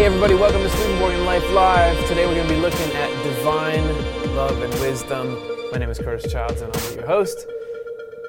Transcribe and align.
Hey 0.00 0.06
everybody, 0.06 0.32
welcome 0.32 0.62
to 0.62 0.68
Swedenborg 0.70 1.14
Life 1.26 1.52
Live. 1.52 2.08
Today 2.08 2.24
we're 2.24 2.34
going 2.34 2.48
to 2.48 2.54
be 2.54 2.58
looking 2.58 2.90
at 2.92 3.22
divine 3.22 3.86
love 4.34 4.62
and 4.62 4.72
wisdom. 4.80 5.38
My 5.72 5.76
name 5.76 5.90
is 5.90 5.98
Curtis 5.98 6.32
Childs 6.32 6.62
and 6.62 6.74
I'm 6.74 6.94
your 6.94 7.06
host. 7.06 7.46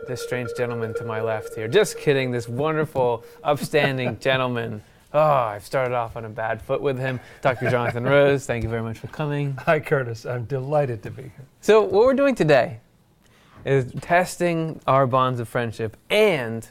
This 0.05 0.21
strange 0.21 0.49
gentleman 0.57 0.93
to 0.95 1.05
my 1.05 1.21
left 1.21 1.55
here. 1.55 1.69
Just 1.69 1.97
kidding, 1.97 2.29
this 2.29 2.49
wonderful, 2.49 3.23
upstanding 3.45 4.19
gentleman. 4.19 4.83
Oh, 5.13 5.21
I've 5.21 5.65
started 5.65 5.95
off 5.95 6.17
on 6.17 6.25
a 6.25 6.29
bad 6.29 6.61
foot 6.61 6.81
with 6.81 6.99
him. 6.99 7.21
Dr. 7.41 7.69
Jonathan 7.69 8.03
Rose, 8.03 8.45
thank 8.45 8.63
you 8.63 8.69
very 8.69 8.83
much 8.83 8.97
for 8.97 9.07
coming. 9.07 9.55
Hi, 9.59 9.79
Curtis. 9.79 10.25
I'm 10.25 10.43
delighted 10.43 11.01
to 11.03 11.09
be 11.09 11.21
here. 11.21 11.45
So, 11.61 11.83
what 11.83 12.03
we're 12.03 12.13
doing 12.15 12.35
today 12.35 12.81
is 13.63 13.93
testing 14.01 14.81
our 14.87 15.07
bonds 15.07 15.39
of 15.39 15.47
friendship 15.47 15.95
and 16.09 16.67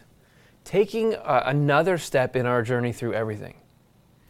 taking 0.64 1.14
uh, 1.14 1.44
another 1.46 1.96
step 1.96 2.36
in 2.36 2.44
our 2.44 2.60
journey 2.60 2.92
through 2.92 3.14
everything. 3.14 3.54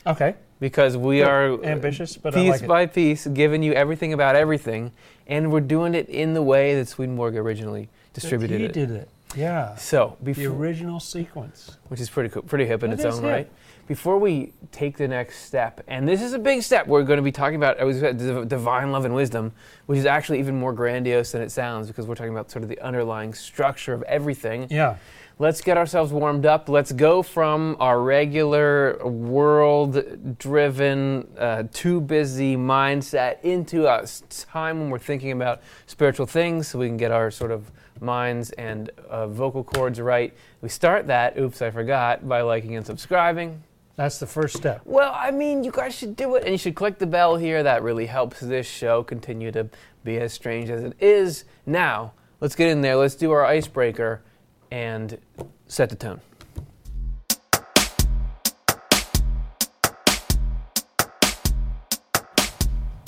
Okay. 0.07 0.37
Because 0.61 0.97
we 0.97 1.23
are 1.23 1.63
ambitious, 1.65 2.17
but 2.19 2.35
piece 2.35 2.51
like 2.51 2.63
it. 2.63 2.69
by 2.69 2.87
piece 2.87 3.27
giving 3.27 3.63
you 3.63 3.73
everything 3.73 4.13
about 4.13 4.37
everything, 4.37 4.93
and 5.27 5.51
we're 5.51 5.61
doing 5.61 5.95
it 5.95 6.09
in 6.11 6.35
the 6.35 6.43
way 6.43 6.75
that 6.75 6.87
Swedenborg 6.87 7.35
originally 7.37 7.89
distributed 8.13 8.61
he 8.61 8.67
it. 8.67 8.73
did 8.73 8.91
it. 8.91 9.09
Yeah. 9.35 9.75
So, 9.77 10.17
before, 10.23 10.45
The 10.45 10.51
original 10.51 11.01
sequence. 11.01 11.79
which 11.89 12.01
is 12.01 12.11
pretty 12.11 12.29
cool, 12.29 12.43
pretty 12.43 12.67
hip 12.67 12.83
in 12.83 12.91
It 12.91 12.95
its 12.95 13.05
own 13.05 13.23
hip. 13.23 13.33
right. 13.33 13.51
Before 13.87 14.19
we 14.19 14.53
take 14.71 14.97
the 14.99 15.09
next 15.09 15.45
step, 15.47 15.83
and 15.89 16.07
this 16.07 16.21
is 16.23 16.33
a 16.35 16.39
big 16.39 16.63
step, 16.63 16.87
we're 16.87 17.03
going 17.05 17.17
to 17.17 17.23
be 17.23 17.33
talking 17.33 17.57
about 17.57 17.81
I 17.81 17.85
was 17.85 18.01
divine 18.01 18.93
love 18.93 19.05
and 19.05 19.15
wisdom, 19.15 19.53
which 19.87 19.99
is 19.99 20.07
actually 20.07 20.39
even 20.41 20.57
more 20.57 20.73
grandiose 20.73 21.33
than 21.33 21.43
it 21.43 21.51
sounds 21.51 21.87
because 21.89 22.07
we're 22.07 22.15
talking 22.17 22.33
about 22.33 22.51
sort 22.51 22.63
of 22.63 22.69
the 22.69 22.79
underlying 22.81 23.33
structure 23.35 23.93
of 23.95 24.03
everything. 24.03 24.67
Yeah. 24.71 24.97
Let's 25.41 25.63
get 25.63 25.79
ourselves 25.79 26.13
warmed 26.13 26.45
up. 26.45 26.69
Let's 26.69 26.93
go 26.93 27.23
from 27.23 27.79
our 27.81 28.03
regular 28.03 29.03
world 29.07 30.37
driven, 30.39 31.27
uh, 31.39 31.63
too 31.73 32.03
busy 32.03 32.59
mindset 32.59 33.41
into 33.41 33.87
a 33.87 34.07
time 34.29 34.81
when 34.81 34.91
we're 34.91 34.99
thinking 34.99 35.33
about 35.33 35.63
spiritual 35.87 36.27
things 36.27 36.69
so 36.69 36.79
we 36.79 36.89
can 36.89 36.99
get 36.99 37.11
our 37.11 37.31
sort 37.31 37.53
of 37.53 37.73
minds 38.03 38.51
and 38.51 38.91
uh, 39.09 39.29
vocal 39.29 39.65
cords 39.65 39.99
right. 39.99 40.37
We 40.61 40.69
start 40.69 41.07
that, 41.07 41.39
oops, 41.39 41.63
I 41.63 41.71
forgot, 41.71 42.29
by 42.29 42.43
liking 42.43 42.77
and 42.77 42.85
subscribing. 42.85 43.63
That's 43.97 44.19
the 44.19 44.27
first 44.27 44.59
step. 44.59 44.83
Well, 44.85 45.15
I 45.17 45.31
mean, 45.31 45.65
you 45.65 45.71
guys 45.71 45.95
should 45.95 46.17
do 46.17 46.35
it, 46.35 46.43
and 46.43 46.53
you 46.53 46.59
should 46.59 46.75
click 46.75 46.99
the 46.99 47.07
bell 47.07 47.37
here. 47.37 47.63
That 47.63 47.83
really 47.83 48.05
helps 48.05 48.41
this 48.41 48.67
show 48.67 49.03
continue 49.03 49.53
to 49.53 49.71
be 50.05 50.19
as 50.19 50.35
strange 50.35 50.69
as 50.69 50.85
it 50.85 50.93
is. 51.01 51.47
Now, 51.65 52.13
let's 52.43 52.55
get 52.55 52.69
in 52.69 52.83
there. 52.83 52.97
Let's 52.97 53.15
do 53.15 53.31
our 53.31 53.47
icebreaker 53.47 54.21
and 54.71 55.19
set 55.67 55.91
the 55.91 55.97
tone. 55.97 56.21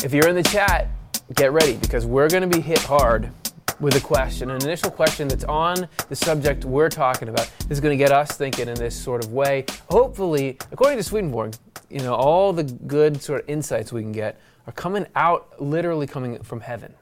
If 0.05 0.13
you're 0.13 0.29
in 0.29 0.35
the 0.35 0.43
chat, 0.43 0.89
get 1.35 1.53
ready 1.53 1.77
because 1.77 2.07
we're 2.07 2.29
going 2.29 2.49
to 2.49 2.57
be 2.57 2.61
hit 2.61 2.81
hard 2.81 3.31
with 3.79 3.97
a 3.97 4.01
question, 4.01 4.51
an 4.51 4.63
initial 4.63 4.91
question 4.91 5.29
that's 5.29 5.45
on 5.45 5.89
the 6.09 6.17
subject 6.17 6.65
we're 6.65 6.89
talking 6.89 7.29
about. 7.29 7.51
This 7.61 7.73
is 7.73 7.81
going 7.81 7.97
to 7.97 8.03
get 8.03 8.13
us 8.13 8.33
thinking 8.33 8.69
in 8.69 8.75
this 8.75 9.01
sort 9.01 9.25
of 9.25 9.33
way. 9.33 9.65
Hopefully, 9.91 10.59
according 10.71 10.99
to 10.99 11.03
Swedenborg, 11.03 11.55
you 11.91 12.01
know, 12.01 12.15
all 12.15 12.53
the 12.53 12.65
good 12.65 13.23
sort 13.23 13.43
of 13.43 13.49
insights 13.49 13.93
we 13.93 14.03
can 14.03 14.13
get 14.13 14.41
are 14.67 14.73
coming 14.73 15.07
out, 15.15 15.61
literally 15.61 16.07
coming 16.07 16.41
from 16.43 16.61
heaven. 16.61 16.95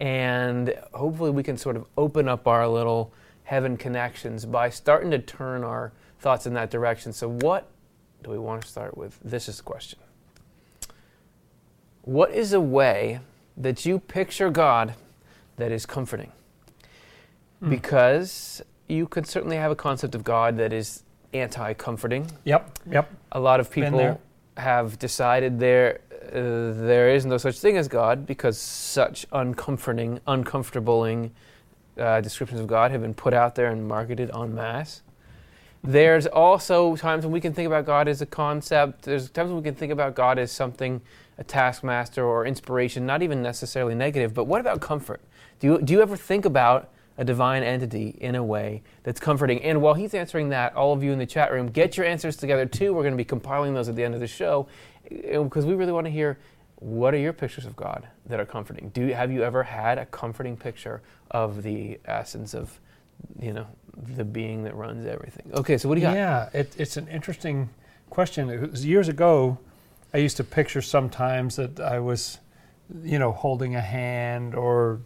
And 0.00 0.74
hopefully, 0.92 1.30
we 1.30 1.42
can 1.42 1.56
sort 1.56 1.76
of 1.76 1.86
open 1.96 2.28
up 2.28 2.46
our 2.46 2.66
little 2.68 3.12
heaven 3.46 3.76
connections 3.76 4.44
by 4.44 4.68
starting 4.68 5.08
to 5.08 5.20
turn 5.20 5.62
our 5.62 5.92
thoughts 6.18 6.46
in 6.46 6.54
that 6.54 6.68
direction. 6.68 7.12
So, 7.12 7.28
what 7.28 7.68
do 8.24 8.30
we 8.30 8.38
want 8.38 8.62
to 8.62 8.68
start 8.68 8.98
with? 8.98 9.18
This 9.24 9.48
is 9.48 9.58
the 9.58 9.62
question. 9.62 10.00
What 12.02 12.32
is 12.32 12.52
a 12.52 12.60
way 12.60 13.20
that 13.56 13.86
you 13.86 14.00
picture 14.00 14.50
God 14.50 14.94
that 15.56 15.70
is 15.70 15.86
comforting? 15.86 16.32
Hmm. 17.60 17.70
Because 17.70 18.62
you 18.88 19.06
could 19.06 19.26
certainly 19.28 19.56
have 19.56 19.70
a 19.70 19.76
concept 19.76 20.16
of 20.16 20.24
God 20.24 20.56
that 20.56 20.72
is 20.72 21.04
anti 21.32 21.72
comforting. 21.74 22.28
Yep. 22.44 22.78
Yep. 22.90 23.12
A 23.32 23.40
lot 23.40 23.60
of 23.60 23.70
people 23.70 24.20
have 24.56 24.98
decided 24.98 25.60
there, 25.60 26.00
uh, 26.32 26.74
there 26.84 27.10
is 27.10 27.24
no 27.24 27.38
such 27.38 27.60
thing 27.60 27.76
as 27.76 27.86
God 27.86 28.26
because 28.26 28.58
such 28.58 29.24
uncomforting, 29.30 30.18
uncomfortabling 30.26 31.30
uh, 31.98 32.20
descriptions 32.20 32.60
of 32.60 32.66
God 32.66 32.90
have 32.90 33.02
been 33.02 33.14
put 33.14 33.34
out 33.34 33.54
there 33.54 33.70
and 33.70 33.86
marketed 33.86 34.30
en 34.34 34.54
masse. 34.54 35.02
There's 35.82 36.26
also 36.26 36.96
times 36.96 37.24
when 37.24 37.32
we 37.32 37.40
can 37.40 37.52
think 37.52 37.66
about 37.66 37.86
God 37.86 38.08
as 38.08 38.20
a 38.20 38.26
concept. 38.26 39.02
There's 39.02 39.30
times 39.30 39.48
when 39.48 39.58
we 39.58 39.62
can 39.62 39.74
think 39.74 39.92
about 39.92 40.14
God 40.14 40.38
as 40.38 40.50
something, 40.50 41.00
a 41.38 41.44
taskmaster 41.44 42.24
or 42.24 42.44
inspiration, 42.44 43.06
not 43.06 43.22
even 43.22 43.42
necessarily 43.42 43.94
negative. 43.94 44.34
But 44.34 44.44
what 44.44 44.60
about 44.60 44.80
comfort? 44.80 45.20
Do 45.60 45.66
you, 45.68 45.80
do 45.80 45.92
you 45.92 46.02
ever 46.02 46.16
think 46.16 46.44
about 46.44 46.90
a 47.18 47.24
divine 47.24 47.62
entity 47.62 48.16
in 48.20 48.34
a 48.34 48.42
way 48.42 48.82
that's 49.04 49.20
comforting? 49.20 49.62
And 49.62 49.80
while 49.80 49.94
he's 49.94 50.12
answering 50.12 50.48
that, 50.48 50.74
all 50.74 50.92
of 50.92 51.04
you 51.04 51.12
in 51.12 51.18
the 51.18 51.26
chat 51.26 51.52
room, 51.52 51.68
get 51.68 51.96
your 51.96 52.04
answers 52.04 52.36
together 52.36 52.66
too. 52.66 52.92
We're 52.92 53.02
going 53.02 53.14
to 53.14 53.18
be 53.18 53.24
compiling 53.24 53.72
those 53.72 53.88
at 53.88 53.94
the 53.94 54.02
end 54.02 54.14
of 54.14 54.20
the 54.20 54.26
show 54.26 54.66
because 55.08 55.64
we 55.64 55.74
really 55.74 55.92
want 55.92 56.06
to 56.06 56.10
hear 56.10 56.36
what 56.76 57.14
are 57.14 57.18
your 57.18 57.32
pictures 57.32 57.66
of 57.66 57.74
God 57.74 58.06
that 58.26 58.38
are 58.38 58.44
comforting? 58.44 58.90
Do 58.90 59.06
have 59.08 59.32
you 59.32 59.42
ever 59.42 59.62
had 59.62 59.98
a 59.98 60.06
comforting 60.06 60.56
picture 60.56 61.02
of 61.30 61.62
the 61.62 61.98
essence 62.04 62.54
of, 62.54 62.78
you 63.40 63.52
know, 63.52 63.66
the 63.96 64.24
being 64.24 64.62
that 64.64 64.74
runs 64.74 65.06
everything? 65.06 65.50
Okay, 65.54 65.78
so 65.78 65.88
what 65.88 65.94
do 65.94 66.02
you 66.02 66.06
got? 66.06 66.14
Yeah. 66.14 66.50
It, 66.52 66.74
it's 66.78 66.96
an 66.96 67.08
interesting 67.08 67.70
question. 68.10 68.70
Years 68.74 69.08
ago, 69.08 69.58
I 70.12 70.18
used 70.18 70.36
to 70.36 70.44
picture 70.44 70.82
sometimes 70.82 71.56
that 71.56 71.80
I 71.80 71.98
was, 71.98 72.38
you 73.02 73.18
know, 73.18 73.32
holding 73.32 73.74
a 73.74 73.80
hand 73.80 74.54
or, 74.54 75.00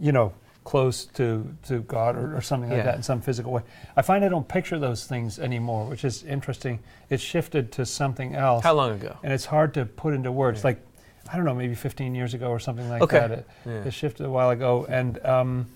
you 0.00 0.12
know, 0.12 0.34
close 0.64 1.06
to, 1.06 1.52
to 1.64 1.80
God 1.80 2.16
or, 2.16 2.36
or 2.36 2.40
something 2.40 2.70
like 2.70 2.78
Yeah. 2.78 2.84
that 2.84 2.94
in 2.96 3.02
some 3.02 3.20
physical 3.20 3.52
way. 3.52 3.62
I 3.96 4.02
find 4.02 4.24
I 4.24 4.28
don't 4.28 4.46
picture 4.46 4.78
those 4.78 5.06
things 5.06 5.38
anymore, 5.38 5.86
which 5.86 6.04
is 6.04 6.22
interesting. 6.24 6.78
It's 7.10 7.22
shifted 7.22 7.72
to 7.72 7.86
something 7.86 8.34
else. 8.34 8.62
How 8.62 8.74
long 8.74 8.92
ago? 8.92 9.16
and 9.22 9.32
it's 9.32 9.46
hard 9.46 9.74
to 9.74 9.84
put 9.86 10.14
into 10.14 10.30
words. 10.30 10.60
Yeah. 10.60 10.66
Like, 10.68 10.86
I 11.32 11.36
don't 11.36 11.44
know, 11.44 11.54
maybe 11.54 11.74
15 11.74 12.14
years 12.14 12.34
ago 12.34 12.48
or 12.48 12.58
something 12.58 12.88
like 12.88 13.02
Okay. 13.02 13.18
that. 13.18 13.30
It, 13.30 13.46
Yeah. 13.66 13.72
it 13.84 13.92
shifted 13.94 14.26
a 14.26 14.30
while 14.30 14.50
ago, 14.50 14.86
and 14.88 15.24
um, 15.24 15.66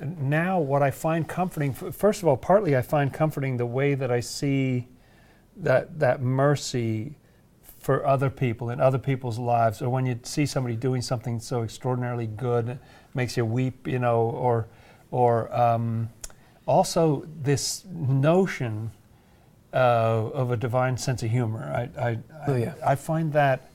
now 0.00 0.58
what 0.60 0.82
I 0.82 0.90
find 0.90 1.28
comforting, 1.28 1.72
first 1.72 2.22
of 2.22 2.28
all, 2.28 2.36
partly 2.36 2.76
I 2.76 2.82
find 2.82 3.12
comforting 3.12 3.56
the 3.56 3.66
way 3.66 3.94
that 3.94 4.10
I 4.10 4.20
see 4.20 4.88
that 5.56 5.98
that 5.98 6.20
mercy 6.22 7.16
for 7.80 8.06
other 8.06 8.30
people 8.30 8.68
in 8.70 8.80
other 8.80 8.98
people's 8.98 9.38
lives, 9.38 9.80
or 9.82 9.88
when 9.88 10.06
you 10.06 10.18
see 10.22 10.44
somebody 10.46 10.76
doing 10.76 11.00
something 11.02 11.40
so 11.40 11.62
extraordinarily 11.62 12.26
good, 12.26 12.68
it 12.70 12.78
makes 13.14 13.36
you 13.36 13.44
weep, 13.44 13.86
you 13.86 13.98
know, 13.98 14.22
or 14.22 14.66
or 15.10 15.52
um, 15.54 16.08
also 16.66 17.26
this 17.42 17.84
notion 17.90 18.92
uh, 19.72 19.76
of 20.32 20.50
a 20.50 20.56
divine 20.56 20.96
sense 20.96 21.22
of 21.22 21.30
humor. 21.30 21.64
I, 21.64 22.00
I, 22.00 22.18
Oh, 22.46 22.56
yeah. 22.56 22.74
I 22.84 22.94
find 22.94 23.32
that 23.32 23.70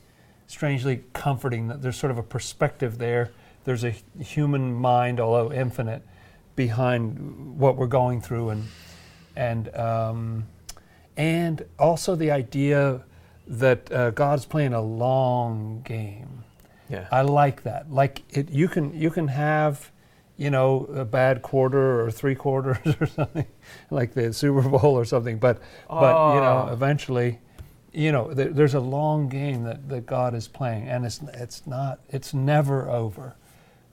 strangely 0.48 1.04
comforting 1.14 1.68
that 1.68 1.82
there's 1.82 1.98
sort 1.98 2.12
of 2.12 2.18
a 2.18 2.24
perspective 2.24 2.98
there. 2.98 3.32
There's 3.66 3.84
a 3.84 3.96
human 4.20 4.74
mind, 4.74 5.20
although 5.20 5.52
infinite, 5.52 6.04
behind 6.56 7.60
what 7.60 7.76
we're 7.76 7.88
going 7.88 8.22
through, 8.22 8.52
and 8.52 8.64
and 9.36 9.76
um, 9.76 10.46
and 11.18 11.66
also 11.78 12.16
the 12.16 12.32
idea 12.32 13.04
that 13.48 13.92
uh, 13.92 14.12
God's 14.12 14.46
playing 14.46 14.74
a 14.74 14.82
long 14.82 15.82
game. 15.84 16.45
Yeah. 16.90 17.08
I 17.12 17.22
like 17.22 17.64
that. 17.64 17.92
Like 17.92 18.22
it, 18.30 18.50
you 18.52 18.68
can 18.68 18.94
you 18.94 19.10
can 19.10 19.28
have, 19.30 19.92
you 20.38 20.50
know, 20.50 20.86
a 20.94 21.06
bad 21.06 21.42
quarter 21.42 22.02
or 22.02 22.12
three 22.12 22.36
quarters 22.36 22.78
or 23.02 23.06
something, 23.08 23.48
like 23.90 24.14
the 24.14 24.32
Super 24.34 24.62
Bowl 24.62 24.96
or 24.98 25.06
something. 25.06 25.40
But 25.40 25.62
but 25.90 26.34
you 26.36 26.42
know, 26.42 26.68
Oh. 26.70 26.74
eventually, 26.74 27.40
you 27.92 28.12
know, 28.12 28.34
there, 28.34 28.50
there's 28.50 28.74
a 28.76 28.80
long 28.80 29.30
game 29.30 29.64
that, 29.64 29.88
that 29.90 30.06
God 30.06 30.36
is 30.36 30.48
playing, 30.48 30.88
and 30.88 31.06
it's 31.06 31.22
it's 31.34 31.66
not 31.66 32.00
it's 32.10 32.34
never 32.34 32.90
over, 32.90 33.36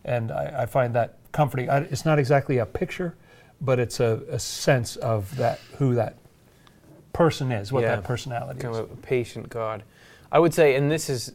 and 0.05 0.31
I, 0.31 0.63
I 0.63 0.67
find 0.67 0.95
that 0.95 1.17
comforting. 1.33 1.71
I, 1.71 1.79
it's 1.79 2.05
not 2.05 2.19
exactly 2.19 2.59
a 2.59 2.67
picture, 2.67 3.15
but 3.61 3.79
it's 3.79 4.01
a, 4.01 4.23
a 4.29 4.39
sense 4.39 4.97
of 4.97 5.35
that 5.37 5.61
who 5.79 5.95
that 5.95 6.17
person 7.13 7.53
is, 7.53 7.73
what 7.73 7.83
Yeah. 7.85 7.97
that 7.97 8.05
personality 8.05 8.61
kind 8.61 8.75
is. 8.75 8.81
of 8.81 8.91
a 8.91 8.97
patient 8.97 9.49
God. 9.49 9.83
I 10.31 10.39
would 10.39 10.55
say, 10.55 10.75
and 10.77 10.91
this 10.91 11.11
is, 11.11 11.35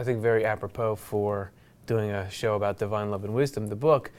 I 0.00 0.02
think, 0.02 0.22
very 0.22 0.46
apropos 0.46 0.96
for 0.96 1.52
doing 1.84 2.10
a 2.10 2.30
show 2.30 2.54
about 2.54 2.78
divine 2.78 3.10
love 3.10 3.22
and 3.22 3.34
wisdom. 3.34 3.66
The 3.68 3.76
book, 3.76 4.10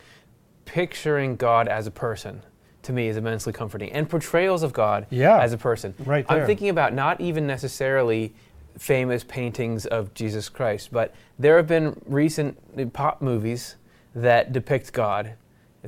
picturing 0.66 1.36
God 1.36 1.68
as 1.68 1.88
a 1.88 1.92
person, 1.92 2.44
to 2.84 2.94
me, 2.94 3.08
is 3.08 3.18
immensely 3.18 3.52
comforting, 3.52 3.92
and 3.92 4.08
portrayals 4.08 4.62
of 4.62 4.74
God 4.74 5.08
Yeah. 5.10 5.42
as 5.42 5.54
a 5.54 5.58
person. 5.58 5.96
Right 6.06 6.24
I'm 6.30 6.46
thinking 6.46 6.70
about 6.70 6.94
not 6.94 7.20
even 7.20 7.48
necessarily 7.48 8.32
famous 8.78 9.24
paintings 9.24 9.88
of 9.88 10.14
Jesus 10.14 10.50
Christ, 10.50 10.90
but 10.92 11.16
there 11.40 11.58
have 11.58 11.66
been 11.68 12.00
recent 12.06 12.94
pop 12.94 13.20
movies 13.24 13.76
that 14.14 14.54
depict 14.54 14.94
God. 14.94 15.34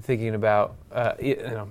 Thinking 0.01 0.33
about 0.33 0.73
uh, 0.91 1.13
you 1.21 1.35
know 1.35 1.67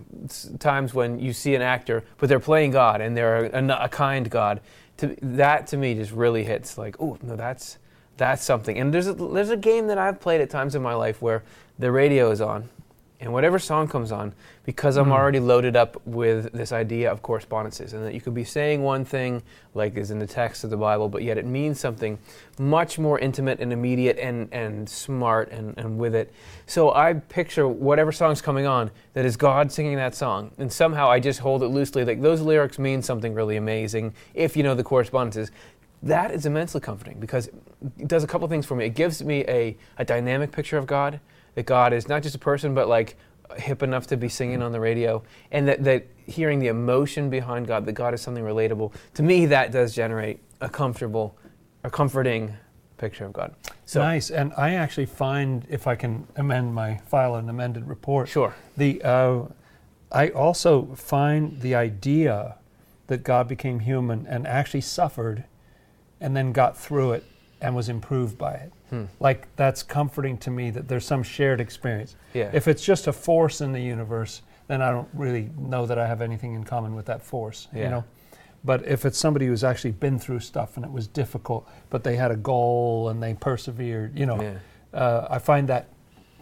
times 0.60 0.94
when 0.94 1.18
you 1.18 1.32
see 1.32 1.56
an 1.56 1.62
actor, 1.62 2.04
but 2.18 2.28
they're 2.28 2.38
playing 2.38 2.70
God 2.70 3.00
and 3.00 3.16
they're 3.16 3.46
a, 3.46 3.84
a 3.84 3.88
kind 3.88 4.30
God. 4.30 4.60
to, 4.98 5.16
that 5.22 5.66
to 5.68 5.76
me 5.76 5.94
just 5.94 6.12
really 6.12 6.44
hits 6.44 6.78
like, 6.78 6.94
oh 7.00 7.18
no, 7.20 7.34
that's 7.34 7.78
that's 8.22 8.44
something. 8.44 8.78
And 8.78 8.94
there's 8.94 9.08
a, 9.08 9.14
there's 9.14 9.50
a 9.50 9.56
game 9.56 9.88
that 9.88 9.98
I've 9.98 10.20
played 10.20 10.40
at 10.40 10.48
times 10.48 10.74
in 10.74 10.82
my 10.82 10.94
life 10.94 11.20
where 11.20 11.42
the 11.78 11.90
radio 11.90 12.30
is 12.30 12.40
on, 12.40 12.68
and 13.20 13.32
whatever 13.32 13.58
song 13.58 13.86
comes 13.88 14.10
on, 14.10 14.32
because 14.64 14.96
I'm 14.96 15.06
Mm. 15.06 15.12
already 15.18 15.40
loaded 15.40 15.76
up 15.76 16.00
with 16.04 16.52
this 16.52 16.72
idea 16.72 17.10
of 17.10 17.22
correspondences, 17.22 17.92
and 17.92 18.04
that 18.04 18.14
you 18.14 18.20
could 18.20 18.34
be 18.34 18.44
saying 18.44 18.82
one 18.82 19.04
thing 19.04 19.42
like 19.74 19.96
is 19.96 20.10
in 20.10 20.18
the 20.18 20.26
text 20.26 20.64
of 20.64 20.70
the 20.70 20.76
Bible, 20.76 21.08
but 21.08 21.22
yet 21.22 21.38
it 21.38 21.46
means 21.46 21.80
something 21.80 22.18
much 22.58 22.98
more 22.98 23.18
intimate 23.18 23.58
and 23.60 23.72
immediate 23.72 24.18
and, 24.18 24.48
and 24.52 24.88
smart 24.88 25.50
and, 25.50 25.76
and 25.78 25.98
with 25.98 26.14
it. 26.14 26.32
So 26.66 26.92
I 26.92 27.14
picture 27.14 27.66
whatever 27.66 28.12
song's 28.12 28.42
coming 28.42 28.66
on 28.66 28.90
that 29.14 29.24
is 29.24 29.36
God 29.36 29.72
singing 29.72 29.96
that 29.96 30.14
song, 30.14 30.50
and 30.58 30.72
somehow 30.72 31.08
I 31.10 31.18
just 31.20 31.40
hold 31.40 31.62
it 31.62 31.68
loosely 31.68 32.04
like 32.04 32.20
those 32.20 32.40
lyrics 32.40 32.78
mean 32.78 33.02
something 33.02 33.34
really 33.34 33.56
amazing 33.56 34.14
if 34.34 34.56
you 34.56 34.62
know 34.62 34.74
the 34.74 34.84
correspondences. 34.84 35.50
That 36.02 36.32
is 36.32 36.46
immensely 36.46 36.80
comforting 36.80 37.20
because 37.20 37.48
it 37.98 38.08
does 38.08 38.24
a 38.24 38.26
couple 38.26 38.48
things 38.48 38.66
for 38.66 38.74
me. 38.74 38.86
It 38.86 38.94
gives 38.94 39.22
me 39.22 39.44
a, 39.46 39.76
a 39.98 40.04
dynamic 40.04 40.50
picture 40.50 40.78
of 40.78 40.86
God, 40.86 41.20
that 41.54 41.66
God 41.66 41.92
is 41.92 42.08
not 42.08 42.22
just 42.22 42.34
a 42.34 42.38
person, 42.40 42.74
but 42.74 42.88
like 42.88 43.16
hip 43.56 43.82
enough 43.82 44.06
to 44.08 44.16
be 44.16 44.28
singing 44.28 44.62
on 44.62 44.72
the 44.72 44.80
radio, 44.80 45.22
and 45.50 45.68
that, 45.68 45.84
that 45.84 46.06
hearing 46.26 46.58
the 46.58 46.68
emotion 46.68 47.30
behind 47.30 47.66
God, 47.66 47.84
that 47.86 47.92
God 47.92 48.14
is 48.14 48.20
something 48.20 48.44
relatable. 48.44 48.92
To 49.14 49.22
me, 49.22 49.46
that 49.46 49.70
does 49.72 49.94
generate 49.94 50.40
a 50.60 50.68
comfortable, 50.68 51.36
a 51.84 51.90
comforting 51.90 52.56
picture 52.96 53.24
of 53.24 53.32
God. 53.32 53.54
So, 53.84 54.00
nice. 54.00 54.30
And 54.30 54.52
I 54.56 54.74
actually 54.74 55.06
find, 55.06 55.66
if 55.68 55.86
I 55.86 55.96
can 55.96 56.26
amend 56.36 56.74
my 56.74 56.98
file 57.06 57.34
an 57.34 57.48
amended 57.48 57.86
report, 57.86 58.28
sure. 58.28 58.54
the 58.76 59.02
uh, 59.02 59.42
I 60.10 60.28
also 60.28 60.94
find 60.94 61.60
the 61.60 61.74
idea 61.74 62.56
that 63.06 63.24
God 63.24 63.48
became 63.48 63.80
human 63.80 64.26
and 64.26 64.46
actually 64.46 64.82
suffered, 64.82 65.44
and 66.22 66.34
then 66.34 66.52
got 66.52 66.78
through 66.78 67.12
it 67.12 67.24
and 67.60 67.76
was 67.76 67.88
improved 67.88 68.38
by 68.38 68.54
it. 68.54 68.72
Hmm. 68.88 69.04
Like 69.20 69.54
that's 69.56 69.82
comforting 69.82 70.38
to 70.38 70.50
me 70.50 70.70
that 70.70 70.88
there's 70.88 71.04
some 71.04 71.22
shared 71.22 71.60
experience. 71.60 72.16
Yeah. 72.32 72.50
If 72.52 72.68
it's 72.68 72.84
just 72.84 73.06
a 73.08 73.12
force 73.12 73.60
in 73.60 73.72
the 73.72 73.80
universe, 73.80 74.42
then 74.68 74.80
I 74.80 74.90
don't 74.90 75.08
really 75.12 75.50
know 75.58 75.84
that 75.86 75.98
I 75.98 76.06
have 76.06 76.22
anything 76.22 76.54
in 76.54 76.64
common 76.64 76.94
with 76.94 77.06
that 77.06 77.22
force. 77.22 77.68
Yeah. 77.74 77.84
You 77.84 77.90
know. 77.90 78.04
But 78.64 78.86
if 78.86 79.04
it's 79.04 79.18
somebody 79.18 79.46
who's 79.46 79.64
actually 79.64 79.90
been 79.90 80.18
through 80.18 80.40
stuff 80.40 80.76
and 80.76 80.86
it 80.86 80.92
was 80.92 81.08
difficult, 81.08 81.68
but 81.90 82.04
they 82.04 82.14
had 82.14 82.30
a 82.30 82.36
goal 82.36 83.08
and 83.08 83.20
they 83.20 83.34
persevered, 83.34 84.16
you 84.16 84.24
know, 84.24 84.40
yeah. 84.40 84.98
uh, 84.98 85.26
I 85.28 85.38
find 85.40 85.68
that 85.68 85.88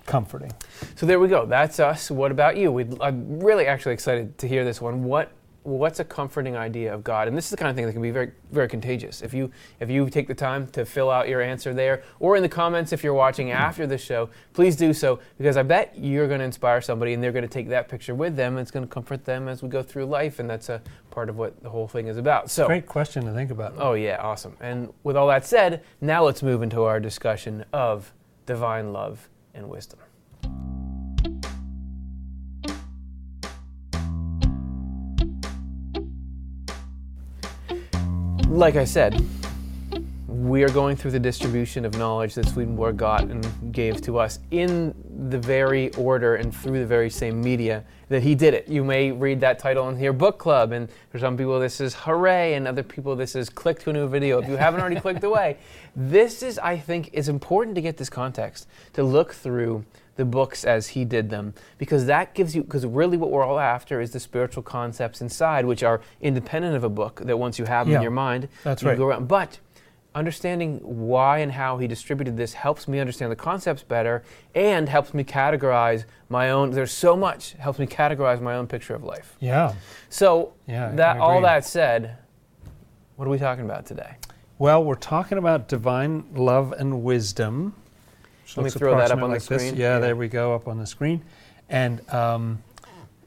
comforting. 0.05 0.53
So 0.97 1.07
there 1.07 1.19
we 1.19 1.29
go. 1.29 1.47
That's 1.47 1.81
us. 1.81 2.11
What 2.11 2.31
about 2.31 2.59
you? 2.59 2.73
We'd, 2.73 3.01
I'm 3.01 3.41
really 3.41 3.67
actually 3.67 3.95
excited 3.95 4.37
to 4.39 4.47
hear 4.47 4.65
this 4.65 4.83
one. 4.83 5.05
What 5.05 5.33
What's 5.63 6.01
a 6.01 6.05
comforting 6.05 6.57
idea 6.57 6.93
of 6.95 7.05
God? 7.05 7.29
And 7.29 7.37
this 7.37 7.45
is 7.45 7.51
the 7.51 7.57
kind 7.57 7.71
of 7.71 7.77
thing 7.77 7.87
that 7.87 7.93
can 7.93 8.03
be 8.03 8.11
very 8.11 8.33
very 8.51 8.69
contagious. 8.69 9.23
If 9.23 9.35
you 9.35 9.51
if 9.79 9.91
you 9.91 10.09
take 10.09 10.27
the 10.27 10.35
time 10.35 10.67
to 10.69 10.85
fill 10.85 11.11
out 11.11 11.29
your 11.29 11.41
answer 11.41 11.75
there, 11.75 12.03
or 12.19 12.37
in 12.37 12.43
the 12.43 12.49
comments 12.49 12.93
if 12.93 13.05
you're 13.05 13.15
watching 13.15 13.49
mm-hmm. 13.49 13.63
after 13.63 13.87
the 13.87 13.99
show, 13.99 14.31
please 14.53 14.77
do 14.77 14.93
so 14.93 15.21
because 15.39 15.57
I 15.57 15.63
bet 15.63 15.95
you're 15.97 16.29
going 16.29 16.41
to 16.41 16.47
inspire 16.47 16.81
somebody 16.81 17.13
and 17.13 17.23
they're 17.23 17.33
going 17.33 17.43
to 17.43 17.49
take 17.49 17.69
that 17.69 17.89
picture 17.89 18.15
with 18.15 18.37
them. 18.37 18.55
And 18.55 18.61
it's 18.61 18.71
going 18.71 18.87
to 18.87 18.93
comfort 18.93 19.25
them 19.25 19.49
as 19.49 19.63
we 19.63 19.69
go 19.69 19.83
through 19.83 20.07
life, 20.07 20.39
and 20.39 20.49
that's 20.49 20.69
a 20.69 20.81
part 21.11 21.29
of 21.29 21.37
what 21.37 21.63
the 21.63 21.71
whole 21.71 21.89
thing 21.89 22.07
is 22.07 22.17
about. 22.17 22.51
So. 22.51 22.67
Great 22.67 22.87
question 22.87 23.25
to 23.25 23.33
think 23.33 23.51
about. 23.51 23.75
Oh, 23.79 23.95
yeah, 23.95 24.17
awesome. 24.21 24.57
And 24.61 24.93
with 25.03 25.17
all 25.17 25.29
that 25.29 25.45
said, 25.45 25.83
now 26.01 26.25
let's 26.25 26.43
move 26.43 26.63
into 26.63 26.85
our 26.85 27.01
discussion 27.01 27.65
of 27.73 28.13
divine 28.47 28.93
love 28.93 29.29
and 29.55 29.69
wisdom. 29.69 30.01
Like 38.51 38.75
I 38.75 38.85
said, 38.85 39.25
we 40.27 40.65
are 40.65 40.69
going 40.71 40.97
through 40.97 41.13
the 41.13 41.21
distribution 41.21 41.85
of 41.85 41.97
knowledge 41.97 42.35
that 42.35 42.49
Swedenborg 42.49 42.97
got 42.97 43.23
and 43.23 43.73
gave 43.73 44.03
to 44.03 44.19
us 44.19 44.41
in 44.51 44.93
the 45.29 45.39
very 45.39 45.95
order 45.95 46.35
and 46.35 46.53
through 46.53 46.81
the 46.81 46.87
very 46.87 47.11
same 47.11 47.41
media 47.41 47.85
that 48.09 48.25
he 48.25 48.35
did 48.35 48.53
it. 48.53 48.67
You 48.67 48.83
may 48.83 49.13
read 49.13 49.41
that 49.43 49.61
title 49.61 49.89
and 49.89 49.97
hear 49.97 50.13
book 50.13 50.39
club, 50.39 50.73
and 50.73 50.91
for 51.11 51.21
some 51.21 51.37
people 51.37 51.61
this 51.61 51.81
is 51.81 51.95
hooray, 51.95 52.55
and 52.55 52.67
other 52.67 52.83
people 52.83 53.15
this 53.15 53.37
is 53.37 53.49
click 53.49 53.79
to 53.85 53.91
a 53.91 53.93
new 53.93 54.09
video. 54.09 54.43
If 54.43 54.49
you 54.49 54.57
haven't 54.57 54.81
already 54.81 55.01
clicked 55.01 55.23
away, 55.23 55.57
this 55.95 56.43
is, 56.43 56.59
I 56.59 56.77
think, 56.77 57.11
is 57.13 57.29
important 57.29 57.77
to 57.77 57.81
get 57.81 57.99
this 57.99 58.11
context 58.11 58.67
to 58.95 59.05
look 59.05 59.33
through 59.33 59.85
the 60.17 60.25
books 60.25 60.65
as 60.65 60.89
he 60.89 61.05
did 61.05 61.31
them 61.31 61.55
because 61.79 62.07
that 62.07 62.35
gives 62.35 62.55
you 62.55 62.63
because 62.63 62.85
really 62.87 63.17
what 63.17 63.31
we're 63.31 63.45
all 63.45 63.59
after 63.59 64.01
is 64.01 64.11
the 64.11 64.21
spiritual 64.21 64.63
concepts 64.63 65.21
inside 65.21 65.65
which 65.65 65.83
are 65.83 66.01
independent 66.21 66.75
of 66.77 66.85
a 66.85 66.89
book 66.89 67.21
that 67.25 67.39
once 67.39 67.59
you 67.59 67.65
have 67.65 67.89
Yeah, 67.89 67.97
in 67.97 68.03
your 68.03 68.11
mind 68.11 68.49
that's 68.65 68.83
you 68.83 68.89
right. 68.89 68.99
go 68.99 69.07
around 69.07 69.29
but 69.29 69.59
understanding 70.15 70.81
why 70.83 71.39
and 71.39 71.53
how 71.53 71.79
he 71.79 71.87
distributed 71.87 72.37
this 72.37 72.53
helps 72.53 72.89
me 72.89 72.99
understand 72.99 73.31
the 73.31 73.37
concepts 73.37 73.83
better 73.85 74.25
and 74.57 74.89
helps 74.89 75.15
me 75.15 75.23
categorize 75.23 76.05
my 76.29 76.51
own 76.51 76.71
there's 76.73 76.91
so 76.93 77.17
much 77.17 77.53
helps 77.53 77.79
me 77.79 77.87
categorize 77.87 78.41
my 78.41 78.57
own 78.57 78.67
picture 78.67 78.95
of 78.95 79.05
life 79.05 79.37
Yeah. 79.41 79.73
so 80.09 80.53
Yeah, 80.67 80.91
that 80.97 81.19
all 81.19 81.41
that 81.43 81.65
said 81.65 82.17
what 83.17 83.27
are 83.27 83.31
we 83.31 83.39
talking 83.39 83.65
about 83.65 83.87
today 83.87 84.17
Well, 84.59 84.83
we're 84.85 84.95
talking 84.97 85.39
about 85.39 85.69
divine 85.69 86.25
love 86.35 86.73
and 86.73 87.03
wisdom. 87.05 87.75
Which 88.57 88.65
Let 88.65 88.75
me 88.75 88.79
throw 88.79 88.97
that 88.97 89.11
up 89.11 89.17
on 89.23 89.31
the 89.31 89.37
like 89.37 89.43
this. 89.45 89.63
screen. 89.63 89.77
Yeah, 89.77 89.95
Yeah. 89.95 89.99
there 90.01 90.17
we 90.17 90.29
go, 90.29 90.55
up 90.55 90.67
on 90.69 90.79
the 90.79 90.87
screen. 90.87 91.23
And 91.69 92.09
um, 92.13 92.63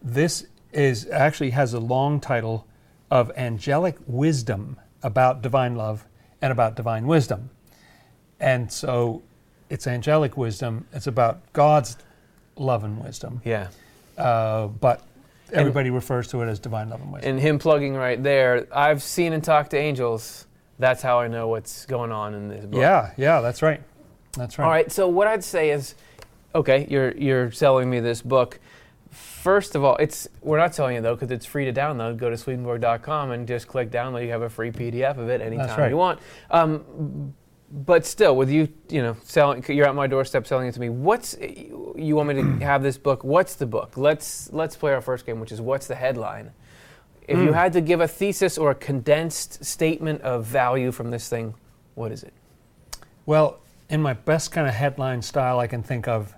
this 0.01 0.45
is 0.71 1.07
actually 1.09 1.51
has 1.51 1.73
a 1.73 1.79
long 1.79 2.19
title 2.19 2.65
of 3.11 3.31
Angelic 3.37 3.95
Wisdom 4.07 4.77
about 5.03 5.41
divine 5.41 5.75
love 5.75 6.05
and 6.41 6.51
about 6.51 6.75
divine 6.75 7.05
wisdom. 7.07 7.49
And 8.39 8.71
so 8.71 9.21
it's 9.69 9.87
angelic 9.87 10.35
wisdom. 10.35 10.87
It's 10.93 11.07
about 11.07 11.41
God's 11.53 11.97
love 12.55 12.83
and 12.83 13.03
wisdom. 13.03 13.41
yeah 13.45 13.67
Uh, 14.17 14.67
but 14.67 15.01
everybody 15.51 15.89
refers 15.89 16.27
to 16.29 16.41
it 16.41 16.47
as 16.47 16.59
divine 16.59 16.89
love 16.89 17.01
and 17.01 17.11
wisdom. 17.13 17.31
and 17.31 17.39
him 17.39 17.57
plugging 17.59 17.93
right 17.95 18.21
there 18.23 18.67
i've 18.75 19.01
seen 19.03 19.33
and 19.33 19.43
talked 19.43 19.69
to 19.71 19.77
angels 19.77 20.45
that's 20.79 21.01
how 21.03 21.19
i 21.19 21.27
know 21.27 21.47
what's 21.47 21.85
going 21.85 22.11
on 22.11 22.33
in 22.33 22.47
this 22.47 22.65
book 22.65 22.79
yeah, 22.81 23.11
yeah, 23.17 23.39
that's 23.41 23.61
right. 23.61 23.81
That's 24.37 24.57
right. 24.57 24.65
All 24.65 24.71
right. 24.71 24.91
So 24.91 25.07
what 25.07 25.27
I'd 25.27 25.43
say 25.43 25.71
is, 25.71 25.95
okay, 26.55 26.87
you're 26.89 27.11
you're 27.11 27.51
selling 27.51 27.89
me 27.89 27.99
this 27.99 28.21
book. 28.21 28.59
First 29.11 29.75
of 29.75 29.83
all, 29.83 29.95
it's 29.97 30.27
we're 30.41 30.57
not 30.57 30.73
selling 30.73 30.95
it 30.95 31.01
though 31.01 31.15
because 31.15 31.31
it's 31.31 31.45
free 31.45 31.65
to 31.65 31.73
download. 31.73 32.17
Go 32.17 32.29
to 32.29 32.37
Swedenborg.com 32.37 33.31
and 33.31 33.47
just 33.47 33.67
click 33.67 33.91
download. 33.91 34.23
You 34.25 34.31
have 34.31 34.41
a 34.41 34.49
free 34.49 34.71
PDF 34.71 35.17
of 35.17 35.29
it 35.29 35.41
anytime 35.41 35.77
right. 35.79 35.89
you 35.89 35.97
want. 35.97 36.19
Um, 36.49 37.33
but 37.71 38.05
still, 38.05 38.35
with 38.35 38.51
you, 38.51 38.69
you 38.89 39.01
know, 39.01 39.17
selling, 39.23 39.63
you're 39.67 39.87
at 39.87 39.95
my 39.95 40.05
doorstep 40.07 40.45
selling 40.45 40.67
it 40.67 40.73
to 40.73 40.79
me. 40.79 40.89
What's 40.89 41.35
you 41.39 42.15
want 42.15 42.29
me 42.29 42.35
to 42.35 42.65
have 42.65 42.83
this 42.83 42.97
book? 42.97 43.23
What's 43.23 43.55
the 43.55 43.65
book? 43.65 43.97
Let's 43.97 44.51
let's 44.53 44.75
play 44.75 44.93
our 44.93 45.01
first 45.01 45.25
game, 45.25 45.39
which 45.39 45.51
is 45.51 45.59
what's 45.61 45.87
the 45.87 45.95
headline. 45.95 46.51
If 47.27 47.37
you 47.39 47.51
Mm. 47.51 47.53
had 47.53 47.73
to 47.73 47.81
give 47.81 48.01
a 48.01 48.07
thesis 48.07 48.57
or 48.57 48.71
a 48.71 48.75
condensed 48.75 49.63
statement 49.63 50.21
of 50.21 50.45
value 50.45 50.91
from 50.91 51.09
this 51.09 51.29
thing, 51.29 51.55
what 51.95 52.11
is 52.11 52.21
it? 52.23 52.33
Well, 53.25 53.59
in 53.93 54.01
my 54.01 54.13
best 54.13 54.51
kind 54.51 54.67
of 54.67 54.73
headline 54.73 55.21
style 55.21 55.59
I 55.59 55.67
can 55.67 55.83
think 55.83 56.07
of, 56.07 56.33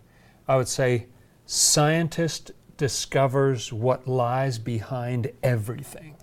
I 0.45 0.57
would 0.57 0.67
say 0.67 1.05
scientist 1.45 2.51
discovers 2.75 3.71
what 3.71 4.05
lies 4.05 4.59
behind 4.59 5.31
everything. 5.41 6.15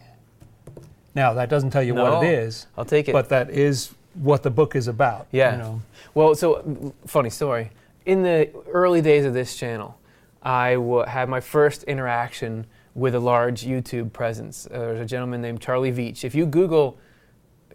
Now, 1.14 1.32
that 1.32 1.48
doesn't 1.48 1.70
tell 1.70 1.82
you 1.82 1.94
what 1.94 2.04
No. 2.10 2.22
it 2.22 2.28
is, 2.28 2.66
I'll 2.76 2.84
take 2.84 3.08
it. 3.08 3.12
but 3.12 3.30
that 3.30 3.48
is 3.48 3.94
what 4.12 4.42
the 4.42 4.50
book 4.50 4.76
is 4.76 4.88
about. 4.88 5.26
you 5.30 5.38
Yeah. 5.38 5.56
know. 5.56 5.80
Well, 6.12 6.34
so 6.34 6.92
funny 7.06 7.30
story. 7.30 7.70
In 8.04 8.22
the 8.22 8.50
early 8.70 9.00
days 9.00 9.24
of 9.24 9.32
this 9.32 9.56
channel, 9.56 9.96
I 10.42 10.74
w- 10.74 11.06
had 11.06 11.30
my 11.30 11.40
first 11.40 11.82
interaction 11.84 12.66
with 12.94 13.14
a 13.14 13.20
large 13.20 13.64
YouTube 13.64 14.12
presence. 14.12 14.66
Uh, 14.66 14.78
there's 14.80 15.00
a 15.00 15.06
gentleman 15.06 15.40
named 15.40 15.62
Charlie 15.62 15.92
Veach. 15.92 16.24
If 16.24 16.34
you 16.34 16.44
Google, 16.44 16.98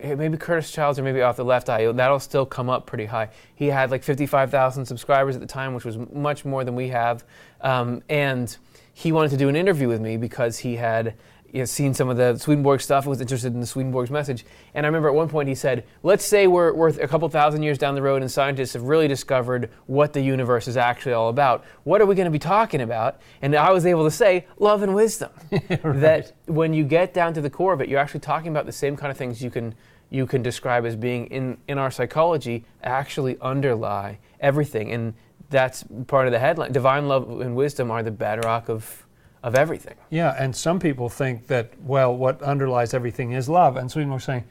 maybe 0.02 0.38
Curtis 0.38 0.72
Childs 0.72 1.00
or 1.00 1.04
maybe 1.04 1.22
off 1.22 1.38
the 1.38 1.46
left 1.46 1.70
eye, 1.70 1.92
that'll 1.92 2.20
still 2.20 2.46
come 2.46 2.70
up 2.70 2.86
pretty 2.86 3.06
high. 3.06 3.30
He 3.56 3.68
had 3.68 3.92
like 3.92 4.04
55,000 4.04 4.86
subscribers 4.86 5.36
at 5.36 5.42
the 5.42 5.48
time, 5.48 5.74
which 5.74 5.86
was 5.86 5.98
much 6.14 6.46
more 6.46 6.64
than 6.64 6.76
we 6.76 6.90
have. 6.90 7.24
Um, 7.62 8.02
and 8.10 8.56
he 8.94 9.12
wanted 9.12 9.30
to 9.32 9.38
do 9.38 9.50
an 9.50 9.56
interview 9.56 9.88
with 9.88 10.02
me 10.02 10.18
because 10.18 10.58
he 10.58 10.76
had 10.76 11.16
you 11.52 11.60
know, 11.60 11.66
seen 11.66 11.94
some 11.94 12.10
of 12.10 12.18
the 12.18 12.38
Swedenborg 12.38 12.82
stuff, 12.82 13.06
was 13.06 13.22
interested 13.22 13.54
in 13.54 13.60
the 13.60 13.66
Swedenborg's 13.66 14.12
message. 14.12 14.46
And 14.74 14.86
I 14.86 14.88
remember 14.88 15.08
at 15.08 15.16
one 15.16 15.30
point 15.30 15.50
he 15.50 15.56
said, 15.56 15.86
let's 16.04 16.26
say 16.26 16.48
we're, 16.48 16.74
we're 16.74 16.90
a 16.90 17.08
couple 17.08 17.28
thousand 17.30 17.64
years 17.64 17.78
down 17.78 17.96
the 17.96 18.02
road 18.02 18.22
and 18.22 18.32
scientists 18.32 18.74
have 18.74 18.84
really 18.84 19.08
discovered 19.08 19.70
what 19.86 20.14
the 20.14 20.22
universe 20.22 20.68
is 20.68 20.78
actually 20.78 21.14
all 21.14 21.30
about. 21.30 21.66
What 21.84 22.02
are 22.02 22.06
we 22.06 22.16
going 22.16 22.26
to 22.26 22.32
be 22.32 22.40
talking 22.40 22.82
about? 22.82 23.20
And 23.42 23.56
I 23.56 23.72
was 23.72 23.86
able 23.86 24.04
to 24.04 24.12
say, 24.12 24.46
love 24.60 24.84
and 24.84 24.94
wisdom. 24.94 25.32
That 25.98 26.34
when 26.46 26.74
you 26.74 26.84
get 26.84 27.14
down 27.14 27.34
to 27.34 27.42
the 27.42 27.50
core 27.50 27.74
of 27.74 27.82
it, 27.82 27.90
you're 27.90 28.00
actually 28.00 28.20
talking 28.20 28.50
about 28.50 28.66
the 28.66 28.72
same 28.72 28.96
kind 28.96 29.12
of 29.12 29.18
things 29.18 29.42
you 29.42 29.50
can 29.50 29.76
you 30.10 30.26
can 30.26 30.42
describe 30.42 30.86
as 30.86 30.96
being 30.96 31.26
in, 31.28 31.58
in 31.68 31.78
our 31.78 31.92
psychology 31.92 32.66
actually 32.84 33.38
underlie 33.42 34.18
everything. 34.40 34.92
And 34.92 35.14
that's 35.50 35.84
part 36.08 36.28
of 36.28 36.32
the 36.32 36.40
headline. 36.40 36.72
Divine 36.72 37.08
love 37.08 37.42
and 37.42 37.56
wisdom 37.56 37.92
are 37.92 38.04
the 38.04 38.12
bedrock 38.12 38.70
of, 38.70 39.06
of 39.44 39.56
everything. 39.56 39.96
Yeah, 40.10 40.36
and 40.38 40.56
some 40.56 40.80
people 40.80 41.10
think 41.10 41.48
that, 41.48 41.72
well, 41.82 42.16
what 42.16 42.42
underlies 42.42 42.94
everything 42.94 43.32
is 43.32 43.48
love. 43.48 43.78
And 43.78 43.90
Swedenborg's 43.90 44.26
saying, 44.26 44.44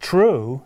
true, 0.00 0.62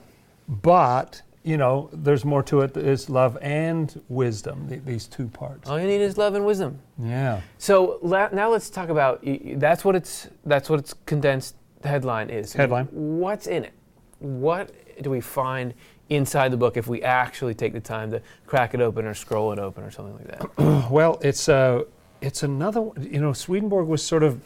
but 0.48 1.22
you 1.42 1.56
know, 1.56 1.88
there's 1.94 2.22
more 2.24 2.42
to 2.42 2.60
it. 2.60 2.76
It's 2.76 3.08
love 3.08 3.38
and 3.40 3.98
wisdom. 4.10 4.68
th- 4.68 4.82
These 4.84 5.06
two 5.06 5.26
parts. 5.28 5.70
All 5.70 5.80
you 5.80 5.86
need 5.86 6.02
is 6.02 6.18
love 6.18 6.34
and 6.34 6.44
wisdom. 6.44 6.78
Yeah. 6.98 7.40
So 7.56 7.98
la- 8.02 8.28
now 8.30 8.50
let's 8.50 8.68
talk 8.68 8.90
about 8.90 9.24
that's 9.54 9.82
what 9.82 9.96
it's 9.96 10.28
that's 10.44 10.68
what 10.68 10.78
its 10.80 10.92
condensed 11.06 11.54
headline 11.82 12.28
is. 12.28 12.52
Headline. 12.52 12.88
What's 12.90 13.46
in 13.46 13.64
it? 13.64 13.72
What 14.18 14.70
do 15.00 15.08
we 15.08 15.22
find 15.22 15.72
inside 16.10 16.50
the 16.52 16.58
book 16.58 16.76
if 16.76 16.86
we 16.88 17.00
actually 17.02 17.54
take 17.54 17.72
the 17.72 17.80
time 17.80 18.10
to 18.10 18.20
crack 18.46 18.74
it 18.74 18.82
open 18.82 19.06
or 19.06 19.14
scroll 19.14 19.50
it 19.52 19.58
open 19.58 19.82
or 19.82 19.90
something 19.90 20.14
like 20.16 20.26
that? 20.56 20.88
Well, 20.90 21.18
it's 21.22 21.48
uh, 21.48 21.84
it's 22.20 22.42
another. 22.42 22.88
You 23.00 23.20
know, 23.20 23.32
Swedenborg 23.32 23.86
was 23.88 24.02
sort 24.04 24.22
of 24.22 24.40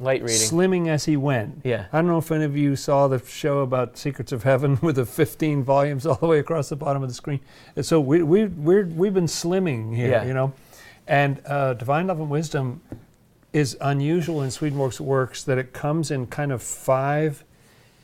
Light 0.00 0.22
reading. 0.22 0.36
slimming 0.36 0.88
as 0.88 1.04
he 1.04 1.16
went. 1.16 1.60
Yeah. 1.64 1.86
I 1.92 1.98
don't 1.98 2.08
know 2.08 2.18
if 2.18 2.32
any 2.32 2.44
of 2.44 2.56
you 2.56 2.74
saw 2.74 3.06
the 3.06 3.24
show 3.24 3.60
about 3.60 3.96
Secrets 3.96 4.32
of 4.32 4.42
Heaven 4.42 4.78
with 4.82 4.96
the 4.96 5.06
15 5.06 5.62
volumes 5.62 6.04
all 6.04 6.16
the 6.16 6.26
way 6.26 6.40
across 6.40 6.68
the 6.68 6.76
bottom 6.76 7.02
of 7.02 7.08
the 7.08 7.14
screen. 7.14 7.38
And 7.76 7.86
so 7.86 8.00
we, 8.00 8.22
we, 8.22 8.46
we're, 8.46 8.86
we've 8.86 9.14
been 9.14 9.26
slimming 9.26 9.94
here, 9.94 10.10
Yeah. 10.10 10.24
you 10.24 10.34
know. 10.34 10.52
And 11.06 11.40
uh, 11.46 11.74
Divine 11.74 12.06
Love 12.08 12.18
and 12.18 12.28
Wisdom 12.30 12.80
is 13.52 13.76
unusual 13.80 14.42
in 14.42 14.50
Swedenborg's 14.50 15.00
works 15.00 15.44
that 15.44 15.58
it 15.58 15.72
comes 15.72 16.10
in 16.10 16.26
kind 16.26 16.50
of 16.50 16.60
five 16.62 17.44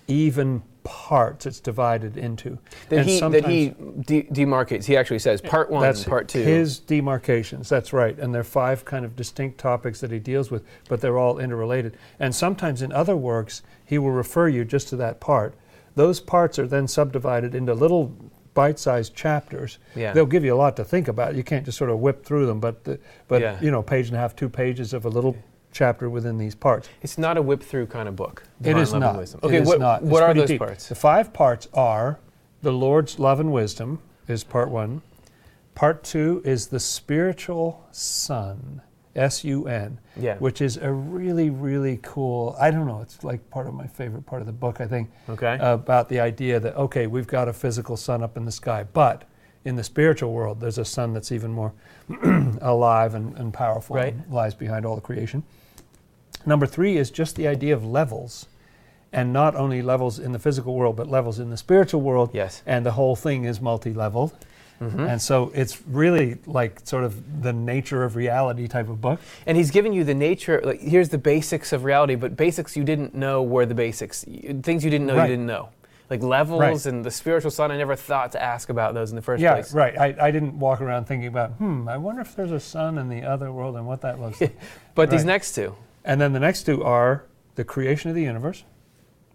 even 0.07 0.63
parts 0.85 1.47
it's 1.47 1.61
divided 1.61 2.17
into. 2.17 2.59
That 2.89 3.01
And 3.01 3.09
he 3.09 3.21
that 3.21 3.47
he 3.47 3.69
de- 4.05 4.25
demarcates. 4.25 4.85
He 4.85 4.97
actually 4.97 5.19
says 5.19 5.41
part 5.41 5.71
one, 5.71 5.83
That's 5.83 6.05
part 6.05 6.29
two. 6.29 6.41
his 6.43 6.79
demarcations. 6.79 7.69
That's 7.69 7.93
right. 7.93 8.19
And 8.19 8.33
there 8.35 8.41
are 8.41 8.45
five 8.45 8.85
kind 8.85 9.05
of 9.05 9.17
distinct 9.17 9.59
topics 9.59 10.01
that 10.01 10.11
he 10.11 10.19
deals 10.19 10.51
with, 10.51 10.65
but 10.89 11.01
they're 11.01 11.19
all 11.19 11.39
interrelated. 11.39 11.97
And 12.19 12.35
sometimes 12.35 12.83
in 12.83 12.93
other 12.93 13.17
works, 13.17 13.63
he 13.85 13.99
will 13.99 14.11
refer 14.13 14.49
you 14.49 14.65
just 14.65 14.89
to 14.89 14.97
that 14.97 15.21
part. 15.21 15.55
Those 15.97 16.21
parts 16.21 16.59
are 16.59 16.67
then 16.67 16.87
subdivided 16.89 17.55
into 17.55 17.75
little 17.75 18.15
bite-sized 18.55 19.15
chapters. 19.15 19.79
Yeah. 19.95 20.13
They'll 20.13 20.27
give 20.27 20.45
you 20.45 20.55
a 20.55 20.57
lot 20.57 20.77
to 20.77 20.85
think 20.85 21.09
about. 21.09 21.35
You 21.37 21.45
can't 21.45 21.65
just 21.65 21.79
sort 21.79 21.91
of 21.91 21.99
whip 22.01 22.25
through 22.25 22.47
them, 22.47 22.59
but 22.61 22.85
the, 22.85 22.99
but 23.29 23.41
Yeah. 23.43 23.59
you 23.61 23.71
know, 23.71 23.83
page 23.83 24.09
and 24.09 24.17
a 24.17 24.21
half, 24.21 24.35
two 24.35 24.49
pages 24.49 24.93
of 24.93 25.05
a 25.05 25.09
little 25.09 25.37
chapter 25.73 26.11
within 26.11 26.39
these 26.39 26.55
parts. 26.55 26.89
It's 27.03 27.19
not 27.19 27.37
a 27.37 27.43
whip 27.43 27.63
through 27.63 27.87
kind 27.87 28.09
of 28.09 28.17
book. 28.17 28.43
It 28.63 28.77
is 28.77 28.93
not. 28.93 29.21
It 29.23 29.35
Okay, 29.43 29.57
is 29.59 29.69
what, 29.69 29.79
not. 29.79 30.03
what 30.03 30.23
are 30.23 30.35
those 30.35 30.49
deep. 30.49 30.59
parts? 30.59 30.89
The 30.89 30.95
five 30.95 31.33
parts 31.33 31.69
are 31.75 32.19
the 32.63 32.73
Lord's 32.73 33.19
love 33.19 33.41
and 33.41 33.53
wisdom 33.53 34.01
is 34.29 34.45
part 34.45 34.69
one. 34.71 35.03
Part 35.75 36.03
two 36.03 36.43
is 36.45 36.67
the 36.67 36.81
spiritual 36.81 37.87
sun, 37.93 38.83
S 39.17 39.45
U 39.45 39.67
N, 39.67 39.99
Yeah. 40.17 40.37
which 40.39 40.61
is 40.61 40.77
a 40.77 40.93
really, 40.93 41.49
really 41.51 41.99
cool. 42.03 42.57
I 42.61 42.71
don't 42.71 42.87
know. 42.87 43.01
It's 43.01 43.23
like 43.25 43.49
part 43.51 43.67
of 43.67 43.75
my 43.75 43.87
favorite 43.87 44.27
part 44.27 44.43
of 44.43 44.47
the 44.47 44.53
book. 44.53 44.81
I 44.81 44.87
think 44.87 45.11
Okay. 45.29 45.57
about 45.61 46.09
the 46.09 46.21
idea 46.21 46.61
that 46.61 46.77
okay, 46.77 47.07
we've 47.07 47.27
got 47.27 47.49
a 47.49 47.53
physical 47.53 47.97
sun 47.97 48.23
up 48.23 48.37
in 48.37 48.45
the 48.45 48.53
sky, 48.53 48.85
but 48.93 49.25
in 49.65 49.77
the 49.77 49.85
spiritual 49.85 50.33
world, 50.33 50.59
there's 50.61 50.79
a 50.79 50.85
sun 50.85 51.13
that's 51.13 51.33
even 51.33 51.51
more 51.51 51.73
alive 52.61 53.15
and, 53.15 53.37
and 53.37 53.53
powerful, 53.53 53.97
Right. 53.97 54.13
and 54.15 54.31
lies 54.33 54.55
behind 54.55 54.85
all 54.87 54.95
the 54.97 55.01
creation. 55.03 55.43
Number 56.47 56.67
three 56.67 56.97
is 56.97 57.11
just 57.11 57.37
the 57.37 57.47
idea 57.47 57.75
of 57.75 57.85
levels, 57.85 58.47
and 59.13 59.33
not 59.33 59.55
only 59.57 59.83
levels 59.83 60.19
in 60.19 60.33
the 60.33 60.39
physical 60.39 60.75
world, 60.75 60.97
but 60.97 61.09
levels 61.09 61.39
in 61.39 61.51
the 61.51 61.57
spiritual 61.57 62.01
world. 62.01 62.31
yes. 62.33 62.63
And 62.67 62.85
the 62.87 62.93
whole 62.93 63.17
thing 63.17 63.45
is 63.45 63.61
multi-leveled, 63.61 64.33
Mhm. 64.81 65.07
and 65.11 65.21
so 65.21 65.51
it's 65.55 65.83
really 65.87 66.39
like 66.47 66.81
sort 66.85 67.05
of 67.05 67.43
the 67.43 67.53
nature 67.53 68.03
of 68.05 68.17
reality 68.17 68.67
type 68.67 68.89
of 68.89 69.01
book. 69.01 69.21
And 69.47 69.57
he's 69.59 69.71
giving 69.71 69.93
you 69.93 70.05
the 70.05 70.15
nature. 70.15 70.61
Like 70.65 70.81
here's 70.81 71.11
the 71.11 71.19
basics 71.19 71.73
of 71.75 71.85
reality, 71.85 72.15
but 72.15 72.35
basics 72.37 72.77
you 72.77 72.85
didn't 72.85 73.15
know 73.15 73.43
were 73.43 73.67
the 73.67 73.75
basics. 73.75 74.25
Things 74.63 74.83
you 74.85 74.91
didn't 74.91 75.07
know 75.07 75.17
Right. 75.17 75.29
you 75.29 75.35
didn't 75.37 75.47
know. 75.47 75.69
Like 76.09 76.23
levels 76.23 76.61
Right. 76.61 76.87
and 76.87 77.05
the 77.05 77.11
spiritual 77.11 77.51
sun. 77.51 77.71
I 77.71 77.77
never 77.77 77.95
thought 77.95 78.33
to 78.33 78.43
ask 78.43 78.71
about 78.71 78.95
those 78.95 79.11
in 79.11 79.17
the 79.17 79.23
first 79.23 79.43
yeah, 79.43 79.53
place. 79.55 79.73
right. 79.75 79.97
I, 79.99 80.15
I 80.19 80.31
didn't 80.31 80.59
walk 80.59 80.81
around 80.81 81.05
thinking 81.05 81.29
about, 81.29 81.51
hmm, 81.53 81.87
I 81.89 81.99
wonder 81.99 82.23
if 82.23 82.35
there's 82.35 82.51
a 82.51 82.59
sun 82.59 82.97
in 82.97 83.09
the 83.11 83.23
other 83.23 83.53
world 83.53 83.77
and 83.77 83.87
what 83.87 84.01
that 84.01 84.19
looks 84.19 84.41
like. 84.41 84.57
But 84.95 85.11
these 85.11 85.25
next 85.27 85.53
two, 85.55 85.75
and 86.05 86.21
then 86.21 86.33
the 86.33 86.41
next 86.41 86.65
two 86.65 86.83
are 86.85 87.25
the 87.57 87.65
creation 87.65 88.09
of 88.11 88.17
the 88.17 88.23
universe. 88.23 88.65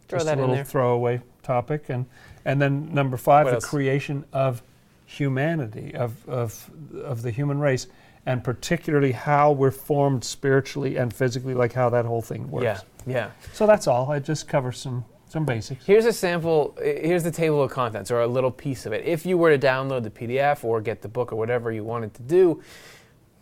throw 0.07 0.17
just 0.19 0.25
that 0.27 0.31
a 0.37 0.41
in 0.41 0.41
little 0.41 0.55
there. 0.55 0.63
throwaway 0.65 1.21
topic, 1.43 1.85
and 1.89 2.05
and 2.43 2.61
then 2.61 2.93
number 2.93 3.17
five, 3.17 3.45
What 3.45 3.51
the 3.51 3.55
else? 3.55 3.65
creation 3.65 4.25
of 4.33 4.61
humanity 5.05 5.93
of 5.95 6.27
of 6.27 6.69
of 7.03 7.21
the 7.21 7.31
human 7.31 7.59
race, 7.59 7.87
and 8.25 8.43
particularly 8.43 9.11
how 9.11 9.51
we're 9.51 9.71
formed 9.71 10.23
spiritually 10.23 10.97
and 10.97 11.13
physically, 11.13 11.53
like 11.53 11.73
how 11.73 11.89
that 11.89 12.05
whole 12.05 12.21
thing 12.21 12.49
works. 12.49 12.63
Yeah, 12.63 12.79
yeah. 13.05 13.29
So 13.53 13.67
that's 13.67 13.87
all. 13.87 14.11
I 14.11 14.19
just 14.19 14.47
cover 14.47 14.71
some 14.71 15.05
some 15.27 15.45
basics. 15.45 15.85
Here's 15.85 16.05
a 16.05 16.13
sample. 16.13 16.75
eh, 16.81 17.05
Here's 17.07 17.23
the 17.23 17.31
table 17.31 17.61
of 17.61 17.71
contents, 17.71 18.09
or 18.11 18.21
a 18.21 18.27
little 18.27 18.51
piece 18.51 18.85
of 18.85 18.93
it. 18.93 19.05
If 19.05 19.25
you 19.25 19.37
were 19.37 19.55
to 19.55 19.67
download 19.67 20.03
the 20.03 20.09
PDF 20.09 20.63
or 20.63 20.81
get 20.81 21.01
the 21.01 21.07
book 21.09 21.31
or 21.31 21.35
whatever 21.35 21.71
you 21.71 21.83
wanted 21.83 22.13
to 22.15 22.21
do, 22.23 22.61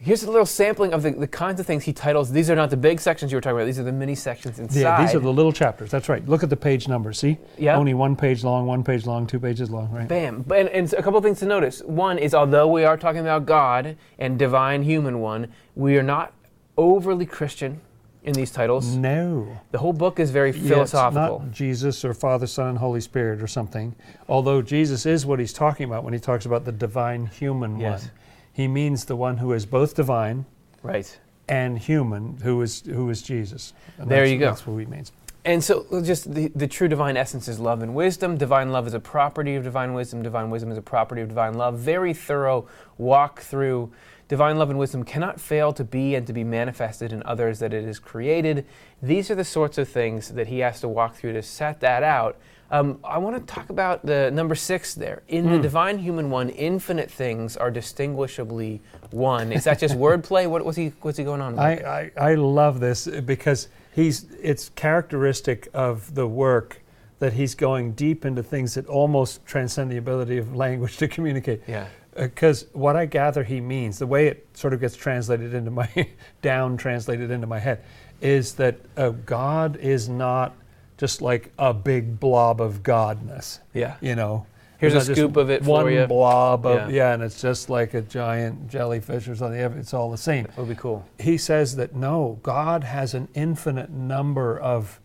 here's 0.04 0.24
a 0.24 0.30
little 0.30 0.46
sampling 0.46 0.94
of 0.94 1.02
the, 1.02 1.12
the 1.12 1.28
kinds 1.28 1.60
of 1.60 1.66
things 1.66 1.84
he 1.86 1.94
titles. 1.94 2.32
These 2.32 2.50
are 2.50 2.56
not 2.56 2.70
the 2.70 2.78
big 2.78 3.00
sections 3.00 3.32
you 3.32 3.38
were 3.38 3.42
talking 3.42 3.56
about. 3.58 3.66
These 3.66 3.80
are 3.80 3.84
the 3.84 3.92
mini 3.92 4.16
sections 4.16 4.60
inside. 4.60 4.80
Yeah, 4.82 5.02
these 5.06 5.16
are 5.16 5.20
the 5.20 5.32
little 5.32 5.54
chapters. 5.54 5.90
That's 5.90 6.10
right. 6.10 6.28
Look 6.28 6.44
at 6.44 6.50
the 6.50 6.58
page 6.58 6.88
numbers. 6.88 7.20
See, 7.20 7.38
Yeah. 7.58 7.78
only 7.78 7.94
one 7.94 8.16
page 8.16 8.44
long, 8.44 8.66
one 8.66 8.84
page 8.84 9.06
long, 9.06 9.26
two 9.26 9.40
pages 9.40 9.70
long. 9.70 9.90
Right. 9.92 10.08
Bam. 10.08 10.46
And, 10.54 10.68
and 10.70 10.92
a 10.94 11.02
couple 11.02 11.18
of 11.18 11.24
things 11.24 11.40
to 11.40 11.46
notice. 11.46 11.82
One 11.84 12.18
is 12.18 12.34
although 12.34 12.68
we 12.68 12.84
are 12.84 12.98
talking 12.98 13.22
about 13.22 13.46
God 13.46 13.96
and 14.20 14.38
divine 14.38 14.84
human 14.84 15.20
one, 15.22 15.48
we 15.76 15.98
are 15.98 16.04
not 16.04 16.34
overly 16.78 17.26
Christian 17.26 17.80
in 18.24 18.34
these 18.34 18.52
titles. 18.52 18.96
No. 18.96 19.48
The 19.72 19.78
whole 19.80 19.92
book 19.94 20.20
is 20.20 20.32
very 20.32 20.52
Yeah, 20.52 20.58
it's 20.60 20.68
philosophical. 20.68 21.40
not 21.40 21.52
Jesus 21.52 22.06
or 22.06 22.14
Father, 22.14 22.48
Son, 22.48 22.70
and 22.70 22.78
Holy 22.78 23.02
Spirit 23.02 23.42
or 23.42 23.48
something. 23.48 23.96
Although 24.30 24.62
Jesus 24.62 25.06
is 25.06 25.26
what 25.26 25.40
he's 25.40 25.52
talking 25.54 25.86
about 25.86 26.04
when 26.04 26.14
he 26.14 26.20
talks 26.20 26.46
about 26.46 26.64
the 26.66 26.72
divine 26.72 27.26
human 27.26 27.80
Yes. 27.80 28.04
one. 28.04 28.12
He 28.54 28.68
means 28.68 29.06
the 29.06 29.16
one 29.16 29.38
who 29.38 29.52
is 29.52 29.66
both 29.66 29.96
divine 29.96 30.46
right. 30.84 31.20
and 31.50 31.80
human, 31.80 32.38
who 32.44 32.62
is 32.62 32.82
who 32.82 33.10
is 33.10 33.22
Jesus. 33.22 33.74
And 33.98 34.10
There 34.10 34.26
you 34.26 34.38
go. 34.38 34.46
That's 34.46 34.66
what 34.66 34.78
he 34.78 34.86
means. 34.86 35.12
And 35.46 35.62
so, 35.62 35.86
just 36.02 36.34
the, 36.34 36.50
the 36.56 36.68
true 36.68 36.88
divine 36.88 37.18
essence 37.18 37.50
is 37.50 37.60
love 37.60 37.82
and 37.82 37.94
wisdom. 37.94 38.38
Divine 38.38 38.72
love 38.72 38.88
is 38.88 38.94
a 38.94 39.00
property 39.00 39.56
of 39.56 39.64
divine 39.64 39.94
wisdom. 39.94 40.22
Divine 40.24 40.50
wisdom 40.50 40.72
is 40.72 40.78
a 40.78 40.82
property 40.82 41.22
of 41.22 41.28
divine 41.28 41.56
love. 41.56 41.80
Very 41.80 42.14
thorough 42.14 42.68
walk 42.98 43.42
through. 43.42 43.92
Divine 44.30 44.58
love 44.58 44.70
and 44.70 44.80
wisdom 44.80 45.04
cannot 45.04 45.42
fail 45.42 45.74
to 45.74 45.84
be 45.84 46.16
and 46.16 46.26
to 46.28 46.34
be 46.34 46.46
manifested 46.46 47.12
in 47.12 47.22
others 47.24 47.60
that 47.60 47.74
it 47.74 47.84
is 47.84 48.00
created. 48.00 48.66
These 49.02 49.30
are 49.30 49.36
the 49.36 49.44
sorts 49.44 49.78
of 49.78 49.90
things 49.90 50.30
that 50.30 50.48
he 50.48 50.60
has 50.60 50.80
to 50.80 50.88
walk 50.88 51.16
through 51.16 51.34
to 51.34 51.42
set 51.42 51.82
that 51.82 52.04
out. 52.04 52.38
Um, 52.74 52.98
I 53.04 53.20
want 53.20 53.36
to 53.36 53.54
talk 53.54 53.70
about 53.70 54.04
the 54.04 54.32
number 54.32 54.56
six 54.56 54.96
there. 54.96 55.22
In 55.28 55.46
the 55.52 55.60
Mm. 55.60 55.62
divine 55.62 55.98
human 56.00 56.32
one, 56.32 56.50
infinite 56.50 57.12
things 57.12 57.56
are 57.56 57.70
distinguishably 57.70 58.82
one. 59.12 59.52
Is 59.54 59.66
that 59.66 59.78
just 59.78 59.96
wordplay? 60.06 60.48
What 60.50 60.66
was 60.66 60.76
he? 60.76 60.92
What's 61.04 61.20
he 61.20 61.24
going 61.24 61.40
on? 61.40 61.52
With? 61.54 61.62
I, 61.62 62.12
I, 62.18 62.32
I 62.32 62.34
love 62.34 62.80
this 62.80 63.06
because 63.08 63.68
he's 63.94 64.26
it's 64.42 64.70
characteristic 64.70 65.68
of 65.76 66.16
the 66.16 66.26
work 66.28 66.82
that 67.20 67.34
he's 67.34 67.54
going 67.54 67.92
deep 67.94 68.26
into 68.26 68.42
things 68.42 68.74
that 68.74 68.88
almost 68.88 69.46
transcend 69.46 69.92
the 69.92 69.98
ability 69.98 70.40
of 70.40 70.56
language 70.56 70.98
to 70.98 71.08
communicate. 71.08 71.62
yeah. 71.68 71.86
because 72.16 72.66
what 72.74 72.96
I 72.96 73.06
gather 73.06 73.44
he 73.44 73.62
means, 73.62 74.00
the 74.00 74.08
way 74.08 74.26
it 74.28 74.48
sort 74.56 74.74
of 74.74 74.80
gets 74.82 74.96
translated 74.96 75.54
into 75.54 75.70
my 75.70 75.88
down 76.42 76.76
translated 76.76 77.30
into 77.30 77.46
my 77.46 77.60
head, 77.60 77.84
is 78.20 78.54
that 78.56 78.78
uh, 78.98 79.10
God 79.10 79.78
is 79.78 80.10
not 80.10 80.54
just 80.98 81.22
like 81.22 81.52
a 81.58 81.74
big 81.74 82.20
blob 82.20 82.62
of 82.62 82.84
godness. 82.84 83.60
Yeah. 83.74 83.96
You 84.02 84.16
know, 84.16 84.46
Here's 84.78 84.96
a 84.96 85.02
scoop 85.16 85.38
of 85.38 85.50
it 85.50 85.64
for 85.64 85.70
one 85.70 85.94
you. 85.94 86.06
blob 86.08 86.66
of 86.66 86.90
Yeah. 86.92 86.96
yeah. 87.10 87.14
and 87.14 87.24
it's 87.24 87.42
just 87.42 87.70
like 87.70 87.94
a 87.94 88.02
giant 88.02 88.68
jellyfish 88.68 89.28
or 89.30 89.36
something. 89.36 89.60
It's 89.60 89.94
all 89.94 90.12
the 90.12 90.18
same. 90.18 90.46
It 90.46 90.58
would 90.58 90.68
be 90.70 90.76
cool. 90.76 91.06
He 91.20 91.38
says 91.38 91.76
that 91.78 91.96
no, 91.96 92.40
God 92.44 92.84
has 92.84 93.14
an 93.14 93.30
infinite 93.34 93.90
number 93.92 94.60
of 94.60 95.00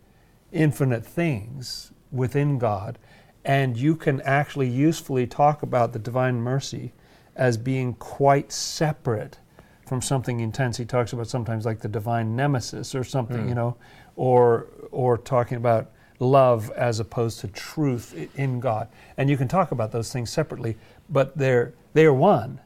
infinite 0.53 1.05
things 1.07 1.93
within 2.11 2.59
God, 2.59 2.99
and 3.45 3.77
you 3.77 3.95
can 3.95 4.21
actually 4.23 4.69
usefully 4.69 5.27
talk 5.27 5.63
about 5.63 5.93
the 5.93 5.99
divine 5.99 6.37
mercy 6.41 6.93
as 7.37 7.57
being 7.57 7.95
quite 7.95 8.51
separate 8.51 9.39
from 9.87 10.03
something 10.03 10.41
intense. 10.41 10.77
He 10.77 10.85
talks 10.85 11.13
about 11.13 11.29
sometimes 11.29 11.65
like 11.65 11.81
the 11.81 11.89
divine 11.89 12.35
nemesis 12.35 12.95
or 12.95 13.05
something, 13.05 13.45
Mm. 13.45 13.49
you 13.49 13.55
know, 13.55 13.77
or 14.19 14.67
or 14.91 15.17
talking 15.17 15.57
about 15.57 15.91
love 16.19 16.71
as 16.73 16.99
opposed 16.99 17.39
to 17.41 17.47
truth 17.47 18.29
in 18.37 18.59
God. 18.59 18.89
And 19.17 19.31
you 19.31 19.37
can 19.37 19.47
talk 19.47 19.71
about 19.71 19.93
those 19.93 20.13
things 20.13 20.29
separately, 20.29 20.77
but 21.09 21.39
they're 21.39 21.73
they're 21.95 22.13
one, 22.13 22.61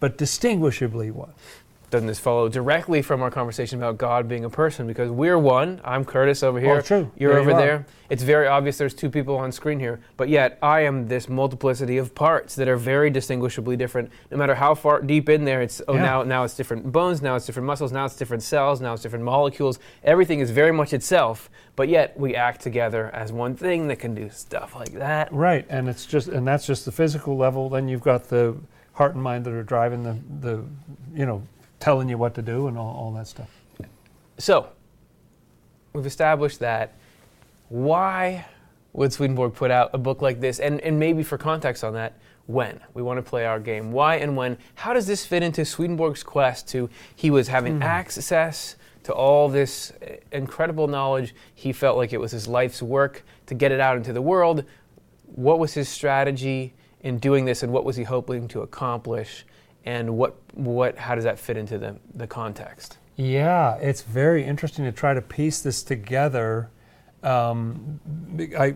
but 0.00 0.16
distinguishably 0.18 1.10
one. 1.10 1.34
Doesn't 1.90 2.06
this 2.06 2.18
follow 2.18 2.48
directly 2.48 3.02
from 3.02 3.22
our 3.22 3.30
conversation 3.30 3.78
about 3.78 3.98
God 3.98 4.28
being 4.28 4.44
a 4.44 4.50
person? 4.50 4.86
Because 4.86 5.10
we're 5.10 5.38
one. 5.38 5.80
I'm 5.84 6.04
Curtis 6.04 6.42
over 6.42 6.58
oh, 6.58 6.60
here. 6.60 6.76
Oh, 6.76 6.80
true. 6.80 7.10
You're 7.16 7.32
There 7.32 7.40
over 7.40 7.50
you 7.50 7.56
there. 7.56 7.86
It's 8.10 8.22
very 8.22 8.46
obvious 8.46 8.78
there's 8.78 8.94
two 8.94 9.10
people 9.10 9.36
on 9.36 9.50
screen 9.50 9.80
here, 9.80 10.00
but 10.16 10.28
yet 10.28 10.58
I 10.62 10.80
am 10.80 11.08
this 11.08 11.28
multiplicity 11.28 11.96
of 11.98 12.14
parts 12.14 12.54
that 12.56 12.68
are 12.68 12.76
very 12.76 13.10
distinguishably 13.10 13.76
different. 13.76 14.10
No 14.30 14.36
matter 14.36 14.54
how 14.54 14.74
far 14.74 15.00
deep 15.00 15.28
in 15.28 15.44
there, 15.44 15.62
it's 15.62 15.80
oh 15.88 15.94
Yeah. 15.94 16.02
now 16.02 16.22
now 16.22 16.44
it's 16.44 16.54
different 16.54 16.92
bones, 16.92 17.22
now 17.22 17.36
it's 17.36 17.46
different 17.46 17.66
muscles, 17.66 17.92
now 17.92 18.04
it's 18.04 18.16
different 18.16 18.42
cells, 18.42 18.80
now 18.80 18.92
it's 18.92 19.02
different 19.02 19.24
molecules. 19.24 19.78
Everything 20.02 20.40
is 20.40 20.50
very 20.50 20.72
much 20.72 20.92
itself, 20.92 21.48
but 21.76 21.88
yet 21.88 22.18
we 22.18 22.34
act 22.34 22.60
together 22.60 23.10
as 23.14 23.32
one 23.32 23.56
thing 23.56 23.88
that 23.88 23.96
can 23.96 24.14
do 24.14 24.28
stuff 24.30 24.74
like 24.76 24.92
that. 24.92 25.32
Right, 25.32 25.64
and 25.68 25.88
it's 25.88 26.06
just 26.06 26.28
and 26.28 26.46
that's 26.46 26.66
just 26.66 26.84
the 26.84 26.92
physical 26.92 27.36
level. 27.36 27.68
Then 27.68 27.88
you've 27.88 28.02
got 28.02 28.24
the 28.24 28.56
heart 28.92 29.14
and 29.14 29.22
mind 29.22 29.44
that 29.44 29.52
are 29.52 29.62
driving 29.62 30.02
the 30.02 30.18
the 30.40 30.64
you 31.14 31.26
know 31.26 31.42
telling 31.84 32.08
you 32.08 32.16
what 32.16 32.34
to 32.34 32.40
do 32.40 32.66
and 32.66 32.78
all, 32.78 32.96
all 32.96 33.12
that 33.12 33.26
stuff. 33.26 33.50
So, 34.38 34.68
we've 35.92 36.06
established 36.06 36.60
that. 36.60 36.94
Why 37.68 38.46
would 38.94 39.12
Swedenborg 39.12 39.52
put 39.52 39.70
out 39.70 39.90
a 39.92 39.98
book 39.98 40.22
like 40.22 40.40
this? 40.40 40.60
And, 40.60 40.80
and 40.80 40.98
maybe 40.98 41.22
for 41.22 41.36
context 41.36 41.84
on 41.84 41.92
that, 41.92 42.14
when? 42.46 42.80
We 42.94 43.02
want 43.02 43.18
to 43.18 43.22
play 43.22 43.44
our 43.44 43.60
game. 43.60 43.92
Why 43.92 44.16
and 44.16 44.34
when? 44.34 44.56
How 44.76 44.94
does 44.94 45.06
this 45.06 45.26
fit 45.26 45.42
into 45.42 45.66
Swedenborg's 45.66 46.22
quest 46.22 46.68
to, 46.68 46.88
he 47.14 47.30
was 47.30 47.48
having 47.48 47.76
hmm. 47.76 47.82
access 47.82 48.76
to 49.02 49.12
all 49.12 49.50
this 49.50 49.92
incredible 50.32 50.88
knowledge. 50.88 51.34
He 51.54 51.74
felt 51.74 51.98
like 51.98 52.14
it 52.14 52.20
was 52.20 52.32
his 52.32 52.48
life's 52.48 52.82
work 52.82 53.24
to 53.44 53.54
get 53.54 53.72
it 53.72 53.78
out 53.78 53.98
into 53.98 54.14
the 54.14 54.22
world. 54.22 54.64
What 55.34 55.58
was 55.58 55.74
his 55.74 55.90
strategy 55.90 56.72
in 57.02 57.18
doing 57.18 57.44
this 57.44 57.62
and 57.62 57.74
what 57.74 57.84
was 57.84 57.96
he 57.96 58.04
hoping 58.04 58.48
to 58.48 58.62
accomplish? 58.62 59.44
And 59.84 60.16
what, 60.16 60.36
what, 60.54 60.96
how 60.96 61.14
does 61.14 61.24
that 61.24 61.38
fit 61.38 61.56
into 61.56 61.78
the, 61.78 61.96
the 62.14 62.26
context? 62.26 62.98
Yeah, 63.16 63.76
it's 63.76 64.02
very 64.02 64.44
interesting 64.44 64.84
to 64.84 64.92
try 64.92 65.14
to 65.14 65.22
piece 65.22 65.60
this 65.60 65.82
together. 65.82 66.70
Um, 67.22 68.00
I 68.58 68.74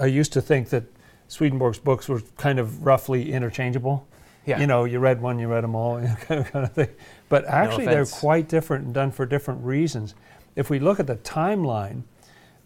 I 0.00 0.06
used 0.06 0.32
to 0.34 0.40
think 0.40 0.68
that 0.68 0.84
Swedenborg's 1.28 1.78
books 1.78 2.08
were 2.08 2.22
kind 2.36 2.58
of 2.58 2.84
roughly 2.84 3.32
interchangeable. 3.32 4.06
Yeah. 4.44 4.60
You 4.60 4.66
know, 4.66 4.84
you 4.84 4.98
read 4.98 5.20
one, 5.20 5.38
you 5.38 5.48
read 5.48 5.64
them 5.64 5.74
all, 5.74 6.00
kind 6.20 6.40
of, 6.40 6.52
kind 6.52 6.64
of 6.64 6.72
thing. 6.72 6.88
But 7.28 7.46
actually, 7.46 7.86
they're 7.86 8.06
quite 8.06 8.48
different 8.48 8.86
and 8.86 8.94
done 8.94 9.10
for 9.10 9.26
different 9.26 9.64
reasons. 9.64 10.14
If 10.56 10.70
we 10.70 10.78
look 10.78 11.00
at 11.00 11.06
the 11.06 11.16
timeline, 11.16 12.02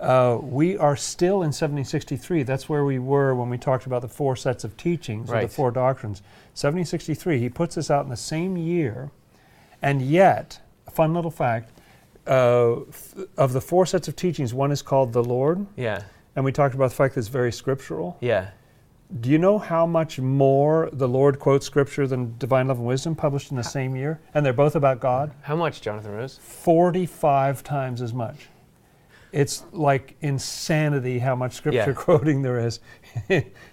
uh, 0.03 0.39
we 0.43 0.77
are 0.77 0.97
still 0.97 1.37
in 1.37 1.53
1763. 1.53 2.43
That's 2.43 2.69
where 2.69 2.85
we 2.85 2.99
were 2.99 3.35
when 3.35 3.49
we 3.49 3.57
talked 3.57 3.87
about 3.87 4.03
the 4.03 4.09
four 4.09 4.37
sets 4.37 4.65
of 4.65 4.77
teachings, 4.77 5.31
or 5.31 5.41
the 5.41 5.49
four 5.49 5.71
doctrines. 5.71 6.21
1763. 6.55 7.39
He 7.39 7.49
puts 7.49 7.77
this 7.77 7.91
out 7.91 8.05
in 8.05 8.11
the 8.11 8.17
same 8.17 8.57
year, 8.57 9.11
and 9.81 10.03
yet, 10.03 10.61
a 10.87 10.91
fun 10.91 11.15
little 11.15 11.31
fact. 11.31 11.71
Uh, 12.27 12.83
f- 12.83 13.15
of 13.37 13.53
the 13.53 13.61
four 13.61 13.85
sets 13.87 14.07
of 14.07 14.15
teachings, 14.15 14.53
one 14.55 14.71
is 14.71 14.81
called 14.83 15.13
the 15.13 15.25
Lord, 15.25 15.67
Yeah. 15.77 16.03
and 16.37 16.45
we 16.45 16.53
talked 16.53 16.75
about 16.75 16.91
the 16.91 16.95
fact 16.97 17.15
that 17.15 17.21
it's 17.21 17.29
very 17.29 17.51
scriptural. 17.51 18.17
Yeah. 18.21 18.51
Do 19.21 19.29
you 19.29 19.39
know 19.39 19.59
how 19.59 19.87
much 19.87 20.19
more 20.21 20.89
the 20.93 21.09
Lord 21.09 21.39
quotes 21.39 21.67
scripture 21.67 22.07
than 22.07 22.37
Divine 22.39 22.69
Love 22.69 22.79
and 22.79 22.87
Wisdom 22.87 23.15
published 23.17 23.51
in 23.51 23.57
the 23.57 23.65
same 23.65 23.95
year? 23.97 24.21
And 24.35 24.47
they're 24.47 24.53
both 24.53 24.75
about 24.77 25.01
God? 25.01 25.33
How 25.43 25.57
much, 25.57 25.81
Jonathan 25.83 26.13
Rose? 26.13 26.39
45 26.43 27.63
times 27.65 28.01
as 28.01 28.15
much. 28.15 28.49
It's 29.33 29.65
like 29.73 30.15
insanity 30.21 31.19
how 31.19 31.35
much 31.35 31.55
scripture 31.55 31.79
Yeah. 31.89 31.93
quoting 31.97 32.43
there 32.43 32.59
is 32.61 32.81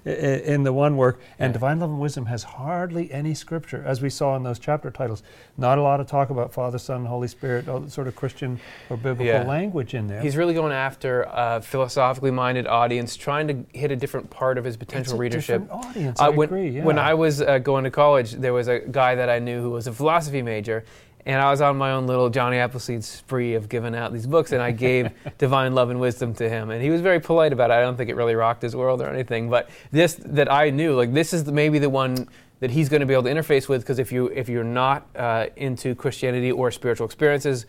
in 0.06 0.64
the 0.64 0.72
one 0.72 0.96
work. 0.96 1.20
And 1.38 1.50
Yeah. 1.50 1.54
Divine 1.54 1.80
Love 1.80 1.90
and 1.90 2.00
Wisdom 2.00 2.26
has 2.28 2.44
hardly 2.44 3.12
any 3.12 3.34
scripture, 3.34 3.84
as 3.86 4.02
we 4.02 4.10
saw 4.10 4.36
in 4.38 4.44
those 4.44 4.58
chapter 4.58 4.90
titles. 4.90 5.22
Not 5.58 5.78
a 5.78 5.82
lot 5.82 6.00
of 6.00 6.08
talk 6.08 6.30
about 6.30 6.54
Father, 6.54 6.78
Son, 6.78 7.06
Holy 7.06 7.28
Spirit, 7.28 7.66
sort 7.92 8.08
of 8.08 8.16
Christian 8.16 8.60
or 8.90 8.96
biblical 8.98 9.26
Yeah. 9.26 9.44
language 9.44 9.94
in 9.94 10.08
there. 10.08 10.22
He's 10.22 10.38
really 10.38 10.54
going 10.54 10.72
after 10.72 11.24
a 11.30 11.62
philosophically 11.62 12.32
minded 12.32 12.66
audience, 12.66 13.18
trying 13.18 13.48
to 13.50 13.66
hit 13.78 13.92
a 13.92 13.96
different 13.98 14.30
part 14.30 14.58
of 14.58 14.64
his 14.64 14.78
potential 14.78 15.18
readership. 15.18 15.64
audience. 15.70 16.20
Uh, 16.22 16.26
I 16.26 16.30
when, 16.30 16.48
agree. 16.48 16.70
Yeah. 16.70 16.86
when 16.86 16.98
I 16.98 17.14
was 17.14 17.42
uh, 17.42 17.58
going 17.60 17.84
to 17.84 17.92
college, 17.92 18.32
there 18.34 18.54
was 18.54 18.70
a 18.70 18.80
guy 18.80 19.16
that 19.16 19.30
I 19.30 19.40
knew 19.40 19.62
who 19.62 19.72
was 19.72 19.88
a 19.88 19.92
philosophy 19.92 20.42
major, 20.42 20.86
and 21.26 21.42
I 21.42 21.52
was 21.52 21.62
on 21.62 21.78
my 21.78 21.92
own 21.92 22.08
little 22.08 22.30
Johnny 22.30 22.58
Appleseed 22.58 23.04
spree 23.04 23.54
of 23.54 23.70
giving 23.70 23.96
out 23.96 24.14
these 24.14 24.26
books, 24.26 24.52
and 24.52 24.62
I 24.62 24.72
gave 24.72 25.12
Divine 25.38 25.76
Love 25.76 25.90
and 25.90 26.00
Wisdom 26.00 26.34
to 26.36 26.50
him, 26.50 26.70
and 26.70 26.82
he 26.82 26.90
was 26.90 27.02
very 27.02 27.20
polite 27.20 27.54
about 27.54 27.72
it. 27.72 27.74
I 27.74 27.82
don't 27.82 27.98
think 27.98 28.10
it 28.10 28.16
really 28.16 28.36
rocked 28.36 28.62
his 28.62 28.76
world 28.76 29.02
or 29.02 29.10
anything, 29.10 29.50
but 29.50 29.70
this 29.92 30.16
that 30.26 30.52
I 30.52 30.70
knew, 30.70 30.96
like 30.96 31.14
this 31.14 31.34
is 31.34 31.44
the, 31.44 31.52
maybe 31.52 31.80
the 31.80 31.90
one 31.90 32.28
that 32.62 32.72
he's 32.72 32.90
going 32.90 33.00
to 33.02 33.06
be 33.06 33.14
able 33.14 33.24
to 33.24 33.32
interface 33.32 33.68
with, 33.68 33.82
because 33.82 34.00
if 34.00 34.12
you 34.12 34.28
if 34.28 34.50
you're 34.50 34.64
not 34.64 35.08
uh, 35.16 35.48
into 35.56 35.96
Christianity 35.96 36.52
or 36.52 36.72
spiritual 36.72 37.06
experiences. 37.06 37.66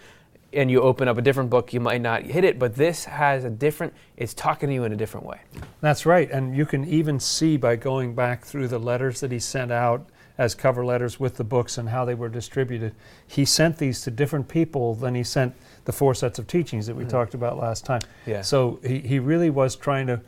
And 0.53 0.69
you 0.69 0.81
open 0.81 1.07
up 1.07 1.17
a 1.17 1.23
different 1.23 1.49
book, 1.49 1.73
you 1.73 1.79
might 1.79 2.01
not 2.01 2.25
hit 2.25 2.43
it, 2.43 2.59
but 2.59 2.75
this 2.75 3.05
has 3.05 3.45
a 3.45 3.51
different, 3.51 3.95
it's 4.17 4.35
talking 4.35 4.69
to 4.69 4.75
you 4.75 4.83
in 4.83 4.93
a 4.93 4.97
different 4.97 5.25
way. 5.25 5.39
That's 5.81 6.05
right. 6.05 6.29
And 6.29 6.57
you 6.57 6.67
can 6.67 6.85
even 6.89 7.21
see 7.21 7.57
by 7.57 7.77
going 7.77 8.17
back 8.17 8.45
through 8.45 8.67
the 8.67 8.81
letters 8.81 9.21
that 9.21 9.31
he 9.31 9.39
sent 9.39 9.71
out 9.71 10.11
as 10.41 10.55
cover 10.55 10.83
letters 10.83 11.21
with 11.21 11.37
the 11.37 11.45
books 11.45 11.77
and 11.77 11.91
how 11.91 12.07
they 12.07 12.15
were 12.15 12.31
distributed. 12.31 12.95
He 13.27 13.45
sent 13.45 13.77
these 13.77 14.01
to 14.01 14.11
different 14.11 14.49
people 14.49 14.95
than 14.95 15.15
he 15.15 15.23
sent 15.23 15.55
the 15.85 15.93
four 15.93 16.15
sets 16.15 16.39
of 16.39 16.47
teachings 16.47 16.87
that 16.87 16.97
we 16.97 17.05
talked 17.05 17.35
about 17.35 17.59
last 17.59 17.85
time. 17.85 18.01
Yeah. 18.25 18.41
So 18.41 18.81
he, 18.83 19.01
he 19.01 19.19
really 19.19 19.51
was 19.51 19.77
trying 19.77 20.07
to, 20.07 20.23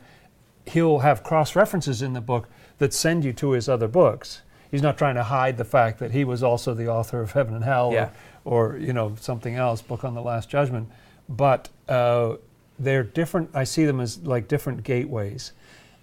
he'll 0.67 0.99
have 0.99 1.23
cross 1.23 1.55
references 1.55 2.03
in 2.03 2.13
the 2.13 2.21
book 2.21 2.47
that 2.77 2.93
send 2.93 3.25
you 3.25 3.33
to 3.33 3.51
his 3.53 3.67
other 3.67 3.87
books. 3.87 4.43
He's 4.69 4.83
not 4.83 4.99
trying 4.99 5.15
to 5.15 5.23
hide 5.23 5.57
the 5.57 5.65
fact 5.65 5.97
that 5.97 6.11
he 6.11 6.23
was 6.23 6.43
also 6.43 6.75
the 6.75 6.87
author 6.87 7.19
of 7.19 7.31
Heaven 7.31 7.55
and 7.55 7.63
Hell 7.63 7.89
Yeah. 7.91 8.09
or, 8.45 8.73
or, 8.73 8.77
you 8.77 8.93
know, 8.93 9.15
something 9.19 9.55
else, 9.55 9.81
Book 9.81 10.03
on 10.03 10.13
the 10.13 10.21
Last 10.21 10.47
Judgment. 10.47 10.91
But 11.27 11.69
uh, 11.89 12.35
they're 12.77 13.03
different, 13.03 13.49
I 13.55 13.63
see 13.63 13.85
them 13.85 13.99
as 13.99 14.19
like 14.19 14.47
different 14.47 14.83
gateways. 14.83 15.53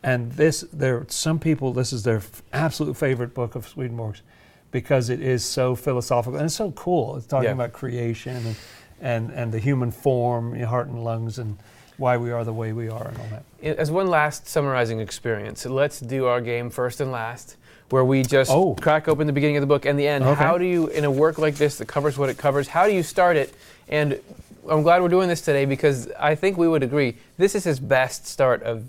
And 0.03 0.33
this, 0.33 0.63
there, 0.73 1.05
some 1.09 1.39
people, 1.39 1.73
this 1.73 1.93
is 1.93 2.03
their 2.05 2.17
f- 2.19 2.43
absolute 2.53 2.97
favorite 2.97 3.35
book 3.35 3.55
of 3.55 3.69
Swedenborg's 3.69 4.23
because 4.71 5.11
it 5.11 5.21
is 5.21 5.45
so 5.45 5.75
philosophical 5.75 6.37
and 6.37 6.47
it's 6.47 6.55
so 6.55 6.71
cool. 6.73 7.17
It's 7.17 7.27
talking 7.27 7.49
Yeah. 7.49 7.53
about 7.55 7.73
creation 7.73 8.37
and, 8.37 8.57
and, 9.01 9.31
and 9.33 9.53
the 9.53 9.59
human 9.59 9.91
form, 9.91 10.55
your 10.55 10.69
heart 10.69 10.87
and 10.89 11.03
lungs, 11.05 11.39
and 11.39 11.59
why 11.99 12.17
we 12.17 12.31
are 12.31 12.45
the 12.45 12.53
way 12.53 12.73
we 12.73 12.89
are 12.89 13.09
and 13.09 13.19
all 13.19 13.27
that. 13.31 13.77
As 13.79 13.91
one 13.91 14.07
last 14.07 14.47
summarizing 14.49 15.01
experience, 15.01 15.67
let's 15.67 16.01
do 16.01 16.25
our 16.27 16.41
game 16.41 16.71
first 16.71 17.01
and 17.03 17.13
last, 17.13 17.57
where 17.91 18.05
we 18.05 18.23
just 18.23 18.51
Oh. 18.51 18.75
crack 18.77 19.07
open 19.09 19.27
the 19.27 19.33
beginning 19.35 19.57
of 19.59 19.61
the 19.61 19.67
book 19.67 19.85
and 19.85 19.99
the 19.99 20.07
end. 20.09 20.25
Okay. 20.25 20.35
How 20.43 20.57
do 20.57 20.65
you, 20.65 20.87
in 20.89 21.05
a 21.05 21.11
work 21.11 21.37
like 21.37 21.57
this 21.57 21.77
that 21.79 21.89
covers 21.89 22.17
what 22.17 22.31
it 22.31 22.39
covers, 22.39 22.69
how 22.69 22.87
do 22.87 22.93
you 22.95 23.03
start 23.03 23.37
it? 23.37 23.53
And 23.89 24.19
I'm 24.69 24.83
glad 24.83 25.03
we're 25.03 25.09
doing 25.09 25.29
this 25.29 25.41
today 25.43 25.65
because 25.67 26.09
I 26.19 26.37
think 26.37 26.57
we 26.57 26.69
would 26.69 26.83
agree 26.83 27.17
this 27.37 27.55
is 27.55 27.65
his 27.65 27.81
best 27.81 28.27
start 28.27 28.63
of 28.63 28.85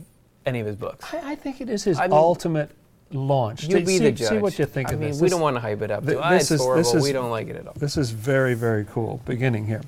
any 0.46 0.60
of 0.60 0.68
his 0.68 0.76
books. 0.76 1.06
I, 1.14 1.32
I 1.32 1.36
think 1.36 1.62
it 1.62 1.70
is 1.70 1.84
his 1.84 1.98
I 2.00 2.04
mean- 2.04 2.14
ultimate 2.14 2.72
launch. 3.12 3.64
You 3.66 3.78
be 3.80 3.86
see, 3.86 3.98
the 4.00 4.12
judge. 4.12 4.30
see 4.30 4.38
what 4.38 4.58
you 4.58 4.66
think 4.66 4.90
I 4.90 4.94
of 4.94 5.00
mean, 5.00 5.10
this. 5.10 5.18
we 5.20 5.26
This- 5.26 5.32
don't 5.32 5.42
want 5.42 5.56
to 5.58 5.60
hype 5.60 5.82
it 5.82 5.92
up. 5.92 6.06
th- 6.06 6.18
Ah, 6.22 6.30
this 6.32 6.44
it's 6.44 6.52
is- 6.52 6.58
this 6.60 6.62
horrible. 6.66 6.96
is- 6.98 7.04
we 7.04 7.12
don't 7.12 7.30
like 7.30 7.48
it 7.48 7.56
at 7.58 7.68
all. 7.68 7.74
This 7.76 7.98
is 7.98 8.12
very, 8.12 8.54
very 8.54 8.86
cool 8.86 9.22
beginning 9.26 9.66
here. 9.68 9.82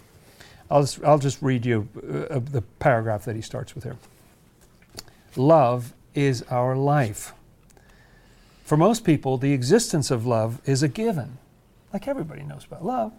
I'll 0.70 0.82
just, 0.82 1.04
I'll 1.04 1.20
just 1.20 1.42
read 1.42 1.66
you 1.66 1.88
uh, 2.30 2.40
the 2.40 2.64
paragraph 2.80 3.26
that 3.26 3.36
he 3.36 3.42
starts 3.42 3.76
with 3.76 3.84
here. 3.84 3.96
Love 5.36 5.94
is 6.14 6.44
our 6.50 6.76
life. 6.76 7.34
For 8.64 8.78
most 8.78 9.04
people, 9.04 9.38
the 9.38 9.54
existence 9.54 10.10
of 10.12 10.26
love 10.26 10.62
is 10.66 10.84
a 10.84 10.88
given, 10.88 11.38
like 11.92 12.08
everybody 12.08 12.44
knows 12.44 12.66
about 12.66 12.86
love. 12.86 13.12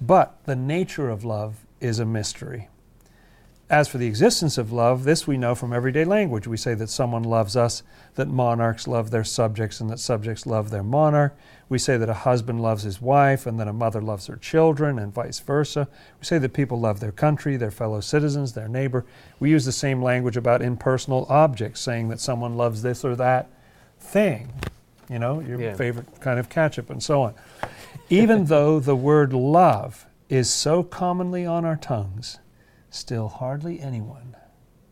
But 0.00 0.36
the 0.44 0.54
nature 0.56 1.08
of 1.10 1.24
love 1.24 1.56
is 1.80 1.98
a 1.98 2.04
mystery. 2.04 2.68
As 3.70 3.86
for 3.86 3.98
the 3.98 4.06
existence 4.06 4.56
of 4.56 4.72
love, 4.72 5.04
this 5.04 5.26
we 5.26 5.36
know 5.36 5.54
from 5.54 5.74
everyday 5.74 6.06
language. 6.06 6.46
We 6.46 6.56
say 6.56 6.72
that 6.72 6.88
someone 6.88 7.22
loves 7.22 7.54
us, 7.54 7.82
that 8.14 8.26
monarchs 8.28 8.88
love 8.88 9.10
their 9.10 9.24
subjects, 9.24 9.78
and 9.78 9.90
that 9.90 10.00
subjects 10.00 10.46
love 10.46 10.70
their 10.70 10.82
monarch. 10.82 11.36
We 11.68 11.78
say 11.78 11.98
that 11.98 12.08
a 12.08 12.14
husband 12.14 12.62
loves 12.62 12.84
his 12.84 13.02
wife, 13.02 13.44
and 13.46 13.60
that 13.60 13.68
a 13.68 13.74
mother 13.74 14.00
loves 14.00 14.26
her 14.28 14.36
children, 14.36 14.98
and 14.98 15.12
vice 15.12 15.38
versa. 15.40 15.86
We 16.18 16.24
say 16.24 16.38
that 16.38 16.54
people 16.54 16.80
love 16.80 17.00
their 17.00 17.12
country, 17.12 17.58
their 17.58 17.70
fellow 17.70 18.00
citizens, 18.00 18.54
their 18.54 18.68
neighbor. 18.68 19.04
We 19.38 19.50
use 19.50 19.66
the 19.66 19.72
same 19.72 20.00
language 20.02 20.38
about 20.38 20.62
impersonal 20.62 21.26
objects, 21.28 21.80
saying 21.80 22.08
that 22.08 22.20
someone 22.20 22.56
loves 22.56 22.80
this 22.80 23.04
or 23.04 23.16
that 23.16 23.50
thing, 24.00 24.50
you 25.10 25.18
know, 25.18 25.40
your 25.40 25.60
Yeah. 25.60 25.74
favorite 25.74 26.06
kind 26.22 26.40
of 26.40 26.48
ketchup, 26.48 26.88
and 26.88 27.02
so 27.02 27.20
on. 27.20 27.34
Even 28.08 28.44
though 28.46 28.80
the 28.80 28.96
word 28.96 29.34
love 29.34 30.06
is 30.30 30.48
so 30.48 30.82
commonly 30.82 31.44
on 31.44 31.66
our 31.66 31.76
tongues, 31.76 32.38
still 32.90 33.28
hardly 33.28 33.80
anyone 33.80 34.36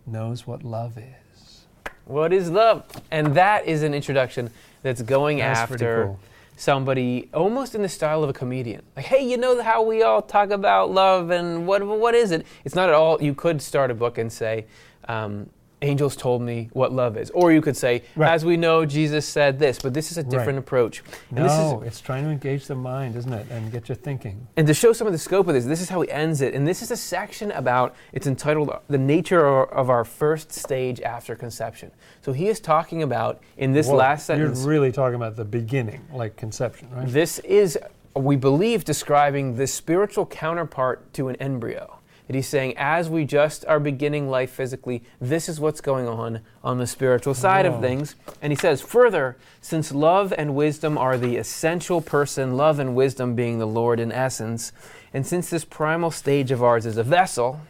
knows 0.07 0.47
what 0.47 0.63
love 0.63 0.99
is. 0.99 1.65
What 2.05 2.33
is 2.33 2.51
love? 2.51 2.85
And 3.11 3.35
that 3.35 3.67
is 3.67 3.83
an 3.83 3.93
introduction 3.93 4.51
that's 4.83 5.03
going 5.03 5.39
That's 5.39 5.59
after 5.59 6.05
cool. 6.05 6.21
somebody 6.57 7.29
almost 7.35 7.75
in 7.75 7.83
the 7.83 7.89
style 7.89 8.23
of 8.23 8.31
a 8.31 8.33
comedian. 8.33 8.83
Like, 8.95 9.07
hey, 9.07 9.29
you 9.29 9.37
know 9.37 9.61
how 9.61 9.83
we 9.83 10.03
all 10.03 10.23
talk 10.23 10.51
about 10.51 10.91
love 10.91 11.31
and 11.31 11.67
what 11.67 11.85
what 11.85 12.15
is 12.15 12.31
it? 12.31 12.47
It's 12.65 12.77
not 12.77 12.89
at 12.89 12.95
all. 12.95 13.21
You 13.21 13.35
could 13.35 13.61
start 13.61 13.91
a 13.91 13.95
book 13.95 14.19
and 14.19 14.33
say, 14.33 14.67
um, 15.09 15.51
angels 15.83 16.17
told 16.17 16.41
me 16.41 16.71
what 16.73 16.91
love 16.93 17.17
is. 17.19 17.31
Or 17.31 17.53
you 17.53 17.61
could 17.61 17.77
say, 17.77 18.03
Right. 18.17 18.33
as 18.33 18.45
we 18.45 18.57
know, 18.57 18.87
Jesus 18.87 19.27
said 19.27 19.59
this, 19.59 19.79
but 19.79 19.93
this 19.93 20.11
is 20.11 20.17
a 20.17 20.23
different 20.23 20.57
Right. 20.57 20.59
approach. 20.59 21.03
And 21.31 21.45
this 21.45 21.53
is 21.53 21.59
No, 21.59 21.83
it's 21.85 22.01
trying 22.01 22.25
to 22.25 22.31
engage 22.31 22.67
the 22.67 22.75
mind, 22.75 23.15
isn't 23.17 23.33
it, 23.33 23.47
and 23.51 23.71
get 23.71 23.89
you 23.89 23.95
thinking. 23.95 24.47
And 24.57 24.67
to 24.67 24.75
show 24.75 24.93
some 24.95 25.07
of 25.07 25.13
the 25.13 25.19
scope 25.19 25.49
of 25.49 25.55
this, 25.55 25.67
this 25.67 25.83
is 25.83 25.91
how 25.91 26.01
he 26.01 26.11
ends 26.11 26.41
it. 26.41 26.55
And 26.55 26.67
this 26.67 26.81
is 26.81 26.91
a 26.91 26.97
section 26.97 27.51
about, 27.53 27.95
it's 28.13 28.27
entitled 28.27 28.71
The 28.89 28.99
Nature 28.99 29.47
of 29.47 29.91
Our 29.91 30.05
First 30.05 30.51
Stage 30.53 31.01
After 31.03 31.35
Conception. 31.37 31.91
So 32.23 32.33
he 32.33 32.49
is 32.49 32.59
talking 32.59 33.03
about, 33.03 33.41
in 33.59 33.73
this 33.73 33.89
Whoa, 33.89 33.97
last 33.97 34.27
sentence, 34.27 34.61
You're 34.61 34.69
really 34.71 34.93
talking 34.93 35.17
about 35.17 35.37
the 35.37 35.45
beginning, 35.45 36.01
like 36.13 36.37
conception, 36.37 36.89
right? 36.91 37.07
this 37.07 37.39
is, 37.41 37.79
we 38.15 38.37
believe, 38.37 38.85
describing 38.85 39.57
the 39.57 39.67
spiritual 39.67 40.25
counterpart 40.25 41.13
to 41.15 41.29
an 41.29 41.37
embryo. 41.37 41.96
That 42.27 42.35
he's 42.35 42.49
saying, 42.49 42.75
as 42.77 43.09
we 43.09 43.25
just 43.25 43.65
are 43.67 43.79
beginning 43.79 44.29
life 44.29 44.51
physically, 44.51 45.05
this 45.21 45.49
is 45.49 45.61
what's 45.61 45.81
going 45.81 46.09
on 46.09 46.41
on 46.65 46.79
the 46.79 46.87
spiritual 46.87 47.35
side 47.35 47.67
of 47.67 47.81
things. 47.81 48.17
And 48.43 48.53
he 48.53 48.57
says, 48.57 48.81
further, 48.81 49.37
since 49.61 49.93
love 49.93 50.35
and 50.37 50.57
wisdom 50.57 50.99
are 50.99 51.17
the 51.17 51.37
essential 51.37 52.01
person, 52.01 52.57
love 52.57 52.81
and 52.81 52.97
wisdom 52.97 53.37
being 53.37 53.59
the 53.59 53.67
Lord 53.67 54.01
in 54.01 54.11
essence, 54.11 54.73
and 55.15 55.25
since 55.25 55.49
this 55.51 55.65
primal 55.65 56.11
stage 56.11 56.51
of 56.51 56.63
ours 56.63 56.85
is 56.85 56.97
a 56.97 57.05
vessel, 57.05 57.61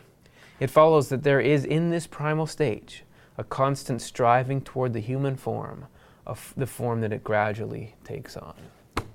it 0.59 0.71
follows 0.71 1.11
that 1.11 1.23
there 1.23 1.41
is 1.41 1.65
in 1.65 1.91
this 1.91 2.07
primal 2.07 2.47
stage 2.47 3.05
a 3.37 3.45
constant 3.45 4.01
striving 4.01 4.63
toward 4.63 4.95
the 4.95 5.01
human 5.01 5.37
form, 5.37 5.85
of 6.27 6.55
the 6.57 6.67
form 6.67 7.03
that 7.03 7.13
it 7.13 7.23
gradually 7.23 7.95
takes 8.05 8.37
on. 8.37 8.55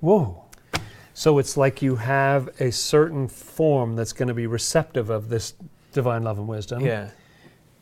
Whoa. 0.00 0.41
So 1.14 1.38
it's 1.38 1.56
like 1.56 1.82
you 1.82 1.96
have 1.96 2.48
a 2.60 2.72
certain 2.72 3.28
form 3.28 3.96
that's 3.96 4.12
going 4.12 4.28
to 4.28 4.34
be 4.34 4.46
receptive 4.46 5.10
of 5.10 5.28
this 5.28 5.54
divine 5.92 6.24
love 6.24 6.38
and 6.38 6.48
wisdom. 6.48 6.84
Yeah. 6.84 7.10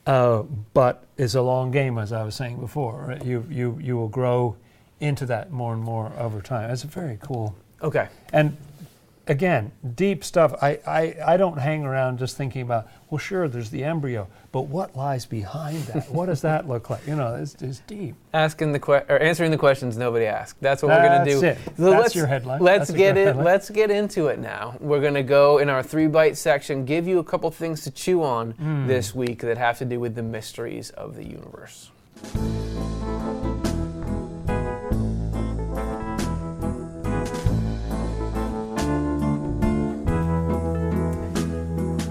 Uh, 0.06 0.42
but 0.74 1.04
it's 1.16 1.34
a 1.34 1.42
long 1.42 1.70
game, 1.70 1.98
as 1.98 2.12
I 2.12 2.24
was 2.24 2.34
saying 2.34 2.58
before. 2.58 3.06
Right? 3.08 3.24
You, 3.24 3.46
you, 3.48 3.78
you 3.80 3.96
will 3.96 4.08
grow 4.08 4.56
into 4.98 5.26
that 5.26 5.50
more 5.50 5.72
and 5.72 5.82
more 5.82 6.12
over 6.18 6.40
time. 6.40 6.68
That's 6.68 6.82
very 6.82 7.18
cool. 7.22 7.54
Okay. 7.82 8.08
And 8.32 8.56
again, 9.30 9.70
deep 9.94 10.24
stuff. 10.24 10.52
I, 10.60 10.80
I, 10.86 11.14
I 11.34 11.36
don't 11.36 11.58
hang 11.58 11.84
around 11.84 12.18
just 12.18 12.36
thinking 12.36 12.62
about, 12.62 12.88
well, 13.08 13.18
sure, 13.18 13.46
there's 13.48 13.70
the 13.70 13.84
embryo, 13.84 14.26
but 14.50 14.62
what 14.62 14.96
lies 14.96 15.24
behind 15.24 15.78
that? 15.84 16.10
what 16.10 16.26
does 16.26 16.42
that 16.42 16.66
look 16.68 16.90
like? 16.90 17.06
You 17.06 17.14
know, 17.14 17.36
it's, 17.36 17.54
it's 17.62 17.78
deep. 17.86 18.16
Asking 18.34 18.72
the 18.72 18.80
que- 18.80 19.04
or 19.08 19.18
answering 19.22 19.52
the 19.52 19.56
questions 19.56 19.96
nobody 19.96 20.26
asked. 20.26 20.60
That's 20.60 20.82
what 20.82 20.88
we're 20.90 21.08
gonna 21.08 21.24
do. 21.24 21.42
it. 21.44 21.58
So 21.76 21.90
That's 21.90 22.02
let's, 22.02 22.14
your 22.16 22.26
headline. 22.26 22.60
Let's 22.60 22.88
That's 22.88 22.98
get 22.98 23.16
it. 23.16 23.26
headline. 23.28 23.44
Let's 23.44 23.70
get 23.70 23.90
into 23.90 24.26
it 24.26 24.38
now. 24.40 24.76
We're 24.80 25.00
gonna 25.00 25.22
go 25.22 25.58
in 25.58 25.68
our 25.68 25.82
three 25.82 26.08
bite 26.08 26.36
section. 26.36 26.84
Give 26.84 27.06
you 27.06 27.20
a 27.20 27.24
couple 27.24 27.50
things 27.52 27.82
to 27.84 27.90
chew 27.92 28.22
on 28.24 28.52
Mm. 28.54 28.88
this 28.88 29.14
week 29.14 29.40
that 29.42 29.56
have 29.58 29.78
to 29.78 29.84
do 29.84 30.00
with 30.00 30.14
the 30.16 30.22
mysteries 30.22 30.90
of 30.90 31.14
the 31.14 31.24
universe. 31.24 31.90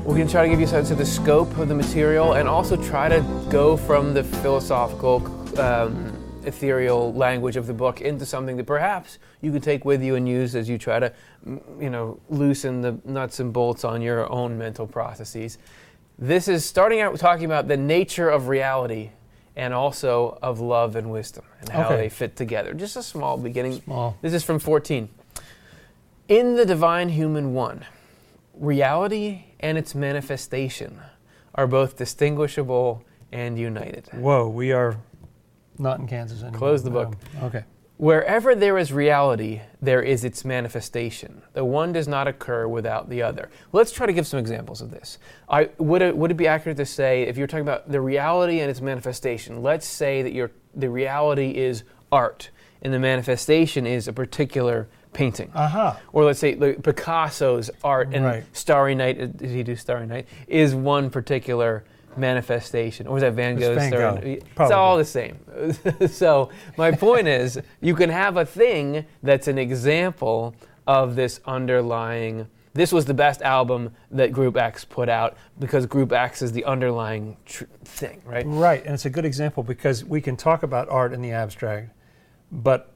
We're 0.10 0.16
going 0.16 0.26
to 0.26 0.32
try 0.34 0.42
to 0.42 0.50
give 0.50 0.60
you 0.60 0.66
a 0.66 0.70
sense 0.70 0.90
of 0.90 0.98
the 0.98 1.06
scope 1.06 1.56
of 1.60 1.68
the 1.68 1.76
material 1.76 2.34
and 2.34 2.50
also 2.50 2.76
try 2.76 3.10
to 3.10 3.22
go 3.52 3.78
from 3.78 4.16
the 4.16 4.24
philosophical, 4.24 5.24
um, 5.62 6.18
ethereal 6.48 7.14
language 7.14 7.58
of 7.58 7.68
the 7.68 7.76
book 7.76 8.02
into 8.02 8.26
something 8.26 8.58
that 8.58 8.66
perhaps 8.66 9.20
you 9.42 9.52
could 9.52 9.62
take 9.62 9.86
with 9.86 10.02
you 10.02 10.16
and 10.16 10.28
use 10.28 10.56
as 10.56 10.68
you 10.68 10.80
try 10.80 11.00
to, 11.00 11.14
mm, 11.46 11.62
you 11.80 11.92
know, 11.92 12.20
loosen 12.28 12.82
the 12.82 12.98
nuts 13.06 13.40
and 13.40 13.54
bolts 13.54 13.84
on 13.84 14.02
your 14.02 14.28
own 14.32 14.58
mental 14.58 14.88
processes. 14.88 15.60
This 16.18 16.48
is 16.48 16.66
starting 16.66 17.02
out 17.02 17.16
talking 17.20 17.46
about 17.46 17.68
the 17.68 17.78
nature 17.78 18.32
of 18.32 18.48
reality 18.48 19.12
and 19.56 19.76
also 19.76 20.40
of 20.42 20.60
love 20.60 20.96
and 20.96 21.12
wisdom 21.12 21.44
and 21.62 21.70
how 21.70 21.86
Okay. 21.86 21.98
they 21.98 22.10
fit 22.10 22.36
together. 22.36 22.74
Just 22.74 22.96
a 22.96 23.04
small 23.04 23.38
beginning. 23.38 23.74
Small. 23.84 24.18
This 24.24 24.34
is 24.34 24.44
from 24.44 24.58
14. 24.58 25.08
In 26.28 26.56
the 26.56 26.66
divine 26.66 27.10
human 27.10 27.54
one, 27.54 27.86
reality 28.60 29.46
and 29.60 29.78
its 29.78 29.96
manifestation 29.96 31.00
are 31.56 31.68
both 31.68 31.98
distinguishable 31.98 33.04
and 33.32 33.58
united. 33.58 34.08
Whoa, 34.14 34.48
we 34.48 34.72
are 34.72 34.98
not 35.78 36.00
in 36.00 36.08
Kansas 36.08 36.42
anymore. 36.42 36.60
Close 36.60 36.84
the 36.84 36.90
book. 36.90 37.16
Um, 37.38 37.46
okay. 37.46 37.64
Wherever 37.98 38.56
there 38.56 38.78
is 38.78 38.94
reality, 38.94 39.62
there 39.82 40.02
is 40.02 40.24
its 40.24 40.46
manifestation. 40.46 41.42
The 41.52 41.66
one 41.66 41.92
does 41.92 42.08
not 42.08 42.30
occur 42.30 42.66
without 42.66 43.10
the 43.10 43.22
other. 43.22 43.50
Let's 43.74 43.92
try 43.92 44.06
to 44.06 44.14
give 44.14 44.26
some 44.26 44.40
examples 44.40 44.82
of 44.82 44.90
this. 44.90 45.18
I, 45.50 45.70
would, 45.78 46.02
it, 46.02 46.16
would 46.16 46.32
it 46.32 46.38
be 46.38 46.48
accurate 46.48 46.78
to 46.78 46.86
say, 46.86 47.24
if 47.24 47.38
you're 47.38 47.48
talking 47.48 47.66
about 47.66 47.92
the 47.92 48.00
reality 48.00 48.62
and 48.62 48.72
its 48.72 48.80
manifestation, 48.80 49.62
let's 49.62 49.86
say 49.86 50.22
that 50.22 50.32
your, 50.32 50.52
the 50.74 50.90
reality 50.90 51.52
is 51.58 51.84
art 52.10 52.52
and 52.82 52.94
the 52.94 53.00
manifestation 53.00 53.86
is 53.86 54.08
a 54.08 54.14
particular 54.14 54.88
painting? 55.14 55.52
Aha. 55.56 56.00
Or 56.14 56.24
let's 56.26 56.40
say 56.40 56.56
like 56.56 56.82
Picasso's 56.82 57.70
art 57.84 58.10
and 58.14 58.26
Right. 58.26 58.44
Starry 58.54 58.96
Night, 58.96 59.20
uh, 59.22 59.26
did 59.28 59.50
he 59.50 59.64
do 59.64 59.76
Starry 59.76 60.06
Night, 60.06 60.28
is 60.48 60.76
one 60.76 61.10
particular 61.10 61.84
manifestation. 62.18 63.08
Or 63.08 63.14
was 63.14 63.22
that 63.22 63.34
Van 63.34 63.56
Gogh's 63.56 63.78
Van 63.78 63.92
Starry 63.92 64.16
Gogh, 64.16 64.28
Night? 64.28 64.44
It's 64.60 64.72
all 64.72 64.98
the 64.98 65.06
same. 65.06 65.40
so 66.10 66.50
my 66.78 66.92
point 66.92 67.28
is, 67.28 67.60
you 67.82 67.96
can 67.96 68.10
have 68.10 68.38
a 68.38 68.46
thing 68.46 69.06
that's 69.24 69.48
an 69.48 69.58
example 69.58 70.56
of 70.88 71.16
this 71.16 71.40
underlying. 71.46 72.48
This 72.74 72.92
was 72.92 73.06
the 73.06 73.14
best 73.14 73.42
album 73.42 73.92
that 74.12 74.32
Group 74.32 74.58
X 74.58 74.86
put 74.86 75.10
out 75.10 75.38
because 75.60 75.86
Group 75.86 76.12
X 76.12 76.42
is 76.42 76.52
the 76.52 76.66
underlying 76.66 77.38
tr- 77.46 77.66
thing, 77.84 78.22
right? 78.26 78.44
Right, 78.46 78.84
and 78.84 78.94
it's 78.94 79.06
a 79.06 79.10
good 79.10 79.26
example 79.26 79.64
because 79.64 80.06
we 80.06 80.22
can 80.22 80.36
talk 80.36 80.64
about 80.64 80.90
art 80.90 81.14
in 81.14 81.22
the 81.22 81.32
abstract, 81.32 81.92
but 82.52 82.94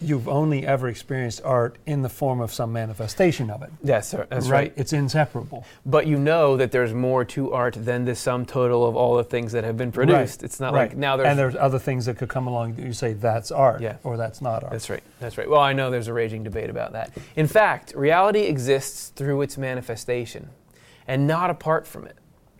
you've 0.00 0.28
only 0.28 0.66
ever 0.66 0.88
experienced 0.88 1.40
art 1.44 1.76
in 1.86 2.02
the 2.02 2.08
form 2.08 2.40
of 2.40 2.52
some 2.52 2.72
manifestation 2.72 3.48
of 3.50 3.62
it. 3.62 3.70
Yes, 3.82 4.08
sir, 4.08 4.26
that's 4.28 4.48
right. 4.48 4.72
It's 4.76 4.92
inseparable. 4.92 5.64
But 5.86 6.06
you 6.06 6.18
know 6.18 6.56
that 6.58 6.70
there's 6.70 6.92
more 6.92 7.24
to 7.26 7.52
art 7.52 7.74
than 7.78 8.04
the 8.04 8.14
sum 8.14 8.44
total 8.44 8.86
of 8.86 8.94
all 8.94 9.16
the 9.16 9.24
things 9.24 9.52
that 9.52 9.64
have 9.64 9.76
been 9.78 9.92
produced. 9.92 10.42
Right, 10.42 10.44
It's 10.44 10.60
not 10.60 10.74
right. 10.74 10.90
like 10.90 10.96
now 10.98 11.16
there's. 11.16 11.28
and 11.30 11.38
there's 11.38 11.56
other 11.56 11.78
things 11.78 12.04
that 12.06 12.18
could 12.18 12.28
come 12.28 12.46
along 12.46 12.74
that 12.74 12.84
you 12.84 12.92
say 12.92 13.14
that's 13.14 13.50
art 13.50 13.80
Yeah. 13.80 13.96
or 14.04 14.16
that's 14.18 14.42
not 14.42 14.62
art. 14.64 14.72
That's 14.72 14.90
right. 14.90 15.02
That's 15.18 15.38
right. 15.38 15.48
Well, 15.48 15.60
I 15.60 15.72
know 15.72 15.90
there's 15.90 16.08
a 16.08 16.12
raging 16.12 16.42
debate 16.42 16.68
about 16.68 16.92
that. 16.92 17.16
In 17.34 17.46
fact, 17.46 17.94
reality 17.96 18.40
exists 18.40 19.08
through 19.16 19.40
its 19.42 19.56
manifestation 19.56 20.50
and 21.08 21.26
not 21.26 21.48
apart 21.50 21.86
from 21.86 22.04
it. 22.06 22.16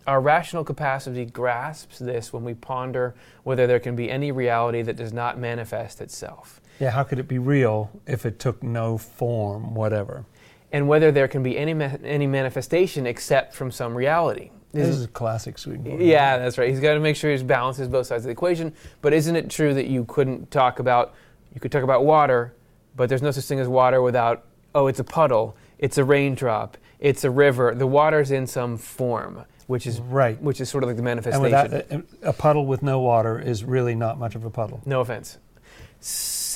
Our 0.07 0.21
rational 0.21 0.63
capacity 0.63 1.25
grasps 1.27 1.99
this 1.99 2.33
when 2.33 2.45
we 2.45 2.55
ponder 2.55 3.15
whether 3.43 3.67
there 3.67 3.81
can 3.81 3.97
be 3.97 4.09
any 4.09 4.31
reality 4.31 4.81
that 4.83 4.95
does 4.97 5.13
not 5.13 5.37
manifest 5.37 6.01
itself, 6.01 6.61
yeah, 6.81 6.91
how 6.91 7.03
could 7.03 7.19
it 7.19 7.29
be 7.29 7.39
real 7.39 7.91
if 8.07 8.27
it 8.27 8.39
took 8.39 8.63
no 8.63 8.99
form, 8.99 9.75
whatever? 9.75 10.25
and 10.73 10.89
whether 10.89 11.13
there 11.13 11.29
can 11.29 11.43
be 11.45 11.57
any, 11.57 11.73
ma- 11.73 11.97
any 12.05 12.27
manifestation 12.27 13.07
except 13.07 13.55
from 13.55 13.71
some 13.71 13.95
reality. 13.95 14.51
This 14.73 14.89
is 14.89 15.05
a 15.05 15.09
classic 15.09 15.57
Swedenborg. 15.59 16.01
Yeah, 16.03 16.37
that's 16.39 16.59
right. 16.59 16.69
He's 16.69 16.81
got 16.81 16.95
to 16.95 17.01
make 17.01 17.15
sure 17.17 17.35
he 17.35 17.43
balances 17.43 17.89
both 17.89 18.09
sides 18.09 18.25
of 18.25 18.27
the 18.27 18.33
equation. 18.33 18.75
But 19.01 19.15
isn't 19.15 19.37
it 19.37 19.49
true 19.49 19.73
that 19.75 19.87
you 19.87 20.05
couldn't 20.05 20.51
talk 20.51 20.81
about 20.81 21.15
you 21.55 21.61
could 21.61 21.73
talk 21.73 21.85
about 21.85 22.05
water, 22.05 22.53
but 22.97 23.09
there's 23.09 23.23
no 23.23 23.31
such 23.31 23.45
thing 23.45 23.61
as 23.61 23.69
water 23.69 24.03
without 24.03 24.45
oh, 24.75 24.89
it's 24.89 24.99
a 24.99 25.05
puddle, 25.05 25.57
it's 25.79 25.97
a 25.97 26.05
raindrop, 26.05 26.77
it's 26.99 27.25
a 27.25 27.31
river. 27.31 27.73
The 27.75 27.87
water's 27.87 28.31
in 28.33 28.47
some 28.47 28.77
form, 28.77 29.45
which 29.69 29.87
is 29.87 30.01
Right. 30.01 30.39
which 30.43 30.61
is 30.61 30.69
sort 30.69 30.83
of 30.85 30.89
like 30.89 30.97
the 30.97 31.01
And 31.01 31.05
manifestation. 31.05 31.43
without 31.43 31.73
a, 31.73 32.29
a 32.29 32.33
puddle 32.35 32.67
with 32.67 32.83
no 32.83 32.99
water 33.01 33.39
is 33.39 33.65
really 33.65 33.95
not 33.95 34.19
much 34.19 34.35
of 34.35 34.45
a 34.45 34.51
puddle. 34.51 34.83
no 34.85 35.01
offense. 35.01 35.39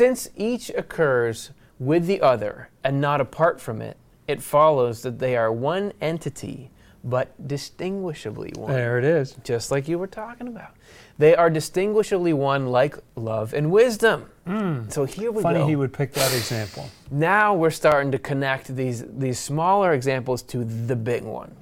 Since 0.00 0.30
each 0.34 0.70
occurs 0.70 1.50
with 1.78 2.06
the 2.06 2.22
other 2.22 2.70
and 2.82 3.02
not 3.02 3.20
apart 3.20 3.60
from 3.60 3.82
it, 3.82 3.98
it 4.26 4.42
follows 4.42 5.02
that 5.02 5.18
they 5.18 5.36
are 5.36 5.52
one 5.52 5.92
entity, 6.00 6.70
but 7.04 7.46
distinguishably 7.46 8.54
one. 8.56 8.72
There 8.72 8.98
it 8.98 9.04
is. 9.04 9.36
just 9.44 9.70
like 9.70 9.88
you 9.88 9.98
were 9.98 10.06
talking 10.06 10.48
about. 10.48 10.70
They 11.18 11.36
are 11.36 11.50
distinguishably 11.50 12.32
one 12.32 12.68
like 12.68 12.96
love 13.14 13.52
and 13.52 13.70
wisdom. 13.70 14.30
Hmm. 14.46 14.88
So 14.88 15.04
here 15.04 15.30
we. 15.30 15.42
Funny 15.42 15.58
go. 15.58 15.66
he 15.66 15.76
would 15.76 15.92
pick 15.92 16.14
that 16.14 16.32
example. 16.32 16.88
now 17.10 17.54
we're 17.54 17.68
starting 17.68 18.10
to 18.12 18.18
connect 18.18 18.74
these, 18.74 19.04
these 19.06 19.38
smaller 19.38 19.92
examples 19.92 20.40
to 20.44 20.64
the 20.64 20.96
big 20.96 21.24
one. 21.24 21.54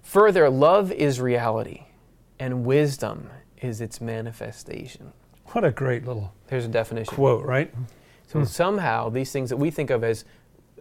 Further, 0.00 0.48
love 0.48 0.90
is 0.92 1.20
reality, 1.20 1.82
and 2.38 2.64
wisdom 2.64 3.28
is 3.60 3.82
its 3.82 4.00
manifestation. 4.00 5.12
What 5.52 5.64
a 5.64 5.70
great 5.70 6.06
little 6.06 6.32
Here's 6.48 6.64
a 6.64 6.68
definition. 6.68 7.14
quote, 7.14 7.44
right? 7.44 7.70
Mm-hmm. 7.72 7.84
So 8.28 8.38
hmm. 8.40 8.44
somehow 8.46 9.10
these 9.10 9.32
things 9.32 9.50
that 9.50 9.58
we 9.58 9.70
think 9.70 9.90
of 9.90 10.02
as 10.02 10.24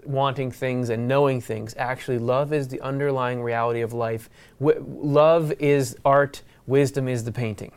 wanting 0.06 0.52
things 0.52 0.90
and 0.90 1.08
knowing 1.08 1.42
things, 1.42 1.76
actually 1.78 2.18
love 2.18 2.54
is 2.54 2.70
the 2.70 2.82
underlying 2.82 3.44
reality 3.44 3.82
of 3.82 3.94
life. 3.94 4.30
W- 4.60 4.84
love 4.88 5.52
is 5.60 5.96
art, 6.06 6.42
wisdom 6.66 7.08
is 7.08 7.24
the 7.26 7.32
painting. 7.32 7.72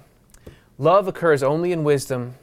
Love 0.79 1.09
occurs 1.09 1.43
only 1.43 1.73
in 1.73 1.85
wisdom 1.85 2.35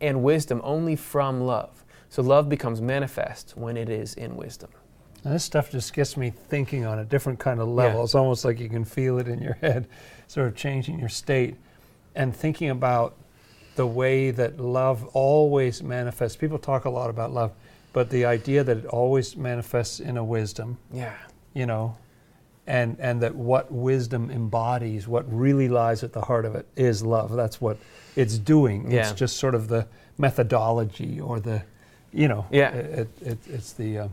and 0.00 0.22
wisdom 0.22 0.60
only 0.64 0.96
from 0.96 1.40
love. 1.40 1.84
So 2.08 2.22
love 2.22 2.48
becomes 2.48 2.80
manifest 2.80 3.56
when 3.56 3.76
it 3.76 3.88
is 3.88 4.14
in 4.14 4.36
wisdom. 4.36 4.70
And 5.24 5.34
this 5.34 5.44
stuff 5.44 5.70
just 5.70 5.92
gets 5.92 6.16
me 6.16 6.30
thinking 6.30 6.86
on 6.86 6.98
a 7.00 7.04
different 7.04 7.38
kind 7.38 7.60
of 7.60 7.68
level. 7.68 7.98
Yeah. 7.98 8.04
It's 8.04 8.14
almost 8.14 8.44
like 8.44 8.60
you 8.60 8.68
can 8.68 8.84
feel 8.84 9.18
it 9.18 9.28
in 9.28 9.42
your 9.42 9.54
head, 9.54 9.88
sort 10.28 10.46
of 10.46 10.54
changing 10.54 10.98
your 10.98 11.08
state. 11.08 11.56
and 12.14 12.34
thinking 12.34 12.70
about 12.70 13.14
the 13.78 13.86
way 13.86 14.32
that 14.32 14.58
love 14.58 15.04
always 15.14 15.84
manifests. 15.84 16.36
People 16.36 16.58
talk 16.58 16.84
a 16.84 16.90
lot 16.90 17.08
about 17.10 17.32
love, 17.32 17.52
but 17.92 18.10
the 18.10 18.24
idea 18.24 18.64
that 18.64 18.76
it 18.78 18.86
always 18.86 19.36
manifests 19.36 20.00
in 20.00 20.16
a 20.16 20.24
wisdom, 20.24 20.76
Yeah. 20.92 21.14
you 21.54 21.64
know, 21.64 21.96
and 22.66 22.96
and 22.98 23.22
that 23.22 23.36
what 23.36 23.70
wisdom 23.70 24.30
embodies, 24.32 25.06
what 25.06 25.24
really 25.32 25.68
lies 25.68 26.02
at 26.02 26.12
the 26.12 26.20
heart 26.22 26.44
of 26.44 26.56
it, 26.56 26.66
is 26.74 27.04
love. 27.04 27.32
That's 27.36 27.60
what 27.60 27.76
it's 28.16 28.36
doing. 28.36 28.90
Yeah. 28.90 29.00
It's 29.02 29.12
just 29.12 29.36
sort 29.36 29.54
of 29.54 29.68
the 29.68 29.86
methodology 30.18 31.20
or 31.20 31.38
the, 31.38 31.62
you 32.12 32.26
know, 32.26 32.46
Yeah. 32.50 32.70
it, 32.74 33.08
it, 33.22 33.38
it's 33.48 33.72
the 33.74 33.98
um, 34.00 34.10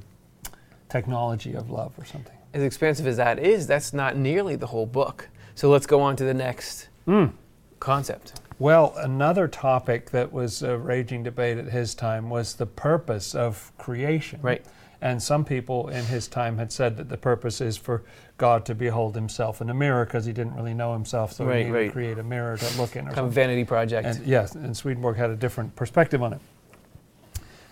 technology 0.89 1.55
of 1.55 1.71
love 1.71 1.91
or 1.97 2.05
something. 2.05 2.37
As 2.53 2.61
expansive 2.61 3.07
as 3.07 3.17
that 3.17 3.39
is, 3.39 3.65
that's 3.65 3.93
not 3.93 4.15
nearly 4.15 4.55
the 4.55 4.67
whole 4.67 4.85
book. 4.85 5.27
So 5.55 5.69
let's 5.71 5.87
go 5.87 6.01
on 6.01 6.15
to 6.17 6.23
the 6.23 6.35
next 6.35 6.89
Mm. 7.07 7.31
concept. 7.79 8.39
Well, 8.57 8.93
another 8.97 9.47
topic 9.47 10.11
that 10.11 10.31
was 10.31 10.63
a 10.63 10.77
raging 10.77 11.23
debate 11.23 11.57
at 11.57 11.65
his 11.65 11.93
time 11.93 12.29
was 12.29 12.55
the 12.55 12.65
purpose 12.65 13.35
of 13.35 13.71
creation. 13.77 14.39
Right. 14.41 14.63
And 15.01 15.21
some 15.21 15.43
people 15.43 15.89
in 15.89 16.05
his 16.05 16.27
time 16.27 16.57
had 16.57 16.71
said 16.71 16.95
that 16.97 17.09
the 17.09 17.17
purpose 17.17 17.59
is 17.59 17.75
for 17.75 18.03
God 18.37 18.65
to 18.65 18.73
behold 18.73 19.13
himself 19.13 19.61
in 19.61 19.69
a 19.69 19.73
mirror 19.73 20.05
because 20.05 20.25
he 20.25 20.31
didn't 20.31 20.55
really 20.55 20.73
know 20.73 20.93
himself, 20.93 21.33
so 21.33 21.45
Right, 21.45 21.57
he 21.57 21.63
needed 21.65 21.73
right. 21.73 21.85
to 21.87 21.91
create 21.91 22.17
a 22.17 22.23
mirror 22.23 22.57
to 22.57 22.77
look 22.81 22.95
in 22.95 23.01
or 23.01 23.09
Kind 23.09 23.09
of 23.09 23.15
something. 23.17 23.33
vanity 23.33 23.65
project. 23.65 24.07
And 24.07 24.25
yes, 24.25 24.55
and 24.55 24.75
Swedenborg 24.75 25.17
had 25.17 25.29
a 25.29 25.35
different 25.35 25.75
perspective 25.75 26.23
on 26.23 26.33
it. 26.33 26.39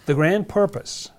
The 0.05 0.13
grand 0.13 0.49
purpose, 0.49 1.11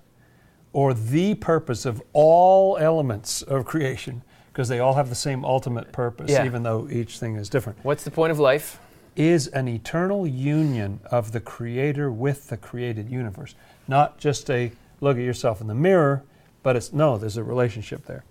or 0.73 0.93
the 0.93 1.33
purpose 1.35 1.85
of 1.85 2.01
all 2.13 2.77
elements 2.77 3.41
of 3.41 3.65
creation, 3.65 4.21
because 4.53 4.69
they 4.69 4.79
all 4.79 4.93
have 4.93 5.09
the 5.09 5.15
same 5.15 5.43
ultimate 5.43 5.91
purpose, 5.91 6.29
Yeah. 6.31 6.45
even 6.45 6.61
though 6.63 6.87
each 6.89 7.17
thing 7.19 7.35
is 7.35 7.49
different 7.49 7.79
What's 7.83 8.03
the 8.03 8.11
point 8.11 8.31
of 8.31 8.39
life? 8.39 8.79
Is 9.15 9.47
an 9.47 9.67
eternal 9.67 10.27
union 10.27 10.99
of 11.09 11.31
the 11.31 11.39
creator 11.39 12.11
with 12.11 12.49
the 12.49 12.57
created 12.57 13.09
universe. 13.09 13.55
Not 13.87 14.17
just 14.17 14.49
a 14.49 14.71
look 15.01 15.17
at 15.17 15.23
yourself 15.23 15.61
in 15.61 15.67
the 15.67 15.75
mirror, 15.75 16.23
but 16.63 16.75
it's 16.75 16.91
no, 16.91 17.17
there's 17.17 17.37
a 17.37 17.43
relationship 17.43 18.05
there. 18.05 18.23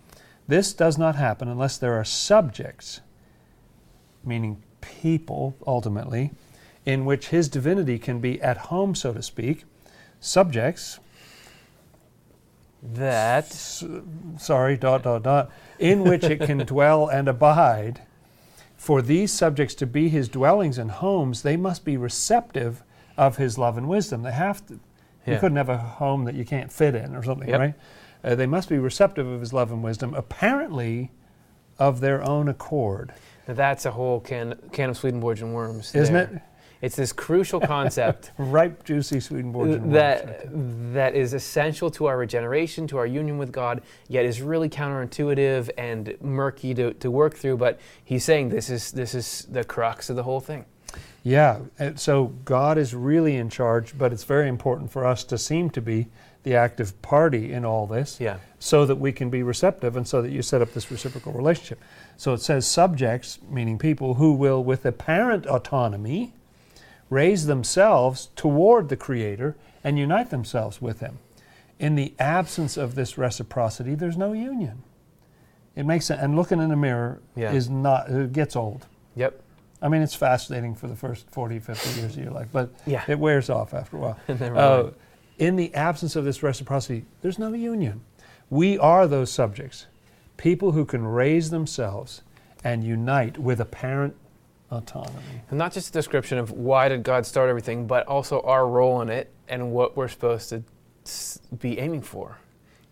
This 0.47 0.73
does 0.75 0.99
not 0.99 1.15
happen 1.17 1.49
unless 1.49 1.79
there 1.79 1.95
are 1.95 2.05
subjects, 2.05 3.01
meaning 4.25 4.63
people 4.81 5.57
ultimately, 5.67 6.33
in 6.85 7.05
which 7.07 7.29
his 7.29 7.49
divinity 7.49 7.99
can 7.99 8.21
be 8.21 8.41
at 8.43 8.57
home, 8.57 8.95
so 8.95 9.13
to 9.15 9.23
speak. 9.23 9.65
Subjects, 10.21 10.99
That 12.83 13.45
s- 13.47 13.85
sorry, 14.39 14.77
dot, 14.77 15.03
dot, 15.05 15.23
dot, 15.23 15.51
in 15.79 16.05
which 16.05 16.25
it 16.25 16.41
can 16.43 16.59
dwell 16.67 17.09
and 17.09 17.29
abide. 17.29 18.03
For 18.85 19.01
these 19.01 19.33
subjects 19.33 19.75
to 19.77 19.87
be 19.87 20.11
his 20.11 20.29
dwellings 20.29 20.77
and 20.77 20.91
homes, 20.91 21.41
they 21.41 21.57
must 21.57 21.87
be 21.87 21.97
receptive 21.97 22.83
of 23.17 23.39
his 23.39 23.57
love 23.57 23.79
and 23.79 23.89
wisdom. 23.89 24.21
They 24.25 24.33
have 24.33 24.61
to. 24.67 24.79
You 25.27 25.39
couldn't 25.39 25.57
have 25.57 25.71
a 25.71 25.79
home 25.79 26.25
that 26.25 26.35
you 26.35 26.45
can't 26.45 26.71
fit 26.71 26.95
in 26.95 27.17
or 27.17 27.23
something, 27.23 27.49
Yep. 27.49 27.59
right? 27.61 27.75
Uh, 28.23 28.35
they 28.35 28.45
must 28.45 28.69
be 28.69 28.77
receptive 28.77 29.27
of 29.27 29.41
his 29.41 29.55
love 29.55 29.73
and 29.73 29.83
wisdom, 29.83 30.13
apparently 30.13 31.13
of 31.79 32.01
their 32.01 32.23
own 32.29 32.47
accord. 32.47 33.15
that's 33.47 33.87
a 33.87 33.91
whole 33.93 34.21
can 34.21 34.55
can 34.71 34.91
of 34.91 34.99
Swedenborgian 34.99 35.55
worms. 35.55 35.95
Isn't 35.95 36.13
there. 36.13 36.25
it? 36.25 36.43
It's 36.85 36.97
this 36.97 37.13
crucial 37.13 37.61
concept 37.75 38.33
Ripe, 38.37 38.85
juicy 38.85 39.19
Swedenborgian 39.19 39.91
that 39.93 40.49
that 40.93 41.15
is 41.15 41.33
essential 41.33 41.91
to 41.93 42.07
our 42.07 42.19
regeneration, 42.19 42.87
to 42.89 42.99
our 42.99 43.07
union 43.07 43.39
with 43.39 43.51
God, 43.51 43.81
yet 44.09 44.27
is 44.27 44.43
really 44.43 44.69
counterintuitive 44.69 45.71
and 45.79 46.15
murky 46.21 46.75
to, 46.75 46.93
to 46.95 47.11
work 47.11 47.35
through. 47.37 47.57
But 47.57 47.81
he's 48.05 48.23
saying 48.23 48.51
this 48.51 48.69
is 48.69 48.93
this 48.93 49.15
is 49.15 49.47
the 49.51 49.65
crux 49.65 50.11
of 50.11 50.17
the 50.17 50.25
whole 50.25 50.41
thing. 50.41 50.67
Yeah, 51.23 51.61
uh, 51.81 51.93
so 51.95 52.35
God 52.45 52.77
is 52.77 52.95
really 52.95 53.37
in 53.37 53.49
charge, 53.49 53.97
but 53.97 54.13
it's 54.13 54.25
very 54.25 54.47
important 54.47 54.93
for 54.93 55.07
us 55.07 55.25
to 55.25 55.39
seem 55.39 55.71
to 55.71 55.81
be 55.81 56.09
the 56.43 56.55
active 56.55 57.01
party 57.01 57.51
in 57.51 57.65
all 57.65 57.87
this 57.87 58.21
Yeah. 58.21 58.37
so 58.59 58.85
that 58.85 58.97
we 58.97 59.11
can 59.11 59.31
be 59.31 59.43
receptive 59.43 59.97
and 59.97 60.07
so 60.07 60.21
that 60.21 60.31
you 60.31 60.43
set 60.43 60.61
up 60.61 60.75
this 60.75 60.91
reciprocal 60.91 61.33
relationship. 61.33 61.81
So 62.19 62.35
it 62.35 62.43
says 62.43 62.67
subjects, 62.67 63.39
meaning 63.49 63.79
people 63.79 64.15
who 64.15 64.35
will, 64.35 64.63
with 64.63 64.85
apparent 64.85 65.47
autonomy, 65.47 66.35
raise 67.11 67.47
themselves 67.47 68.29
toward 68.37 68.89
the 68.89 68.97
Creator 68.97 69.57
and 69.83 69.99
unite 69.99 70.31
themselves 70.31 70.81
with 70.81 71.01
Him. 71.01 71.19
In 71.79 71.95
the 71.97 72.15
absence 72.19 72.77
of 72.77 72.95
this 72.95 73.19
reciprocity, 73.19 73.95
there's 73.95 74.17
no 74.17 74.33
union. 74.33 74.83
It 75.77 75.85
makes 75.85 76.07
sense. 76.07 76.23
And 76.23 76.37
looking 76.37 76.61
in 76.61 76.71
a 76.71 76.77
mirror 76.77 77.21
Yeah. 77.35 77.53
is 77.53 77.69
not, 77.69 78.09
it 78.11 78.33
gets 78.33 78.55
old. 78.57 78.87
Yep. 79.17 79.41
I 79.83 79.89
mean, 79.89 80.01
it's 80.03 80.15
fascinating 80.15 80.75
for 80.75 80.87
the 80.87 80.97
first 80.97 81.29
40, 81.31 81.59
50 81.59 82.01
years 82.01 82.17
of 82.17 82.23
your 82.23 82.33
life, 82.33 82.49
but 82.53 82.71
Yeah. 82.87 83.03
it 83.09 83.19
wears 83.19 83.51
off 83.51 83.75
after 83.75 83.97
a 83.97 84.01
while. 84.01 84.17
Uh, 84.29 84.91
in 85.39 85.57
the 85.57 85.75
absence 85.75 86.15
of 86.15 86.25
this 86.25 86.43
reciprocity, 86.45 87.05
there's 87.23 87.39
no 87.41 87.53
union. 87.53 88.01
We 88.51 88.79
are 88.79 89.07
those 89.09 89.33
subjects, 89.33 89.87
people 90.37 90.73
who 90.73 90.85
can 90.85 91.05
raise 91.05 91.51
themselves 91.51 92.23
and 92.63 92.85
unite 92.85 93.37
with 93.37 93.61
apparent 93.61 94.15
autonomy. 94.75 95.43
And 95.51 95.59
not 95.59 95.73
just 95.73 95.89
a 95.89 95.93
description 95.93 96.39
of 96.39 96.51
why 96.53 96.89
did 96.89 97.03
God 97.03 97.25
start 97.27 97.49
everything, 97.49 97.87
but 97.87 98.07
also 98.07 98.41
our 98.43 98.67
role 98.69 99.01
in 99.01 99.09
it 99.09 99.33
and 99.49 99.73
what 99.73 99.97
we're 99.97 100.09
supposed 100.09 100.49
to 100.51 100.63
be 101.59 101.79
aiming 101.79 102.03
for 102.03 102.39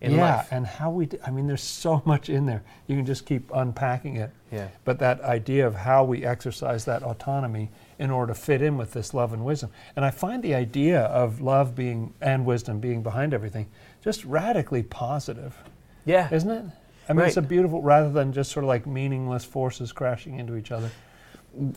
in 0.01 0.13
yeah, 0.13 0.37
life. 0.37 0.49
and 0.51 0.67
how 0.67 0.91
we, 0.91 1.07
d- 1.07 1.19
I 1.25 1.31
mean, 1.31 1.47
there's 1.47 1.63
so 1.63 2.03
much 2.07 2.29
in 2.29 2.45
there. 2.47 2.63
You 2.89 2.97
can 2.97 3.07
just 3.07 3.25
keep 3.25 3.51
unpacking 3.55 4.17
it. 4.17 4.31
Yeah. 4.51 4.69
But 4.85 4.99
that 4.99 5.21
idea 5.23 5.67
of 5.67 5.75
how 5.75 6.05
we 6.05 6.25
exercise 6.25 6.85
that 6.87 7.03
autonomy 7.03 7.71
in 7.99 8.11
order 8.11 8.33
to 8.35 8.39
fit 8.39 8.63
in 8.63 8.77
with 8.77 8.93
this 8.93 9.15
love 9.15 9.33
and 9.33 9.45
wisdom. 9.45 9.71
And 9.95 10.05
I 10.05 10.11
find 10.11 10.43
the 10.43 10.55
idea 10.55 11.03
of 11.03 11.41
love 11.41 11.75
being 11.77 12.15
and 12.21 12.45
wisdom 12.45 12.81
being 12.81 13.03
behind 13.03 13.33
everything 13.33 13.69
just 14.03 14.25
radically 14.25 14.83
positive, 14.83 15.57
Yeah. 16.05 16.29
isn't 16.33 16.51
it? 16.51 16.65
I 17.09 17.13
mean, 17.15 17.27
it's 17.27 17.37
a 17.37 17.43
beautiful, 17.43 17.81
rather 17.83 18.11
than 18.11 18.33
just 18.33 18.51
sort 18.53 18.65
of 18.65 18.69
like 18.69 18.87
meaningless 18.87 19.45
forces 19.45 19.93
crashing 19.93 20.39
into 20.39 20.57
each 20.57 20.71
other. 20.73 20.91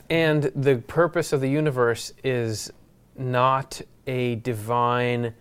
And 0.09 0.43
the 0.55 0.77
purpose 0.87 1.33
of 1.33 1.41
the 1.41 1.49
universe 1.49 2.13
is 2.23 2.71
not 3.17 3.81
a 4.07 4.35
divine 4.35 5.33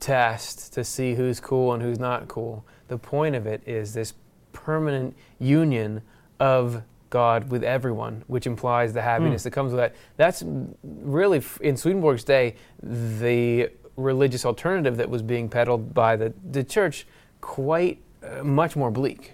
test 0.00 0.72
to 0.74 0.84
see 0.84 1.14
who's 1.14 1.38
cool 1.40 1.72
and 1.72 1.82
who's 1.82 1.98
not 1.98 2.28
cool. 2.28 2.64
The 2.88 2.98
point 2.98 3.36
of 3.36 3.46
it 3.46 3.62
is 3.66 3.94
this 3.94 4.14
permanent 4.52 5.16
union 5.38 6.02
of 6.40 6.82
God 7.10 7.50
with 7.50 7.62
everyone, 7.62 8.24
which 8.26 8.46
implies 8.46 8.92
the 8.94 9.02
happiness 9.02 9.42
Mm. 9.42 9.44
that 9.44 9.50
comes 9.50 9.72
with 9.72 9.80
that. 9.80 9.94
That's 10.16 10.42
really, 10.82 11.42
in 11.60 11.76
Swedenborg's 11.76 12.24
day, 12.24 12.56
the 12.82 13.70
religious 13.96 14.44
alternative 14.46 14.96
that 14.96 15.10
was 15.10 15.22
being 15.22 15.48
peddled 15.48 15.92
by 15.92 16.16
the, 16.16 16.32
the 16.50 16.64
church 16.64 17.06
quite 17.40 18.00
uh, 18.22 18.42
much 18.42 18.76
more 18.76 18.90
bleak. 18.90 19.32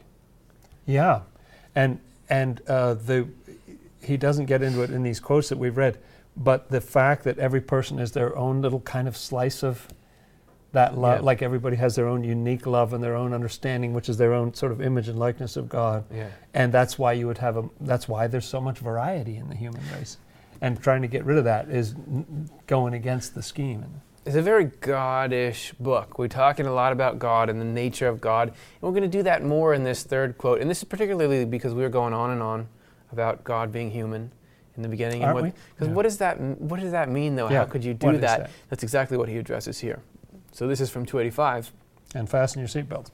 Yeah, 0.87 1.21
and 1.75 2.01
and 2.31 2.61
uh, 2.69 2.95
the 2.95 3.29
he 4.09 4.17
doesn't 4.17 4.47
get 4.47 4.63
into 4.63 4.83
it 4.83 4.91
in 4.91 5.03
these 5.03 5.21
quotes 5.21 5.49
that 5.51 5.59
we've 5.59 5.77
read, 5.77 5.99
but 6.37 6.69
the 6.71 6.81
fact 6.81 7.25
that 7.25 7.39
every 7.39 7.61
person 7.61 7.99
is 7.99 8.13
their 8.13 8.37
own 8.37 8.61
little 8.63 8.81
kind 8.81 9.07
of 9.09 9.17
slice 9.17 9.63
of 9.63 9.87
that 10.73 10.99
love, 10.99 11.21
Yeah. 11.21 11.25
like 11.25 11.41
everybody 11.43 11.77
has 11.77 11.95
their 11.97 12.07
own 12.07 12.23
unique 12.25 12.67
love 12.67 12.93
and 12.93 13.03
their 13.03 13.15
own 13.17 13.33
understanding, 13.33 13.95
which 13.95 14.09
is 14.09 14.19
their 14.19 14.35
own 14.35 14.53
sort 14.53 14.71
of 14.71 14.83
image 14.83 15.09
and 15.09 15.19
likeness 15.19 15.57
of 15.57 15.69
God, 15.69 16.05
Yeah. 16.15 16.27
and 16.53 16.73
that's 16.73 16.99
why 16.99 17.13
you 17.13 17.27
would 17.27 17.39
have 17.39 17.57
a. 17.57 17.65
That's 17.81 18.07
why 18.09 18.27
there's 18.27 18.45
so 18.45 18.61
much 18.61 18.79
variety 18.79 19.37
in 19.37 19.49
the 19.49 19.55
human 19.57 19.81
race, 19.97 20.19
and 20.61 20.81
trying 20.81 21.03
to 21.03 21.09
get 21.09 21.25
rid 21.25 21.39
of 21.39 21.45
that 21.45 21.69
is 21.71 21.95
n- 21.95 22.51
going 22.67 22.93
against 22.95 23.35
the 23.35 23.43
scheme. 23.43 23.85
It's 24.27 24.37
a 24.37 24.43
very 24.43 24.67
God-ish 24.67 25.73
book. 25.81 26.19
We're 26.19 26.29
talking 26.29 26.67
a 26.67 26.73
lot 26.73 26.93
about 26.93 27.19
God 27.19 27.49
and 27.49 27.59
the 27.59 27.65
nature 27.65 28.07
of 28.09 28.21
God, 28.21 28.49
and 28.49 28.57
we're 28.83 28.91
going 28.91 29.11
to 29.11 29.19
do 29.19 29.23
that 29.23 29.43
more 29.43 29.73
in 29.73 29.85
this 29.85 30.03
third 30.03 30.37
quote. 30.37 30.61
And 30.61 30.69
this 30.71 30.79
is 30.79 30.85
particularly 30.85 31.47
because 31.47 31.73
we 31.73 31.83
were 31.83 31.89
going 31.89 32.13
on 32.13 32.31
and 32.31 32.43
on 32.43 32.69
about 33.13 33.45
God 33.45 33.73
being 33.73 33.91
human 33.91 34.31
in 34.77 34.83
the 34.83 34.89
beginning. 34.89 35.23
Aren't 35.25 35.39
and 35.39 35.47
what, 35.49 35.55
Because 35.75 35.89
Yeah. 35.89 35.95
what 35.95 36.03
does 36.05 36.19
that 36.19 36.41
what 36.41 36.81
does 36.81 36.93
that 36.93 37.09
mean 37.09 37.37
though? 37.37 37.51
Yeah, 37.51 37.59
How 37.59 37.65
could 37.65 37.85
you 37.85 37.95
do 37.95 38.13
that? 38.19 38.21
that? 38.41 38.51
That's 38.71 38.83
exactly 38.83 39.17
what 39.17 39.29
he 39.29 39.37
addresses 39.39 39.81
here. 39.81 40.01
So 40.53 40.67
this 40.67 40.81
is 40.81 40.91
from 40.91 41.05
285. 41.05 41.73
And 42.15 42.29
fasten 42.29 42.61
your 42.61 42.69
seatbelts. 42.69 43.11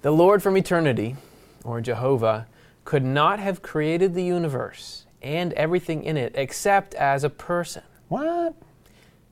The 0.00 0.10
Lord 0.10 0.42
from 0.42 0.56
eternity, 0.56 1.16
or 1.64 1.80
Jehovah, 1.80 2.46
could 2.84 3.04
not 3.04 3.38
have 3.40 3.62
created 3.62 4.14
the 4.14 4.24
universe 4.24 5.06
and 5.20 5.52
everything 5.52 6.02
in 6.02 6.16
it 6.16 6.32
except 6.34 6.94
as 6.94 7.24
a 7.24 7.30
person. 7.30 7.82
What? 8.08 8.54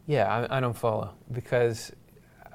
Yeah, 0.07 0.47
I, 0.51 0.59
I 0.59 0.61
don't 0.61 0.77
follow 0.77 1.15
because 1.33 1.93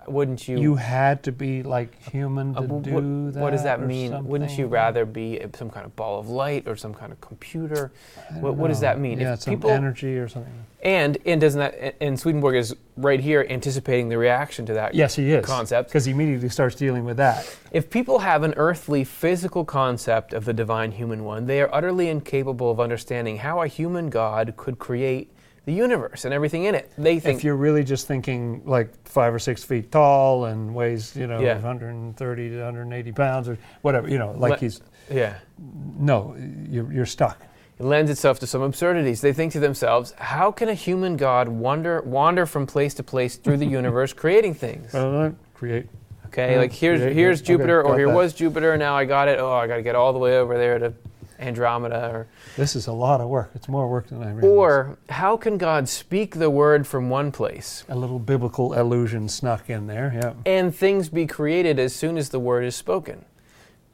wouldn't 0.08 0.48
you? 0.48 0.60
You 0.60 0.76
had 0.76 1.24
to 1.24 1.32
be 1.32 1.64
like 1.64 2.02
human 2.12 2.54
to 2.54 2.60
uh, 2.60 2.64
wh- 2.64 2.82
do 2.84 2.94
what, 2.94 3.34
that. 3.34 3.40
what 3.42 3.50
does 3.52 3.64
that 3.64 3.82
mean? 3.82 4.26
Wouldn't 4.26 4.58
you 4.58 4.68
rather 4.68 5.06
be 5.06 5.42
some 5.56 5.70
kind 5.70 5.86
of 5.86 5.96
ball 5.96 6.20
of 6.20 6.30
light 6.30 6.68
or 6.68 6.76
some 6.76 6.94
kind 6.94 7.12
of 7.12 7.20
computer? 7.22 7.92
What- 8.40 8.56
what 8.56 8.68
does 8.70 8.80
that 8.82 9.00
mean? 9.00 9.20
Yeah, 9.20 9.34
If 9.34 9.42
some 9.42 9.54
people- 9.56 9.70
energy 9.72 10.18
or 10.18 10.28
something. 10.28 10.54
And 10.84 11.18
and 11.26 11.42
doesn't 11.42 11.60
that 11.60 11.96
and 12.00 12.20
Swedenborg 12.20 12.56
is 12.56 12.76
right 12.96 13.20
here 13.20 13.46
anticipating 13.50 14.10
the 14.10 14.18
reaction 14.20 14.66
to 14.68 14.74
that 14.76 14.94
Yes, 14.94 15.16
he 15.16 15.32
is. 15.32 15.44
concept. 15.46 15.90
Because 15.90 16.06
he 16.06 16.12
immediately 16.12 16.50
starts 16.50 16.76
dealing 16.76 17.06
with 17.06 17.18
that. 17.18 17.50
If 17.72 17.90
people 17.90 18.20
have 18.20 18.44
an 18.44 18.54
earthly 18.56 19.04
physical 19.04 19.66
concept 19.66 20.32
of 20.34 20.46
the 20.46 20.54
divine 20.54 20.92
human 20.92 21.24
one, 21.24 21.48
they 21.48 21.60
are 21.62 21.70
utterly 21.74 22.08
incapable 22.10 22.70
of 22.70 22.80
understanding 22.80 23.38
how 23.38 23.62
a 23.64 23.68
human 23.68 24.10
God 24.12 24.54
could 24.58 24.78
create 24.78 25.32
the 25.66 25.74
universe 25.74 26.26
and 26.26 26.34
everything 26.34 26.66
in 26.66 26.76
it. 26.76 26.92
They 26.98 27.20
think 27.20 27.40
if 27.40 27.44
you're 27.44 27.56
really 27.56 27.84
just 27.84 28.08
thinking 28.08 28.62
like 28.66 28.90
five 29.08 29.34
or 29.34 29.40
six 29.40 29.64
feet 29.64 29.92
tall 29.92 30.46
and 30.46 30.74
weighs, 30.76 31.16
you 31.16 31.28
know, 31.28 31.40
Yeah. 31.40 31.56
130 31.56 32.50
to 32.50 32.56
180 32.58 33.12
pounds 33.12 33.50
or 33.50 33.58
whatever, 33.82 34.08
you 34.10 34.18
know, 34.20 34.32
like 34.38 34.52
Le- 34.52 34.58
he's, 34.58 34.82
yeah. 35.12 35.36
no, 35.98 36.36
you're, 36.70 36.92
you're 36.92 37.06
stuck. 37.06 37.42
It 37.80 37.84
lends 37.84 38.10
itself 38.10 38.40
to 38.40 38.48
some 38.48 38.62
absurdities. 38.62 39.20
They 39.22 39.34
think 39.34 39.52
to 39.54 39.60
themselves, 39.60 40.14
how 40.18 40.52
can 40.52 40.70
a 40.70 40.74
human 40.74 41.18
God 41.18 41.50
wander 41.50 42.02
wander 42.04 42.46
from 42.46 42.66
place 42.66 42.94
to 42.94 43.04
place 43.04 43.36
through 43.36 43.58
the 43.58 43.66
universe 43.66 44.14
creating 44.24 44.54
things? 44.54 44.96
Uh, 44.96 45.32
create. 45.54 45.88
Okay, 46.28 46.54
yeah, 46.54 46.58
like 46.60 46.72
here's 46.74 47.02
create, 47.02 47.16
here's 47.16 47.40
yeah, 47.42 47.44
okay, 47.44 47.54
Jupiter, 47.54 47.84
or 47.84 47.98
here 47.98 48.08
that. 48.08 48.16
was 48.16 48.34
Jupiter, 48.34 48.78
now 48.78 48.96
I 48.96 49.04
got 49.06 49.28
it. 49.28 49.40
Oh, 49.40 49.52
I 49.52 49.68
got 49.68 49.76
to 49.78 49.82
get 49.84 49.96
all 49.96 50.14
the 50.14 50.20
way 50.20 50.38
over 50.38 50.58
there 50.58 50.80
to 50.80 50.94
Andromeda, 51.40 52.10
or 52.12 52.28
This 52.58 52.76
is 52.76 52.88
a 52.88 52.92
lot 52.94 53.22
of 53.22 53.28
work. 53.30 53.52
It's 53.56 53.68
more 53.68 53.90
work 53.90 54.08
than 54.08 54.22
I 54.24 54.28
realized. 54.32 54.46
or 54.46 54.98
how 55.10 55.38
can 55.38 55.58
God 55.58 55.88
speak 55.90 56.36
the 56.36 56.50
word 56.50 56.88
from 56.88 57.10
one 57.10 57.32
place 57.32 57.84
a 57.90 57.96
little 57.96 58.20
biblical 58.20 58.80
allusion 58.80 59.28
snuck 59.30 59.70
in 59.70 59.88
there. 59.88 60.12
Yeah. 60.16 60.34
and 60.46 60.76
things 60.76 61.10
be 61.10 61.26
created 61.28 61.80
as 61.80 61.94
soon 61.96 62.18
as 62.18 62.30
the 62.30 62.40
word 62.40 62.64
is 62.64 62.76
spoken? 62.76 63.26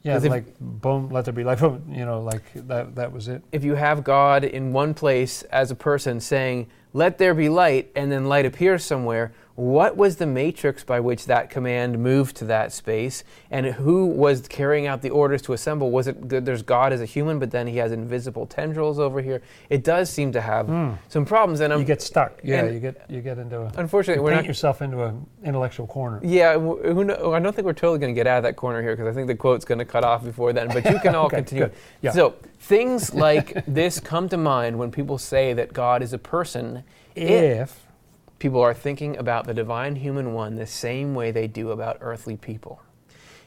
Yeah, 0.02 0.14
'Cause 0.14 0.24
if- 0.24 0.30
like 0.30 0.44
boom, 0.60 1.10
let 1.10 1.24
there 1.26 1.34
be 1.34 1.44
life. 1.44 1.60
Boom, 1.60 1.82
You 1.88 2.04
know, 2.04 2.20
like 2.20 2.42
that. 2.54 2.96
That 2.96 3.12
was 3.12 3.28
it. 3.28 3.42
If 3.52 3.62
you 3.64 3.74
have 3.76 4.02
God 4.02 4.42
in 4.44 4.72
one 4.72 4.94
place 4.94 5.42
as 5.44 5.70
a 5.70 5.76
person 5.76 6.18
saying, 6.20 6.66
"Let 6.92 7.18
there 7.18 7.34
be 7.34 7.48
light," 7.48 7.90
and 7.94 8.10
then 8.10 8.26
light 8.26 8.44
appears 8.44 8.84
somewhere, 8.84 9.32
what 9.54 9.96
was 9.96 10.16
the 10.16 10.26
matrix 10.26 10.82
by 10.82 11.00
which 11.00 11.26
that 11.26 11.50
command 11.50 11.98
moved 11.98 12.36
to 12.36 12.44
that 12.46 12.72
space, 12.72 13.22
and 13.50 13.66
who 13.66 14.06
was 14.06 14.48
carrying 14.48 14.86
out 14.86 15.02
the 15.02 15.10
orders 15.10 15.42
to 15.42 15.52
assemble? 15.52 15.90
Was 15.90 16.06
it 16.06 16.28
that 16.30 16.44
there's 16.44 16.62
God 16.62 16.92
as 16.92 17.00
a 17.00 17.04
human, 17.04 17.38
but 17.38 17.50
then 17.50 17.66
he 17.66 17.76
has 17.76 17.92
invisible 17.92 18.46
tendrils 18.46 18.98
over 18.98 19.20
here? 19.20 19.42
It 19.68 19.84
does 19.84 20.08
seem 20.08 20.32
to 20.32 20.40
have 20.40 20.66
hmm. 20.66 20.92
some 21.08 21.24
problems, 21.24 21.60
and 21.60 21.72
I'm, 21.72 21.80
you 21.80 21.84
get 21.84 22.00
stuck. 22.00 22.40
Yeah, 22.42 22.66
you 22.66 22.80
get 22.80 23.04
you 23.10 23.20
get 23.20 23.38
into 23.38 23.60
a. 23.60 23.72
unfortunately 23.76 24.20
You 24.20 24.24
we're 24.24 24.30
paint 24.30 24.44
not. 24.44 24.48
yourself 24.48 24.80
into 24.80 25.04
an 25.04 25.26
intellectual 25.44 25.86
corner. 25.86 26.20
Yeah, 26.22 26.58
who 26.58 27.04
know, 27.04 27.34
I 27.34 27.40
don't 27.40 27.54
think 27.54 27.66
we're 27.66 27.72
totally 27.72 27.98
going 27.98 28.14
to 28.14 28.18
get 28.18 28.26
out 28.26 28.38
of 28.38 28.44
that 28.44 28.56
corner 28.56 28.80
here 28.82 28.96
because 28.96 29.10
I 29.10 29.14
think 29.14 29.26
the 29.26 29.34
quote's 29.34 29.64
going 29.64 29.78
to 29.78 29.84
cut 29.84 30.04
off 30.04 30.24
before 30.24 30.52
then. 30.52 30.68
But 30.68 30.84
you 30.90 30.98
can 30.98 31.14
all 31.14 31.26
Okay, 31.26 31.36
continue. 31.36 31.70
Yeah. 32.00 32.12
So 32.12 32.34
things 32.58 33.14
like 33.14 33.64
this 33.66 34.00
come 34.00 34.28
to 34.30 34.36
mind 34.36 34.78
when 34.78 34.90
people 34.90 35.18
say 35.18 35.52
that 35.52 35.72
God 35.72 36.02
is 36.02 36.12
a 36.12 36.18
person. 36.18 36.84
If 37.14 37.81
people 38.42 38.60
are 38.60 38.74
thinking 38.74 39.16
about 39.18 39.46
the 39.46 39.54
divine 39.54 39.94
human 39.94 40.34
one 40.34 40.56
the 40.56 40.66
same 40.66 41.14
way 41.14 41.30
they 41.30 41.46
do 41.46 41.70
about 41.70 41.96
earthly 42.00 42.36
people. 42.36 42.82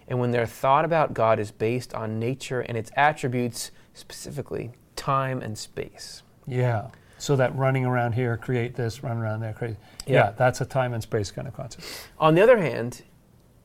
And 0.08 0.22
when 0.22 0.32
their 0.32 0.46
thought 0.46 0.86
about 0.86 1.14
God 1.14 1.38
is 1.38 1.52
based 1.52 1.94
on 1.94 2.18
nature 2.18 2.62
and 2.62 2.78
its 2.78 2.92
attributes, 2.96 3.72
specifically 3.94 4.72
time 4.96 5.42
and 5.42 5.58
space. 5.58 6.24
yeah, 6.48 6.88
so 7.18 7.36
that 7.36 7.54
running 7.58 7.84
around 7.86 8.14
here 8.14 8.38
create 8.38 8.76
this, 8.76 9.04
run 9.04 9.18
around 9.18 9.42
there 9.42 9.52
create. 9.52 9.76
Yeah. 10.08 10.14
Yeah, 10.14 10.32
that's 10.38 10.62
a 10.62 10.66
time 10.66 10.94
and 10.94 11.04
space 11.04 11.30
kind 11.30 11.46
of 11.46 11.54
concept. 11.54 11.86
On 12.18 12.34
the 12.34 12.42
other 12.42 12.58
hand, 12.58 13.02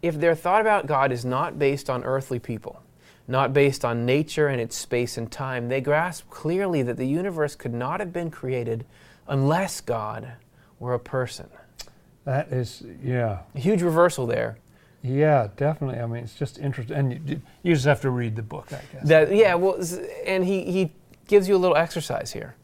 if 0.02 0.18
their 0.18 0.34
thought 0.34 0.60
about 0.60 0.88
God 0.88 1.12
is 1.12 1.24
not 1.24 1.60
based 1.60 1.88
on 1.88 2.02
earthly 2.02 2.40
people, 2.40 2.82
not 3.28 3.52
based 3.52 3.84
on 3.84 4.04
nature 4.04 4.48
and 4.48 4.60
its 4.60 4.74
space 4.74 5.16
and 5.16 5.30
time, 5.30 5.68
they 5.68 5.80
grasp 5.80 6.28
clearly 6.28 6.82
that 6.82 6.96
the 6.96 7.06
universe 7.06 7.54
could 7.54 7.74
not 7.74 8.00
have 8.00 8.12
been 8.12 8.32
created 8.32 8.84
unless 9.28 9.80
God 9.80 10.32
were 10.80 10.94
a 10.94 10.98
person. 10.98 11.48
That 12.24 12.48
is, 12.52 12.82
yeah, 13.02 13.40
A 13.54 13.58
huge 13.60 13.82
reversal 13.82 14.26
there. 14.26 14.58
yeah, 15.02 15.48
definitely. 15.56 16.00
I 16.00 16.06
mean, 16.06 16.24
it's 16.24 16.34
just 16.34 16.58
interesting, 16.58 16.96
and 16.96 17.28
you, 17.28 17.40
you 17.62 17.74
just 17.74 17.86
have 17.86 18.00
to 18.02 18.10
read 18.10 18.34
the 18.36 18.42
book, 18.42 18.66
I 18.72 18.80
guess. 18.92 19.06
That 19.08 19.34
yeah, 19.34 19.54
well, 19.54 19.80
and 20.26 20.44
he 20.44 20.64
he 20.70 20.92
gives 21.28 21.48
you 21.48 21.56
a 21.56 21.58
little 21.58 21.76
exercise 21.76 22.32
here. 22.32 22.56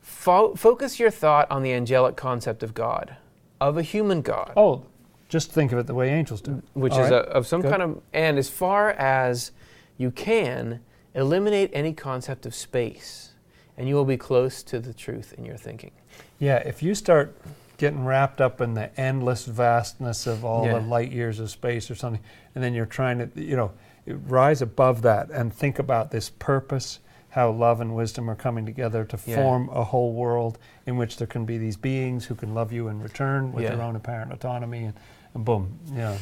Fo- 0.00 0.54
focus 0.54 0.98
your 0.98 1.10
thought 1.10 1.50
on 1.50 1.62
the 1.62 1.72
angelic 1.72 2.16
concept 2.16 2.62
of 2.62 2.72
God, 2.74 3.16
of 3.60 3.76
a 3.76 3.82
human 3.82 4.22
God, 4.22 4.52
oh, 4.56 4.84
just 5.28 5.52
think 5.52 5.72
of 5.72 5.78
it 5.78 5.86
the 5.86 5.94
way 5.94 6.08
angels 6.10 6.40
do. 6.40 6.62
which 6.74 6.94
all 6.94 7.00
is 7.04 7.10
right, 7.10 7.22
a, 7.24 7.28
of 7.28 7.46
some 7.46 7.60
good. 7.60 7.70
kind 7.70 7.82
of. 7.82 8.00
And 8.12 8.38
as 8.38 8.48
far 8.48 8.90
as 8.92 9.52
you 9.98 10.10
can, 10.10 10.80
eliminate 11.14 11.70
any 11.74 11.92
concept 11.92 12.46
of 12.46 12.54
space, 12.54 13.32
and 13.76 13.86
you 13.88 13.94
will 13.94 14.06
be 14.06 14.16
close 14.16 14.62
to 14.64 14.80
the 14.80 14.94
truth 14.94 15.34
in 15.36 15.44
your 15.44 15.56
thinking. 15.58 15.92
Yeah, 16.38 16.56
if 16.56 16.82
you 16.82 16.94
start 16.94 17.36
getting 17.82 18.04
wrapped 18.04 18.40
up 18.40 18.60
in 18.60 18.74
the 18.74 18.96
endless 19.00 19.44
vastness 19.44 20.24
of 20.28 20.44
all 20.44 20.64
Yeah. 20.66 20.74
the 20.74 20.80
light 20.86 21.10
years 21.10 21.40
of 21.40 21.50
space 21.50 21.90
or 21.90 21.96
something, 21.96 22.22
and 22.54 22.62
then 22.62 22.74
you're 22.74 22.86
trying 22.86 23.18
to, 23.18 23.28
you 23.34 23.56
know, 23.56 23.72
rise 24.06 24.62
above 24.62 25.02
that 25.02 25.30
and 25.32 25.52
think 25.52 25.80
about 25.80 26.12
this 26.12 26.30
purpose, 26.30 27.00
how 27.30 27.50
love 27.50 27.80
and 27.80 27.96
wisdom 27.96 28.30
are 28.30 28.36
coming 28.36 28.64
together 28.64 29.04
to 29.04 29.18
Yeah. 29.26 29.34
form 29.34 29.68
a 29.72 29.82
whole 29.82 30.12
world 30.12 30.58
in 30.86 30.96
which 30.96 31.16
there 31.16 31.26
can 31.26 31.44
be 31.44 31.58
these 31.58 31.76
beings 31.76 32.26
who 32.26 32.36
can 32.36 32.54
love 32.54 32.70
you 32.72 32.86
in 32.86 33.02
return 33.02 33.50
with 33.52 33.64
Yeah. 33.64 33.74
their 33.74 33.82
own 33.82 33.96
apparent 33.96 34.32
autonomy, 34.32 34.84
and, 34.84 34.94
and 35.34 35.44
boom, 35.44 35.76
yeah. 35.92 36.16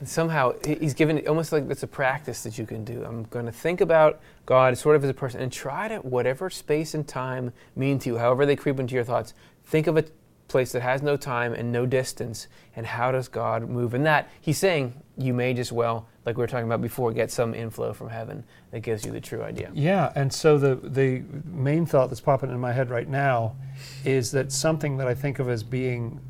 And 0.00 0.08
somehow 0.08 0.54
he's 0.64 0.94
given 0.94 1.24
almost 1.28 1.52
like 1.52 1.70
it's 1.70 1.84
a 1.84 1.86
practice 1.86 2.42
that 2.42 2.58
you 2.58 2.66
can 2.66 2.82
do. 2.82 3.04
I'm 3.04 3.22
going 3.30 3.46
to 3.46 3.52
think 3.52 3.80
about 3.80 4.18
God 4.46 4.76
sort 4.76 4.96
of 4.96 5.04
as 5.04 5.10
a 5.10 5.14
person 5.14 5.40
and 5.40 5.52
try 5.52 5.86
to, 5.86 5.98
whatever 5.98 6.50
space 6.50 6.92
and 6.92 7.06
time 7.06 7.52
mean 7.76 8.00
to 8.00 8.08
you, 8.10 8.18
however 8.18 8.44
they 8.44 8.56
creep 8.56 8.80
into 8.80 8.96
your 8.96 9.04
thoughts, 9.04 9.32
think 9.64 9.86
of 9.86 9.96
a 9.96 10.04
place 10.48 10.72
that 10.72 10.82
has 10.82 11.02
no 11.02 11.16
time 11.16 11.52
and 11.54 11.72
no 11.72 11.86
distance, 11.86 12.48
and 12.76 12.86
how 12.86 13.10
does 13.10 13.28
God 13.28 13.68
move 13.68 13.94
in 13.94 14.04
that? 14.04 14.28
He's 14.40 14.58
saying 14.58 14.94
you 15.16 15.32
may 15.32 15.54
just 15.54 15.72
well, 15.72 16.06
like 16.26 16.36
we 16.36 16.42
were 16.42 16.46
talking 16.46 16.66
about 16.66 16.82
before, 16.82 17.12
get 17.12 17.30
some 17.30 17.54
inflow 17.54 17.92
from 17.92 18.08
heaven 18.08 18.44
that 18.70 18.80
gives 18.80 19.04
you 19.04 19.12
the 19.12 19.20
true 19.20 19.42
idea. 19.42 19.70
Yeah, 19.74 20.12
and 20.14 20.32
so 20.32 20.58
the 20.58 20.76
the 20.76 21.22
main 21.44 21.86
thought 21.86 22.08
that's 22.08 22.20
popping 22.20 22.50
in 22.50 22.60
my 22.60 22.72
head 22.72 22.90
right 22.90 23.08
now 23.08 23.56
is 24.04 24.30
that 24.32 24.52
something 24.52 24.96
that 24.98 25.06
I 25.06 25.14
think 25.14 25.38
of 25.38 25.48
as 25.48 25.62
being 25.62 26.20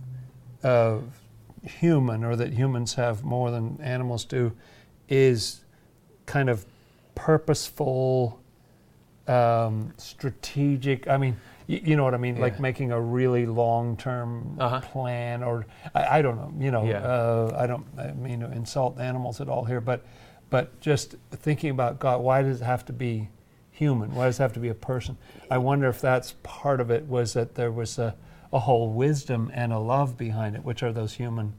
uh, 0.63 0.99
human, 1.63 2.25
or 2.25 2.37
that 2.37 2.53
humans 2.53 2.95
have 2.95 3.25
more 3.25 3.51
than 3.51 3.79
animals 3.83 4.25
do, 4.25 4.53
is 5.09 5.65
kind 6.27 6.49
of 6.49 6.65
purposeful, 7.15 8.41
um, 9.29 9.93
strategic. 9.97 11.09
I 11.09 11.17
mean, 11.17 11.37
y- 11.69 11.81
you 11.85 11.97
know 11.97 12.05
what 12.05 12.15
I 12.15 12.19
mean, 12.19 12.41
like 12.41 12.61
making 12.61 12.93
a 12.93 13.01
really 13.01 13.47
long-term 13.47 14.57
Uh-huh. 14.61 14.81
plan, 14.81 15.43
or 15.43 15.67
I, 15.95 16.19
I 16.19 16.23
don't 16.23 16.37
know. 16.37 16.53
You 16.65 16.71
know, 16.71 16.85
Yeah. 16.85 16.99
uh, 16.99 17.57
I 17.59 17.67
don't 17.67 17.87
I 17.99 18.13
mean 18.13 18.41
to 18.41 18.51
insult 18.53 18.99
animals 19.01 19.41
at 19.41 19.49
all 19.49 19.65
here, 19.65 19.81
but 19.81 20.05
but 20.51 20.79
just 20.81 21.17
thinking 21.33 21.71
about 21.71 21.99
God, 21.99 22.21
why 22.23 22.43
does 22.43 22.61
it 22.61 22.65
have 22.65 22.85
to 22.87 22.93
be 22.93 23.29
human? 23.71 24.15
Why 24.15 24.27
does 24.27 24.39
it 24.39 24.43
have 24.43 24.53
to 24.55 24.61
be 24.61 24.69
a 24.69 24.75
person? 24.75 25.17
I 25.51 25.59
wonder 25.59 25.89
if 25.89 26.01
that's 26.01 26.35
part 26.43 26.81
of 26.81 26.91
it 26.91 27.07
was 27.09 27.33
that 27.33 27.55
there 27.57 27.73
was 27.73 27.99
a, 27.99 28.15
a 28.53 28.61
whole 28.61 28.89
wisdom 28.91 29.51
and 29.53 29.73
a 29.73 29.79
love 29.81 30.17
behind 30.17 30.55
it, 30.55 30.65
which 30.65 30.83
are 30.85 30.93
those 30.93 31.15
human 31.15 31.55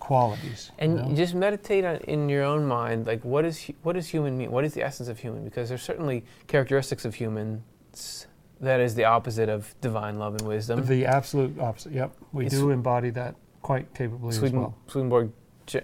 qualities. 0.00 0.70
you 0.78 0.84
And 0.84 0.96
know? 0.96 1.14
just 1.14 1.34
meditate 1.34 1.84
on, 1.86 1.96
in 2.08 2.28
your 2.28 2.44
own 2.44 2.66
mind, 2.66 3.06
like 3.06 3.24
what 3.24 3.44
is 3.46 3.70
what 3.82 3.94
does 3.94 4.08
human 4.08 4.36
mean? 4.36 4.50
What 4.50 4.64
is 4.64 4.74
the 4.74 4.82
essence 4.82 5.08
of 5.08 5.18
human? 5.18 5.42
Because 5.44 5.68
there's 5.70 5.82
certainly 5.82 6.24
characteristics 6.46 7.04
of 7.06 7.14
humans 7.14 8.26
that 8.60 8.80
is 8.80 8.94
the 8.94 9.04
opposite 9.04 9.48
of 9.48 9.74
divine 9.80 10.18
love 10.18 10.34
and 10.34 10.46
wisdom. 10.46 10.84
the 10.86 11.06
absolute 11.06 11.58
opposite. 11.58 11.92
Yep, 11.92 12.12
we 12.32 12.46
It's- 12.46 12.60
do 12.60 12.70
embody 12.70 13.10
that 13.10 13.34
quite 13.62 13.92
capably 13.94 14.32
Sweden, 14.32 14.58
as 14.58 14.62
well. 14.62 14.74
Swedenborg. 14.86 15.32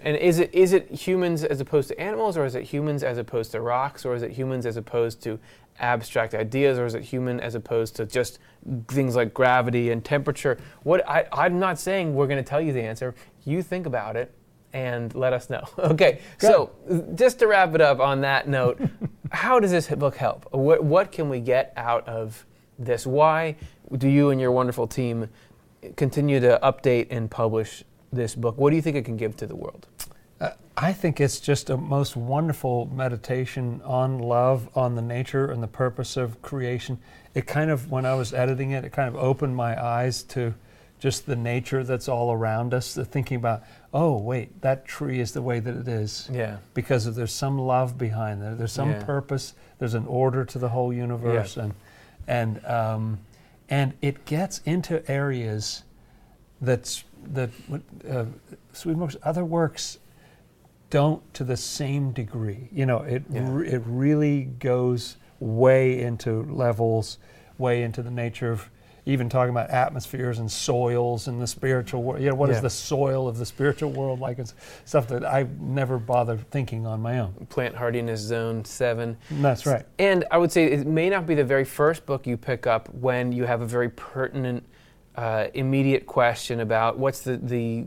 And 0.01 0.15
is 0.15 0.39
it 0.39 0.55
is 0.55 0.71
it 0.71 0.89
humans 0.89 1.43
as 1.43 1.59
opposed 1.59 1.89
to 1.89 1.99
animals, 1.99 2.37
or 2.37 2.45
is 2.45 2.55
it 2.55 2.63
humans 2.63 3.03
as 3.03 3.17
opposed 3.17 3.51
to 3.51 3.59
rocks, 3.59 4.05
or 4.05 4.15
is 4.15 4.21
it 4.23 4.31
humans 4.31 4.65
as 4.65 4.77
opposed 4.77 5.21
to 5.23 5.37
abstract 5.79 6.33
ideas, 6.33 6.79
or 6.79 6.85
is 6.85 6.95
it 6.95 7.03
human 7.03 7.41
as 7.41 7.53
opposed 7.53 7.97
to 7.97 8.05
just 8.05 8.39
things 8.87 9.15
like 9.17 9.33
gravity 9.33 9.91
and 9.91 10.05
temperature? 10.05 10.57
What 10.83 11.07
I, 11.09 11.27
I'm 11.33 11.59
not 11.59 11.77
saying 11.79 12.15
we're 12.15 12.27
going 12.27 12.41
to 12.41 12.49
tell 12.49 12.61
you 12.61 12.71
the 12.71 12.81
answer. 12.81 13.13
You 13.43 13.61
think 13.61 13.85
about 13.85 14.15
it 14.15 14.33
and 14.71 15.13
let 15.15 15.33
us 15.33 15.49
know. 15.49 15.63
okay, 15.79 16.21
so 16.37 16.71
just 17.15 17.39
to 17.39 17.47
wrap 17.47 17.75
it 17.75 17.81
up 17.81 17.99
on 17.99 18.21
that 18.21 18.47
note, 18.47 18.81
how 19.31 19.59
does 19.59 19.71
this 19.71 19.87
book 19.89 20.15
help? 20.15 20.47
What, 20.53 20.81
what 20.83 21.11
can 21.11 21.27
we 21.27 21.41
get 21.41 21.73
out 21.75 22.07
of 22.07 22.45
this? 22.79 23.05
Why 23.05 23.55
do 23.95 24.07
you 24.07 24.29
and 24.29 24.39
your 24.41 24.51
wonderful 24.51 24.87
team 24.87 25.29
continue 25.95 26.39
to 26.39 26.59
update 26.63 27.07
and 27.09 27.29
publish 27.29 27.83
this 28.11 28.35
book? 28.35 28.57
What 28.57 28.69
do 28.69 28.75
you 28.75 28.81
think 28.81 28.95
it 28.95 29.05
can 29.05 29.17
give 29.17 29.35
to 29.37 29.47
the 29.47 29.55
world? 29.55 29.87
Uh, 30.39 30.51
I 30.75 30.93
think 30.93 31.21
it's 31.21 31.39
just 31.39 31.69
a 31.69 31.77
most 31.77 32.15
wonderful 32.15 32.89
meditation 32.93 33.81
on 33.85 34.19
love, 34.19 34.69
on 34.75 34.95
the 34.95 35.01
nature 35.01 35.51
and 35.51 35.61
the 35.61 35.67
purpose 35.67 36.17
of 36.17 36.41
creation. 36.41 36.99
It 37.33 37.45
kind 37.47 37.69
of, 37.69 37.91
when 37.91 38.05
I 38.05 38.15
was 38.15 38.33
editing 38.33 38.71
it, 38.71 38.83
it 38.83 38.91
kind 38.91 39.07
of 39.07 39.15
opened 39.15 39.55
my 39.55 39.81
eyes 39.81 40.23
to 40.23 40.53
just 40.99 41.25
the 41.25 41.35
nature 41.35 41.83
that's 41.83 42.07
all 42.07 42.31
around 42.31 42.73
us. 42.73 42.93
The 42.93 43.03
thinking 43.03 43.35
about, 43.37 43.63
oh 43.93 44.17
wait, 44.17 44.61
that 44.61 44.85
tree 44.85 45.19
is 45.19 45.33
the 45.33 45.41
way 45.41 45.59
that 45.59 45.75
it 45.75 45.87
is 45.87 46.29
Yeah. 46.31 46.57
because 46.73 47.13
there's 47.13 47.33
some 47.33 47.59
love 47.59 47.97
behind 47.97 48.41
there. 48.41 48.55
There's 48.55 48.71
some 48.71 48.91
Yeah. 48.91 49.03
purpose. 49.03 49.53
There's 49.79 49.95
an 49.95 50.05
order 50.07 50.45
to 50.45 50.57
the 50.59 50.69
whole 50.69 50.93
universe, 50.93 51.57
and 51.57 51.73
and 52.27 52.63
um, 52.65 53.19
and 53.69 53.93
it 54.01 54.25
gets 54.25 54.59
into 54.65 55.09
areas 55.11 55.83
that's 56.61 57.03
that 57.33 57.49
uh, 58.09 58.25
Swedenborg's 58.73 59.17
other 59.23 59.45
works 59.45 59.99
don't 60.89 61.33
to 61.33 61.43
the 61.43 61.57
same 61.57 62.11
degree. 62.11 62.69
You 62.71 62.85
know, 62.85 62.99
it 62.99 63.23
Yeah. 63.31 63.47
re- 63.49 63.67
it 63.69 63.81
really 63.85 64.43
goes 64.43 65.17
way 65.39 65.99
into 65.99 66.43
levels, 66.43 67.17
way 67.57 67.81
into 67.83 68.01
the 68.03 68.11
nature 68.11 68.51
of 68.51 68.69
even 69.05 69.27
talking 69.27 69.49
about 69.49 69.69
atmospheres 69.69 70.39
and 70.39 70.49
soils 70.49 71.27
and 71.27 71.41
the 71.41 71.47
spiritual 71.47 72.03
world. 72.03 72.21
You 72.21 72.29
know, 72.29 72.35
what 72.35 72.49
is 72.49 72.57
Yeah. 72.57 72.61
the 72.61 72.69
soil 72.69 73.27
of 73.27 73.37
the 73.37 73.45
spiritual 73.45 73.91
world 73.91 74.19
like? 74.19 74.39
It's 74.39 74.53
stuff 74.85 75.07
that 75.09 75.25
I 75.25 75.45
never 75.59 75.97
bothered 75.97 76.49
thinking 76.51 76.85
on 76.85 77.01
my 77.01 77.19
own. 77.19 77.33
Plant 77.49 77.75
hardiness 77.75 78.21
zone 78.21 78.63
seven. 78.63 79.17
That's 79.29 79.65
right. 79.65 79.85
And 79.99 80.23
I 80.31 80.37
would 80.37 80.51
say 80.51 80.65
it 80.65 80.87
may 80.87 81.09
not 81.09 81.25
be 81.25 81.35
the 81.35 81.43
very 81.43 81.65
first 81.65 82.05
book 82.05 82.25
you 82.25 82.37
pick 82.37 82.65
up 82.65 82.93
when 82.93 83.31
you 83.33 83.43
have 83.45 83.61
a 83.61 83.65
very 83.65 83.89
pertinent, 83.89 84.63
uh, 85.15 85.47
immediate 85.53 86.05
question 86.07 86.61
about 86.61 86.97
what's 86.97 87.21
the, 87.21 87.37
the 87.37 87.83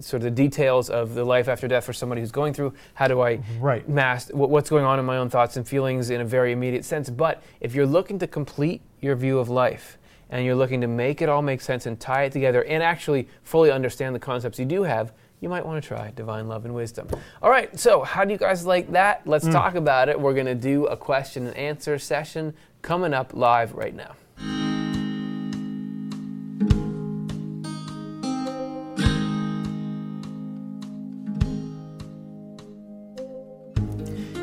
sort 0.00 0.20
of 0.20 0.24
the 0.24 0.30
details 0.30 0.90
of 0.90 1.14
the 1.14 1.24
life 1.24 1.48
after 1.48 1.66
death 1.66 1.84
for 1.84 1.92
somebody 1.94 2.20
who's 2.20 2.30
going 2.30 2.52
through. 2.52 2.72
How 2.94 3.08
do 3.08 3.20
I 3.22 3.40
Right. 3.58 3.88
master 3.88 4.36
what, 4.36 4.50
what's 4.50 4.68
going 4.70 4.84
on 4.84 4.98
in 5.00 5.04
my 5.06 5.16
own 5.16 5.28
thoughts 5.30 5.56
and 5.56 5.66
feelings 5.66 6.10
in 6.10 6.20
a 6.20 6.24
very 6.24 6.52
immediate 6.52 6.84
sense? 6.84 7.08
But 7.10 7.42
if 7.60 7.74
you're 7.74 7.86
looking 7.86 8.18
to 8.20 8.26
complete 8.28 8.82
your 9.00 9.16
view 9.16 9.38
of 9.40 9.48
life 9.48 9.96
and 10.30 10.44
you're 10.44 10.54
looking 10.54 10.80
to 10.80 10.86
make 10.86 11.22
it 11.22 11.28
all 11.28 11.42
make 11.42 11.60
sense 11.60 11.86
and 11.86 11.98
tie 11.98 12.24
it 12.24 12.32
together 12.32 12.64
and 12.64 12.82
actually 12.82 13.28
fully 13.42 13.70
understand 13.70 14.14
the 14.14 14.20
concepts 14.20 14.58
you 14.58 14.64
do 14.64 14.82
have, 14.82 15.12
you 15.40 15.48
might 15.48 15.64
want 15.64 15.82
to 15.82 15.86
try 15.86 16.10
Divine 16.16 16.48
Love 16.48 16.64
and 16.64 16.74
Wisdom. 16.74 17.08
All 17.42 17.50
right, 17.50 17.78
so 17.78 18.02
how 18.02 18.24
do 18.24 18.32
you 18.32 18.38
guys 18.38 18.66
like 18.66 18.90
that? 18.92 19.26
Let's 19.26 19.46
hmm. 19.46 19.52
talk 19.52 19.74
about 19.74 20.08
it. 20.08 20.20
We're 20.20 20.34
going 20.34 20.46
to 20.46 20.54
do 20.54 20.86
a 20.86 20.96
question 20.96 21.46
and 21.46 21.56
answer 21.56 21.98
session 21.98 22.54
coming 22.82 23.14
up 23.14 23.34
live 23.34 23.72
right 23.74 23.94
now. 23.94 24.67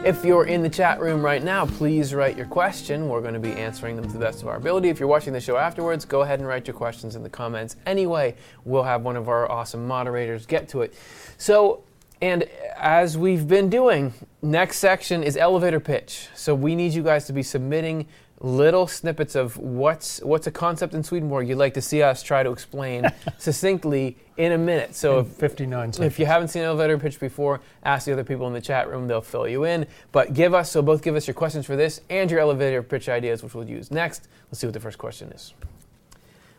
If 0.06 0.24
you're 0.24 0.46
in 0.46 0.62
the 0.62 0.70
chat 0.70 1.00
room 1.00 1.26
right 1.26 1.44
now, 1.44 1.66
please 1.66 2.14
write 2.14 2.38
your 2.38 2.46
question. 2.46 3.10
We're 3.10 3.22
going 3.22 3.34
to 3.34 3.40
be 3.40 3.54
answering 3.54 3.96
them 3.96 4.06
to 4.06 4.14
the 4.14 4.20
best 4.20 4.44
of 4.44 4.48
our 4.48 4.58
ability. 4.58 4.90
If 4.90 5.00
you're 5.00 5.10
watching 5.10 5.34
the 5.34 5.42
show 5.42 5.58
afterwards, 5.58 6.06
go 6.06 6.22
ahead 6.22 6.38
and 6.38 6.48
write 6.48 6.68
your 6.68 6.76
questions 6.76 7.16
in 7.16 7.24
the 7.24 7.30
comments. 7.30 7.76
Anyway, 7.88 8.36
we'll 8.66 8.84
have 8.84 9.02
one 9.02 9.16
of 9.16 9.28
our 9.30 9.52
awesome 9.52 9.88
moderators 9.88 10.46
get 10.46 10.70
to 10.70 10.84
it. 10.84 10.94
So, 11.40 11.84
and 12.22 12.44
as 12.78 13.18
we've 13.18 13.48
been 13.48 13.68
doing, 13.68 14.14
next 14.44 14.78
section 14.78 15.24
is 15.24 15.38
elevator 15.38 15.80
pitch. 15.80 16.28
So 16.36 16.54
we 16.54 16.76
need 16.76 16.94
you 16.94 17.02
guys 17.02 17.26
to 17.26 17.34
be 17.34 17.42
submitting 17.42 18.06
little 18.42 18.86
snippets 18.86 19.34
of 19.34 19.58
what's 19.58 20.20
what's 20.22 20.46
a 20.46 20.52
concept 20.52 20.94
in 20.94 21.02
Swedenborg 21.04 21.48
you'd 21.48 21.58
like 21.58 21.74
to 21.74 21.82
see 21.82 22.04
us 22.04 22.22
try 22.22 22.44
to 22.44 22.52
explain 22.52 23.10
succinctly 23.38 24.18
in 24.36 24.52
a 24.52 24.58
minute. 24.58 24.94
So 24.94 25.20
In 25.20 25.26
if 25.26 25.32
59 25.32 25.94
seconds. 25.94 26.14
if 26.14 26.20
you 26.20 26.26
haven't 26.26 26.50
seen 26.50 26.64
elevator 26.64 26.98
pitch 26.98 27.20
before, 27.20 27.62
ask 27.84 28.06
the 28.06 28.12
other 28.14 28.26
people 28.26 28.46
in 28.48 28.54
the 28.54 28.62
chat 28.62 28.90
room; 28.90 29.08
they'll 29.08 29.22
fill 29.22 29.48
you 29.48 29.64
in. 29.64 29.88
But 30.12 30.34
give 30.34 30.54
us 30.54 30.70
so 30.72 30.82
both 30.82 31.02
give 31.02 31.16
us 31.16 31.28
your 31.28 31.34
questions 31.34 31.66
for 31.66 31.76
this 31.78 32.02
and 32.10 32.30
your 32.30 32.42
elevator 32.42 32.84
pitch 32.84 33.08
ideas, 33.08 33.42
which 33.42 33.54
we'll 33.54 33.70
use 33.70 33.90
next. 33.90 34.28
Let's 34.48 34.60
see 34.60 34.68
what 34.68 34.74
the 34.74 34.80
first 34.82 34.98
question 34.98 35.30
is. 35.30 35.54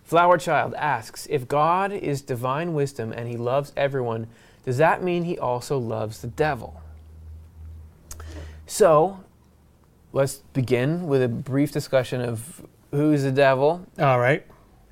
Flower 0.02 0.38
Child 0.38 0.72
asks: 0.74 1.26
If 1.28 1.46
God 1.46 1.92
is 1.92 2.22
divine 2.22 2.72
wisdom 2.72 3.12
and 3.12 3.28
He 3.28 3.36
loves 3.36 3.72
everyone, 3.76 4.28
does 4.64 4.78
that 4.78 5.02
mean 5.02 5.24
He 5.24 5.38
also 5.38 5.76
loves 5.76 6.22
the 6.22 6.28
devil? 6.28 6.80
So, 8.66 9.20
let's 10.16 10.36
begin 10.54 11.06
with 11.06 11.22
a 11.22 11.28
brief 11.28 11.70
discussion 11.70 12.22
of 12.22 12.64
who's 12.90 13.22
the 13.22 13.30
devil 13.30 13.86
All 13.98 14.18
right. 14.18 14.46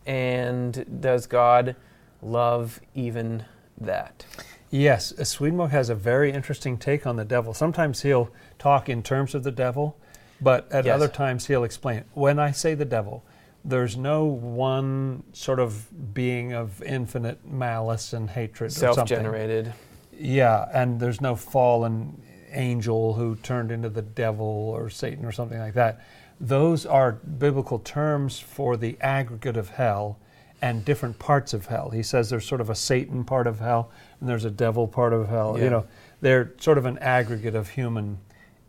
and 0.04 1.00
does 1.00 1.26
God 1.26 1.76
love 2.20 2.78
even 2.94 3.42
that? 3.80 4.26
Yes, 4.70 5.14
uh, 5.18 5.24
Swedenborg 5.24 5.70
has 5.70 5.88
a 5.88 5.94
very 5.94 6.30
interesting 6.30 6.76
take 6.76 7.06
on 7.06 7.16
the 7.16 7.24
devil. 7.24 7.54
Sometimes 7.54 8.02
he'll 8.02 8.28
talk 8.58 8.90
in 8.90 9.02
terms 9.02 9.34
of 9.34 9.44
the 9.44 9.50
devil, 9.50 9.96
but 10.42 10.70
at 10.70 10.84
Yes. 10.84 10.94
other 10.94 11.08
times 11.08 11.46
he'll 11.46 11.64
explain 11.64 11.98
it. 11.98 12.06
When 12.12 12.38
I 12.38 12.50
say 12.50 12.74
the 12.74 12.84
devil, 12.84 13.24
there's 13.64 13.96
no 13.96 14.26
one 14.26 15.22
sort 15.32 15.58
of 15.58 16.12
being 16.12 16.52
of 16.52 16.82
infinite 16.82 17.46
malice 17.46 18.12
and 18.12 18.28
hatred 18.28 18.72
or 18.72 18.74
something. 18.74 18.94
Self-generated. 19.06 19.72
Yeah, 20.12 20.68
and 20.74 21.00
there's 21.00 21.22
no 21.22 21.34
fallen 21.34 22.20
angel 22.54 23.14
who 23.14 23.36
turned 23.36 23.70
into 23.70 23.88
the 23.88 24.02
devil 24.02 24.46
or 24.46 24.88
Satan 24.90 25.24
or 25.24 25.32
something 25.32 25.58
like 25.58 25.74
that. 25.74 26.00
Those 26.40 26.84
are 26.86 27.12
biblical 27.12 27.78
terms 27.78 28.38
for 28.40 28.76
the 28.76 28.96
aggregate 29.00 29.56
of 29.56 29.70
hell 29.70 30.18
and 30.60 30.84
different 30.84 31.18
parts 31.18 31.52
of 31.52 31.66
hell. 31.66 31.90
He 31.90 32.02
says 32.02 32.30
there's 32.30 32.46
sort 32.46 32.60
of 32.60 32.70
a 32.70 32.74
Satan 32.74 33.24
part 33.24 33.46
of 33.46 33.60
hell 33.60 33.90
and 34.20 34.28
there's 34.28 34.44
a 34.44 34.50
devil 34.50 34.88
part 34.88 35.12
of 35.12 35.28
hell. 35.28 35.56
Yeah. 35.56 35.64
You 35.64 35.70
know, 35.70 35.86
they're 36.20 36.52
sort 36.58 36.78
of 36.78 36.86
an 36.86 36.98
aggregate 36.98 37.54
of 37.54 37.70
human 37.70 38.18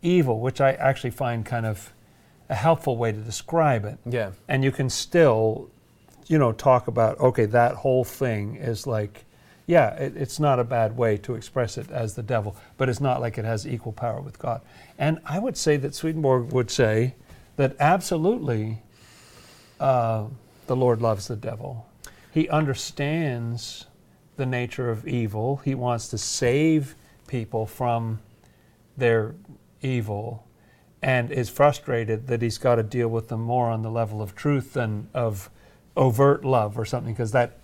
evil, 0.02 0.40
which 0.40 0.60
I 0.60 0.72
actually 0.72 1.10
find 1.10 1.44
kind 1.44 1.66
of 1.66 1.92
a 2.48 2.54
helpful 2.54 2.96
way 2.96 3.10
to 3.12 3.18
describe 3.18 3.84
it 3.84 3.98
Yeah. 4.06 4.30
and 4.46 4.62
you 4.62 4.70
can 4.70 4.88
still 4.88 5.68
you 6.28 6.38
know 6.38 6.52
talk 6.52 6.86
about 6.88 7.18
okay 7.18 7.44
that 7.46 7.74
whole 7.74 8.04
thing 8.04 8.54
is 8.56 8.86
like 8.86 9.24
yeah 9.66 9.94
it, 9.94 10.16
it's 10.16 10.40
not 10.40 10.58
a 10.58 10.64
bad 10.64 10.96
way 10.96 11.16
to 11.16 11.34
express 11.34 11.76
it 11.76 11.90
as 11.90 12.14
the 12.14 12.22
devil 12.22 12.56
but 12.76 12.88
it's 12.88 13.00
not 13.00 13.20
like 13.20 13.38
it 13.38 13.44
has 13.44 13.66
equal 13.66 13.92
power 13.92 14.20
with 14.20 14.38
god. 14.38 14.60
And 14.98 15.20
i 15.24 15.38
would 15.38 15.56
say 15.56 15.76
that 15.76 15.94
swedenborg 15.94 16.52
would 16.52 16.70
say 16.70 17.14
that 17.56 17.76
absolutely 17.80 18.82
uh, 19.80 20.26
the 20.66 20.76
lord 20.76 21.00
loves 21.00 21.28
the 21.28 21.36
devil. 21.36 21.86
He 22.32 22.48
understands 22.48 23.86
the 24.36 24.46
nature 24.46 24.90
of 24.90 25.06
evil. 25.06 25.56
He 25.64 25.74
wants 25.74 26.08
to 26.08 26.18
save 26.18 26.94
people 27.26 27.66
from 27.66 28.20
their 28.96 29.34
evil 29.80 30.46
and 31.02 31.30
is 31.30 31.48
frustrated 31.48 32.26
that 32.26 32.42
he's 32.42 32.58
got 32.58 32.76
to 32.76 32.82
deal 32.82 33.08
with 33.08 33.28
them 33.28 33.40
more 33.40 33.68
on 33.68 33.82
the 33.82 33.90
level 33.90 34.20
of 34.20 34.34
truth 34.34 34.72
than 34.74 35.08
of 35.14 35.50
overt 35.96 36.44
love 36.44 36.78
or 36.78 36.84
something 36.84 37.12
because 37.12 37.32
that 37.32 37.58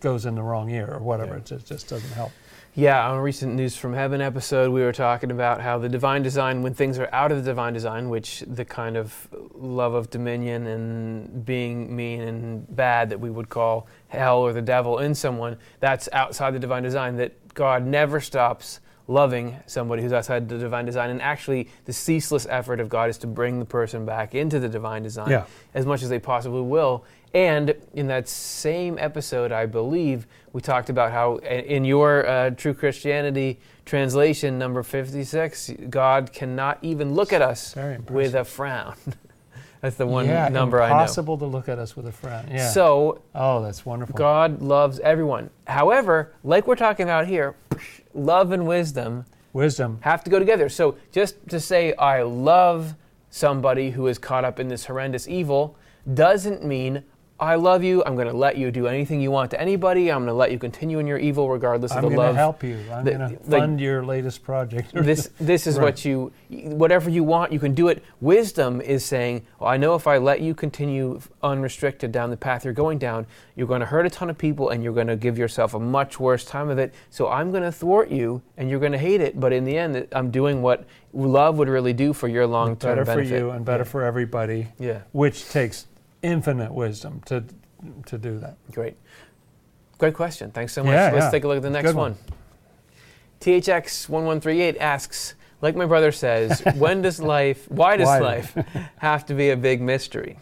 goes 0.00 0.26
in 0.26 0.34
the 0.34 0.42
wrong 0.42 0.70
ear 0.70 0.88
or 0.92 0.98
whatever. 0.98 1.32
Yeah. 1.32 1.38
It 1.38 1.46
just, 1.46 1.66
just 1.66 1.88
doesn't 1.88 2.10
help. 2.12 2.32
Yeah, 2.74 3.08
on 3.08 3.16
a 3.16 3.22
recent 3.22 3.54
News 3.54 3.74
from 3.74 3.94
Heaven 3.94 4.20
episode, 4.20 4.70
we 4.70 4.82
were 4.82 4.92
talking 4.92 5.30
about 5.30 5.62
how 5.62 5.78
the 5.78 5.88
divine 5.88 6.22
design, 6.22 6.62
when 6.62 6.74
things 6.74 6.98
are 6.98 7.08
out 7.10 7.32
of 7.32 7.38
the 7.42 7.50
divine 7.50 7.72
design, 7.72 8.10
which 8.10 8.44
the 8.46 8.66
kind 8.66 8.98
of 8.98 9.28
love 9.54 9.94
of 9.94 10.10
dominion 10.10 10.66
and 10.66 11.46
being 11.46 11.96
mean 11.96 12.20
and 12.20 12.76
bad 12.76 13.08
that 13.08 13.18
we 13.18 13.30
would 13.30 13.48
call 13.48 13.86
hell 14.08 14.40
or 14.40 14.52
the 14.52 14.60
devil 14.60 14.98
in 14.98 15.14
someone, 15.14 15.56
that's 15.80 16.06
outside 16.12 16.50
the 16.50 16.58
divine 16.58 16.82
design, 16.82 17.16
that 17.16 17.32
God 17.54 17.86
never 17.86 18.20
stops 18.20 18.80
loving 19.08 19.56
somebody 19.66 20.02
who's 20.02 20.12
outside 20.12 20.48
the 20.48 20.58
divine 20.58 20.84
design. 20.84 21.10
And 21.10 21.22
actually, 21.22 21.70
the 21.84 21.92
ceaseless 21.92 22.46
effort 22.50 22.80
of 22.80 22.88
God 22.88 23.08
is 23.08 23.16
to 23.18 23.26
bring 23.26 23.58
the 23.58 23.64
person 23.64 24.04
back 24.04 24.34
into 24.34 24.58
the 24.58 24.68
divine 24.68 25.02
design 25.02 25.30
Yeah. 25.30 25.44
as 25.74 25.86
much 25.86 26.02
as 26.02 26.08
they 26.10 26.18
possibly 26.18 26.60
will. 26.60 27.04
And 27.34 27.74
in 27.92 28.06
that 28.06 28.28
same 28.28 28.98
episode, 28.98 29.52
I 29.52 29.66
believe, 29.66 30.26
we 30.52 30.60
talked 30.60 30.88
about 30.88 31.12
how 31.12 31.36
in 31.36 31.84
your 31.84 32.26
uh, 32.26 32.50
True 32.50 32.72
Christianity 32.72 33.58
translation, 33.84 34.58
number 34.58 34.82
56, 34.82 35.72
God 35.90 36.32
cannot 36.32 36.78
even 36.82 37.14
look 37.14 37.32
at 37.32 37.42
us 37.42 37.76
with 38.08 38.34
a 38.34 38.44
frown. 38.44 38.94
That's 39.80 39.96
the 39.96 40.06
one 40.06 40.26
yeah, 40.26 40.48
number 40.48 40.82
I 40.82 40.88
know. 40.88 40.94
impossible 40.94 41.38
to 41.38 41.46
look 41.46 41.68
at 41.68 41.78
us 41.78 41.96
with 41.96 42.06
a 42.06 42.12
frown. 42.12 42.48
Yeah. 42.50 42.70
So 42.70 43.22
oh, 43.34 43.62
that's 43.62 43.84
wonderful. 43.84 44.16
God 44.16 44.62
loves 44.62 44.98
everyone. 45.00 45.50
However, 45.66 46.32
like 46.42 46.66
we're 46.66 46.76
talking 46.76 47.04
about 47.04 47.26
here, 47.26 47.54
love 48.14 48.52
and 48.52 48.66
wisdom 48.66 49.26
Wisdom. 49.52 49.98
have 50.00 50.24
to 50.24 50.30
go 50.30 50.38
together. 50.38 50.68
So 50.68 50.96
just 51.12 51.36
to 51.50 51.60
say 51.60 51.94
I 51.94 52.22
love 52.22 52.94
somebody 53.30 53.90
who 53.90 54.06
is 54.06 54.18
caught 54.18 54.44
up 54.44 54.58
in 54.58 54.68
this 54.68 54.86
horrendous 54.86 55.28
evil 55.28 55.76
doesn't 56.14 56.64
mean 56.64 57.04
I 57.38 57.56
love 57.56 57.84
you. 57.84 58.02
I'm 58.06 58.14
going 58.14 58.28
to 58.28 58.36
let 58.36 58.56
you 58.56 58.70
do 58.70 58.86
anything 58.86 59.20
you 59.20 59.30
want 59.30 59.50
to 59.50 59.60
anybody. 59.60 60.10
I'm 60.10 60.20
going 60.20 60.28
to 60.28 60.32
let 60.32 60.50
you 60.52 60.58
continue 60.58 60.98
in 61.00 61.06
your 61.06 61.18
evil 61.18 61.50
regardless 61.50 61.90
of 61.92 61.98
I'm 61.98 62.02
the 62.04 62.08
going 62.08 62.20
to 62.20 62.26
love. 62.28 62.36
help 62.36 62.62
you. 62.62 62.78
I'm 62.90 63.04
going 63.04 63.18
to 63.18 63.36
fund 63.40 63.78
your 63.80 64.04
latest 64.04 64.42
project. 64.42 64.92
This 64.94 65.28
this 65.38 65.66
is 65.66 65.76
Right. 65.76 65.84
what 65.84 66.04
you 66.06 66.32
whatever 66.50 67.10
you 67.10 67.22
want, 67.24 67.52
you 67.52 67.58
can 67.60 67.74
do 67.74 67.88
it. 67.88 68.02
Wisdom 68.22 68.80
is 68.80 69.04
saying, 69.04 69.42
well, 69.60 69.68
I 69.68 69.76
know 69.76 69.94
if 69.94 70.06
I 70.06 70.16
let 70.16 70.40
you 70.40 70.54
continue 70.54 71.20
unrestricted 71.42 72.10
down 72.10 72.30
the 72.30 72.36
path 72.38 72.64
you're 72.64 72.72
going 72.72 72.98
down, 72.98 73.26
you're 73.54 73.66
going 73.66 73.80
to 73.80 73.86
hurt 73.86 74.06
a 74.06 74.10
ton 74.10 74.30
of 74.30 74.38
people 74.38 74.70
and 74.70 74.82
you're 74.82 74.94
going 74.94 75.06
to 75.08 75.16
give 75.16 75.36
yourself 75.36 75.74
a 75.74 75.78
much 75.80 76.18
worse 76.18 76.44
time 76.44 76.70
of 76.70 76.78
it. 76.78 76.94
So 77.10 77.28
I'm 77.28 77.50
going 77.50 77.62
to 77.64 77.72
thwart 77.72 78.10
you 78.10 78.40
and 78.56 78.70
you're 78.70 78.80
going 78.80 78.92
to 78.92 78.98
hate 78.98 79.20
it, 79.20 79.38
but 79.38 79.52
in 79.52 79.64
the 79.64 79.76
end 79.76 80.08
I'm 80.12 80.30
doing 80.30 80.62
what 80.62 80.84
love 81.12 81.58
would 81.58 81.68
really 81.68 81.92
do 81.92 82.12
for 82.14 82.28
your 82.28 82.46
long-term 82.46 82.90
better 82.92 83.04
benefit. 83.04 83.28
for 83.28 83.36
you 83.36 83.50
and 83.50 83.64
better 83.64 83.84
yeah. 83.84 83.90
for 83.90 84.02
everybody, 84.04 84.68
Yeah. 84.78 85.00
which 85.12 85.48
takes 85.50 85.86
infinite 86.26 86.72
wisdom 86.72 87.22
to 87.26 87.44
to 88.06 88.18
do 88.18 88.38
that. 88.38 88.56
Great. 88.72 88.96
Great 89.98 90.14
question. 90.14 90.50
Thanks 90.50 90.72
so 90.72 90.82
much. 90.82 90.92
Yeah, 90.92 91.10
Let's 91.12 91.24
yeah. 91.24 91.30
take 91.30 91.44
a 91.44 91.48
look 91.48 91.56
at 91.56 91.62
the 91.62 91.70
next 91.70 91.86
Good 91.88 91.96
one. 91.96 92.12
one. 92.12 92.20
THX1138 93.40 94.78
asks, 94.78 95.34
like 95.62 95.76
my 95.76 95.86
brother 95.86 96.12
says, 96.12 96.62
when 96.76 97.02
does 97.02 97.20
life, 97.20 97.70
why 97.70 97.96
does 97.96 98.06
Why? 98.06 98.18
life 98.18 98.56
have 98.98 99.24
to 99.26 99.34
be 99.34 99.50
a 99.50 99.56
big 99.56 99.80
mystery? 99.80 100.38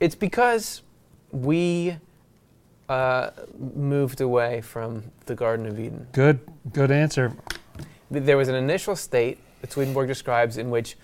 It's 0.00 0.14
because 0.14 0.82
we 1.30 1.96
uh, 2.88 3.30
moved 3.58 4.20
away 4.20 4.60
from 4.62 5.04
the 5.26 5.34
Garden 5.34 5.66
of 5.66 5.78
Eden. 5.78 6.06
Good, 6.12 6.40
good 6.72 6.90
answer. 6.90 7.36
There 8.10 8.36
was 8.36 8.48
an 8.48 8.56
initial 8.56 8.96
state 8.96 9.38
that 9.60 9.70
Swedenborg 9.72 10.08
describes 10.08 10.56
in 10.56 10.70
which 10.70 10.96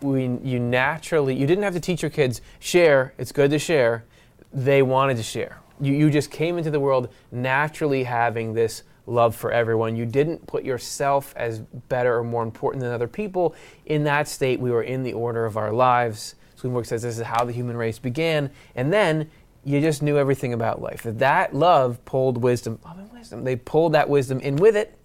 we, 0.00 0.24
you 0.42 0.58
naturally, 0.58 1.34
you 1.34 1.46
didn't 1.46 1.64
have 1.64 1.74
to 1.74 1.80
teach 1.80 2.02
your 2.02 2.10
kids, 2.10 2.40
share, 2.60 3.12
it's 3.18 3.32
good 3.32 3.50
to 3.50 3.58
share. 3.58 4.04
They 4.52 4.82
wanted 4.82 5.16
to 5.16 5.22
share. 5.22 5.60
You, 5.80 5.92
you 5.92 6.10
just 6.10 6.30
came 6.30 6.58
into 6.58 6.70
the 6.70 6.80
world 6.80 7.12
naturally 7.32 8.04
having 8.04 8.54
this 8.54 8.84
love 9.06 9.34
for 9.34 9.52
everyone. 9.52 9.96
You 9.96 10.06
didn't 10.06 10.46
put 10.46 10.64
yourself 10.64 11.34
as 11.36 11.60
better 11.60 12.18
or 12.18 12.24
more 12.24 12.42
important 12.42 12.82
than 12.82 12.92
other 12.92 13.08
people. 13.08 13.54
In 13.86 14.04
that 14.04 14.28
state, 14.28 14.60
we 14.60 14.70
were 14.70 14.82
in 14.82 15.02
the 15.02 15.12
order 15.12 15.44
of 15.44 15.56
our 15.56 15.72
lives. 15.72 16.36
Swedenborg 16.56 16.86
says 16.86 17.02
this 17.02 17.18
is 17.18 17.24
how 17.24 17.44
the 17.44 17.52
human 17.52 17.76
race 17.76 17.98
began. 17.98 18.50
And 18.76 18.92
then 18.92 19.30
you 19.64 19.80
just 19.80 20.02
knew 20.02 20.16
everything 20.16 20.52
about 20.52 20.80
life. 20.80 21.02
That 21.02 21.18
that 21.18 21.54
love 21.54 22.02
pulled 22.04 22.38
wisdom, 22.38 22.78
love 22.84 22.98
and 22.98 23.12
wisdom. 23.12 23.44
They 23.44 23.56
pulled 23.56 23.92
that 23.92 24.08
wisdom 24.08 24.40
in 24.40 24.56
with 24.56 24.76
it. 24.76 24.96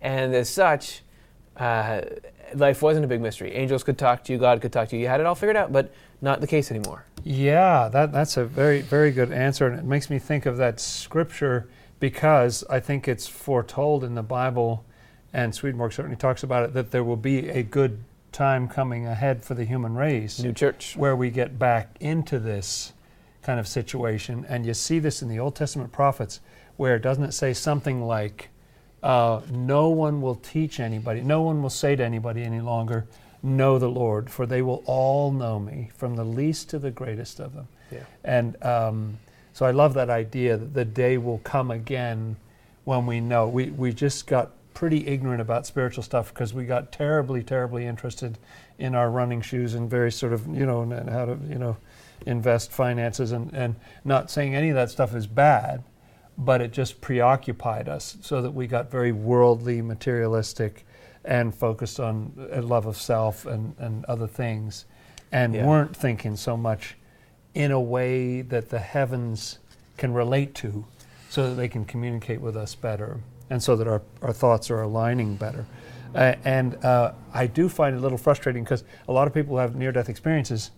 And 0.00 0.34
as 0.34 0.48
such, 0.48 1.02
uh, 1.56 2.02
life 2.54 2.82
wasn't 2.82 3.04
a 3.04 3.08
big 3.08 3.20
mystery. 3.20 3.52
Angels 3.54 3.82
could 3.82 3.98
talk 3.98 4.24
to 4.24 4.32
you, 4.32 4.38
God 4.38 4.60
could 4.60 4.72
talk 4.72 4.88
to 4.88 4.96
you. 4.96 5.02
You 5.02 5.08
had 5.08 5.20
it 5.20 5.26
all 5.26 5.34
figured 5.34 5.56
out, 5.56 5.72
but 5.72 5.92
not 6.20 6.40
the 6.40 6.46
case 6.46 6.70
anymore. 6.70 7.04
Yeah, 7.22 7.88
that, 7.88 8.12
that's 8.12 8.36
a 8.36 8.44
very, 8.44 8.80
very 8.80 9.10
good 9.10 9.32
answer. 9.32 9.66
And 9.66 9.78
it 9.78 9.84
makes 9.84 10.10
me 10.10 10.18
think 10.18 10.46
of 10.46 10.56
that 10.58 10.80
scripture 10.80 11.68
because 12.00 12.64
I 12.68 12.80
think 12.80 13.08
it's 13.08 13.26
foretold 13.26 14.04
in 14.04 14.14
the 14.14 14.22
Bible, 14.22 14.84
and 15.32 15.54
Swedenborg 15.54 15.92
certainly 15.92 16.16
talks 16.16 16.42
about 16.42 16.64
it, 16.64 16.74
that 16.74 16.90
there 16.90 17.04
will 17.04 17.16
be 17.16 17.48
a 17.48 17.62
good 17.62 18.04
time 18.32 18.68
coming 18.68 19.06
ahead 19.06 19.44
for 19.44 19.54
the 19.54 19.64
human 19.64 19.94
race 19.94 20.40
New 20.40 20.52
church. 20.52 20.96
where 20.96 21.14
we 21.14 21.30
get 21.30 21.58
back 21.58 21.96
into 22.00 22.38
this 22.38 22.92
kind 23.42 23.60
of 23.60 23.68
situation. 23.68 24.44
And 24.48 24.66
you 24.66 24.74
see 24.74 24.98
this 24.98 25.22
in 25.22 25.28
the 25.28 25.38
Old 25.38 25.54
Testament 25.54 25.92
prophets, 25.92 26.40
where 26.76 26.98
doesn't 26.98 27.24
it 27.24 27.32
say 27.32 27.52
something 27.52 28.02
like, 28.02 28.50
uh, 29.04 29.40
no 29.52 29.90
one 29.90 30.20
will 30.22 30.36
teach 30.36 30.80
anybody, 30.80 31.20
no 31.20 31.42
one 31.42 31.62
will 31.62 31.70
say 31.70 31.94
to 31.94 32.02
anybody 32.04 32.42
any 32.42 32.60
longer, 32.60 33.06
know 33.42 33.78
the 33.78 33.88
Lord, 33.88 34.30
for 34.30 34.46
they 34.46 34.62
will 34.62 34.82
all 34.86 35.30
know 35.30 35.58
me, 35.60 35.90
from 35.94 36.16
the 36.16 36.24
least 36.24 36.70
to 36.70 36.78
the 36.78 36.90
greatest 36.90 37.38
of 37.38 37.54
them. 37.54 37.68
Yeah. 37.92 38.00
And 38.24 38.62
um, 38.64 39.18
so 39.52 39.66
I 39.66 39.70
love 39.72 39.92
that 39.94 40.08
idea 40.08 40.56
that 40.56 40.72
the 40.72 40.86
day 40.86 41.18
will 41.18 41.38
come 41.44 41.70
again 41.70 42.36
when 42.84 43.04
we 43.06 43.20
know. 43.20 43.46
We, 43.46 43.66
we 43.66 43.92
just 43.92 44.26
got 44.26 44.52
pretty 44.72 45.06
ignorant 45.06 45.40
about 45.42 45.66
spiritual 45.66 46.02
stuff 46.02 46.32
because 46.32 46.54
we 46.54 46.64
got 46.64 46.90
terribly, 46.90 47.42
terribly 47.42 47.86
interested 47.86 48.38
in 48.78 48.94
our 48.94 49.10
running 49.10 49.42
shoes 49.42 49.74
and 49.74 49.90
very 49.90 50.10
sort 50.10 50.32
of, 50.32 50.46
you 50.48 50.66
know, 50.66 50.80
and- 50.82 50.92
and 50.94 51.10
how 51.10 51.26
to, 51.26 51.38
you 51.48 51.58
know, 51.58 51.76
invest 52.26 52.72
finances 52.72 53.32
and, 53.32 53.52
and 53.52 53.74
not 54.04 54.30
saying 54.30 54.54
any 54.54 54.70
of 54.70 54.74
that 54.74 54.90
stuff 54.90 55.14
is 55.14 55.26
bad, 55.26 55.82
but 56.36 56.60
it 56.60 56.72
just 56.72 57.00
preoccupied 57.00 57.88
us 57.88 58.16
so 58.20 58.42
that 58.42 58.50
we 58.50 58.66
got 58.66 58.90
very 58.90 59.12
worldly, 59.12 59.80
materialistic, 59.82 60.84
and 61.24 61.54
focused 61.54 62.00
on 62.00 62.32
a 62.52 62.60
love 62.60 62.86
of 62.86 62.96
self 62.96 63.46
and, 63.46 63.74
and 63.78 64.04
other 64.06 64.26
things 64.26 64.84
and 65.32 65.54
Yeah. 65.54 65.66
weren't 65.66 65.96
thinking 65.96 66.36
so 66.36 66.56
much 66.56 66.96
in 67.54 67.70
a 67.70 67.80
way 67.80 68.42
that 68.42 68.68
the 68.70 68.78
heavens 68.80 69.58
can 69.96 70.12
relate 70.12 70.54
to 70.56 70.84
so 71.30 71.48
that 71.48 71.54
they 71.54 71.68
can 71.68 71.84
communicate 71.84 72.40
with 72.40 72.56
us 72.56 72.74
better 72.74 73.20
and 73.50 73.62
so 73.62 73.76
that 73.76 73.86
our, 73.86 74.02
our 74.22 74.32
thoughts 74.32 74.70
are 74.70 74.82
aligning 74.82 75.36
better. 75.36 75.66
Uh, 76.14 76.34
and 76.44 76.76
uh, 76.84 77.12
I 77.32 77.46
do 77.46 77.68
find 77.68 77.94
it 77.94 77.98
a 77.98 78.00
little 78.00 78.18
frustrating 78.18 78.62
because 78.64 78.84
a 79.08 79.12
lot 79.12 79.26
of 79.26 79.34
people 79.34 79.54
who 79.56 79.60
have 79.60 79.74
near 79.74 79.92
death 79.92 80.08
experiences, 80.08 80.70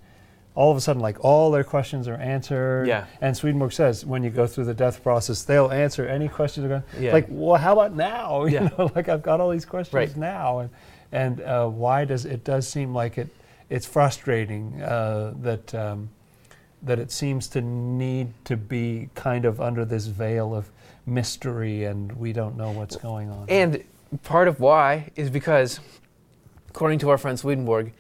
all 0.57 0.71
of 0.73 0.77
a 0.77 0.81
sudden, 0.81 1.01
like 1.03 1.23
all 1.23 1.51
their 1.53 1.63
questions 1.63 2.09
are 2.09 2.15
answered. 2.17 2.87
Yeah. 2.89 3.05
And 3.21 3.37
Swedenborg 3.37 3.73
says 3.73 4.05
when 4.05 4.25
you 4.25 4.31
go 4.31 4.47
through 4.47 4.65
the 4.65 4.75
death 4.75 5.03
process, 5.03 5.43
they'll 5.43 5.71
answer 5.71 6.07
any 6.09 6.29
questions. 6.29 6.67
Going, 6.67 6.83
Yeah. 6.99 7.13
Like, 7.13 7.27
well, 7.29 7.61
how 7.61 7.75
about 7.75 7.95
now? 7.95 8.45
You 8.47 8.55
Yeah. 8.55 8.69
know, 8.79 8.91
like 8.97 9.09
I've 9.09 9.23
got 9.23 9.39
all 9.41 9.51
these 9.51 9.67
questions 9.67 9.95
Right. 9.95 10.17
now. 10.17 10.59
And, 10.61 10.71
and 11.13 11.41
uh, 11.43 11.69
why 11.69 12.05
does 12.07 12.25
it 12.25 12.43
does 12.43 12.67
seem 12.67 12.93
like 12.95 13.19
it 13.19 13.29
it's 13.69 13.85
frustrating 13.87 14.81
uh, 14.83 15.35
that 15.43 15.75
um, 15.75 16.09
that 16.83 16.99
it 16.99 17.11
seems 17.13 17.49
to 17.49 17.61
need 17.61 18.29
to 18.45 18.57
be 18.57 19.09
kind 19.15 19.45
of 19.45 19.61
under 19.61 19.85
this 19.85 20.07
veil 20.07 20.55
of 20.55 20.71
mystery 21.05 21.85
and 21.85 22.13
we 22.13 22.33
don't 22.33 22.57
know 22.57 22.71
what's 22.71 22.97
going 22.97 23.29
on. 23.31 23.45
And 23.49 23.85
part 24.23 24.49
of 24.49 24.59
why 24.61 25.11
is 25.17 25.29
because, 25.31 25.81
according 26.71 26.99
to 27.01 27.11
our 27.11 27.19
friend 27.19 27.39
Swedenborg, 27.39 27.93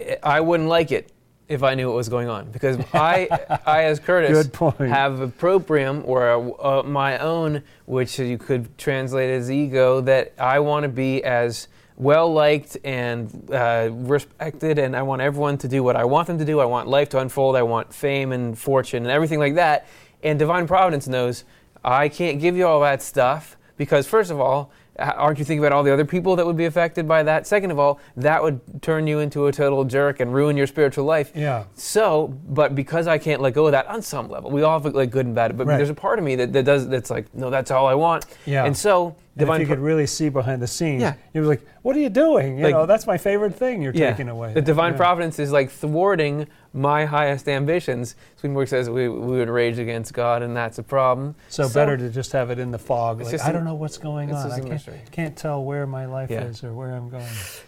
I- 0.00 0.18
I 0.22 0.40
wouldn't 0.40 0.68
like 0.68 0.90
it 0.92 1.10
if 1.48 1.62
I 1.62 1.74
knew 1.74 1.88
what 1.88 1.96
was 1.96 2.08
going 2.08 2.28
on 2.28 2.50
because 2.50 2.78
I, 2.92 3.28
I 3.66 3.84
as 3.84 3.98
Curtis, 3.98 4.30
have 4.78 5.20
a 5.20 5.28
proprium 5.28 6.02
or 6.04 6.30
a, 6.30 6.52
uh, 6.52 6.82
my 6.82 7.18
own, 7.18 7.62
which 7.86 8.18
you 8.18 8.38
could 8.38 8.76
translate 8.76 9.30
as 9.30 9.50
ego, 9.50 10.00
that 10.02 10.34
I 10.38 10.60
want 10.60 10.84
to 10.84 10.88
be 10.88 11.24
as 11.24 11.68
well 11.96 12.32
liked 12.32 12.76
and 12.84 13.50
uh, 13.50 13.88
respected, 13.92 14.78
and 14.78 14.94
I 14.94 15.02
want 15.02 15.20
everyone 15.20 15.58
to 15.58 15.68
do 15.68 15.82
what 15.82 15.96
I 15.96 16.04
want 16.04 16.28
them 16.28 16.38
to 16.38 16.44
do. 16.44 16.60
I 16.60 16.64
want 16.64 16.86
life 16.86 17.08
to 17.10 17.18
unfold. 17.18 17.56
I 17.56 17.62
want 17.62 17.92
fame 17.92 18.32
and 18.32 18.56
fortune 18.56 19.02
and 19.02 19.10
everything 19.10 19.40
like 19.40 19.56
that. 19.56 19.88
And 20.22 20.38
divine 20.38 20.66
providence 20.66 21.08
knows 21.08 21.44
I 21.84 22.08
can't 22.08 22.40
give 22.40 22.56
you 22.56 22.66
all 22.66 22.80
that 22.80 23.02
stuff 23.02 23.56
because, 23.76 24.06
first 24.06 24.30
of 24.30 24.40
all, 24.40 24.70
aren't 24.98 25.38
you 25.38 25.44
thinking 25.44 25.60
about 25.64 25.72
all 25.72 25.82
the 25.82 25.92
other 25.92 26.04
people 26.04 26.36
that 26.36 26.44
would 26.46 26.56
be 26.56 26.64
affected 26.64 27.06
by 27.06 27.22
that? 27.22 27.46
Second 27.46 27.70
of 27.70 27.78
all, 27.78 28.00
that 28.16 28.42
would 28.42 28.60
turn 28.82 29.06
you 29.06 29.20
into 29.20 29.46
a 29.46 29.52
total 29.52 29.84
jerk 29.84 30.20
and 30.20 30.34
ruin 30.34 30.56
your 30.56 30.66
spiritual 30.66 31.04
life. 31.04 31.32
yeah. 31.34 31.64
So, 31.74 32.28
but 32.48 32.74
because 32.74 33.06
I 33.06 33.18
can't 33.18 33.40
let 33.40 33.54
go 33.54 33.66
of 33.66 33.72
that 33.72 33.86
on 33.86 34.02
some 34.02 34.28
level, 34.28 34.50
we 34.50 34.62
all 34.62 34.80
have 34.80 34.94
like 34.94 35.10
good 35.10 35.26
and 35.26 35.34
bad. 35.34 35.56
But 35.56 35.66
Right. 35.66 35.76
there's 35.76 35.90
a 35.90 35.94
part 35.94 36.18
of 36.18 36.24
me 36.24 36.34
that, 36.36 36.52
that 36.52 36.64
does 36.64 36.88
that's 36.88 37.10
like, 37.10 37.32
no, 37.34 37.50
that's 37.50 37.70
all 37.70 37.86
I 37.86 37.94
want. 37.94 38.26
Yeah. 38.46 38.64
And 38.64 38.76
so, 38.76 39.14
And 39.38 39.48
if 39.50 39.60
you 39.60 39.66
could 39.66 39.78
really 39.78 40.06
see 40.06 40.28
behind 40.28 40.60
the 40.60 40.66
scenes, 40.66 41.00
Yeah. 41.02 41.14
you'd 41.32 41.42
be 41.42 41.46
like, 41.46 41.66
"What 41.82 41.94
are 41.96 42.00
you 42.00 42.08
doing? 42.08 42.58
You 42.58 42.64
Like- 42.64 42.74
know, 42.74 42.86
that's 42.86 43.06
my 43.06 43.16
favorite 43.18 43.54
thing 43.54 43.82
you're 43.82 43.92
yeah, 43.94 44.10
taking 44.10 44.28
away." 44.28 44.52
the 44.52 44.60
divine 44.62 44.92
Yeah. 44.92 44.98
providence 44.98 45.38
is 45.38 45.52
like 45.52 45.70
thwarting 45.70 46.46
my 46.72 47.04
highest 47.04 47.48
ambitions. 47.48 48.14
Swedenborg 48.36 48.68
says 48.68 48.90
we, 48.90 49.08
we 49.08 49.38
would 49.38 49.48
rage 49.48 49.78
against 49.78 50.12
God, 50.12 50.42
and 50.42 50.56
that's 50.56 50.78
a 50.78 50.82
problem. 50.82 51.34
So, 51.48 51.68
So- 51.68 51.74
better 51.80 51.96
to 51.96 52.10
just 52.10 52.32
have 52.32 52.50
it 52.50 52.58
in 52.58 52.70
the 52.72 52.78
fog. 52.78 53.20
Like, 53.22 53.40
I 53.42 53.52
don't 53.52 53.64
know 53.64 53.74
what's 53.74 53.98
going 53.98 54.32
on. 54.32 54.50
I 54.52 54.60
can't, 54.60 54.82
can't 55.12 55.36
tell 55.36 55.62
where 55.64 55.86
my 55.86 56.06
life 56.06 56.30
Yeah. 56.30 56.42
is 56.44 56.64
or 56.64 56.72
where 56.74 56.90
I'm 56.92 57.08
going. 57.08 57.24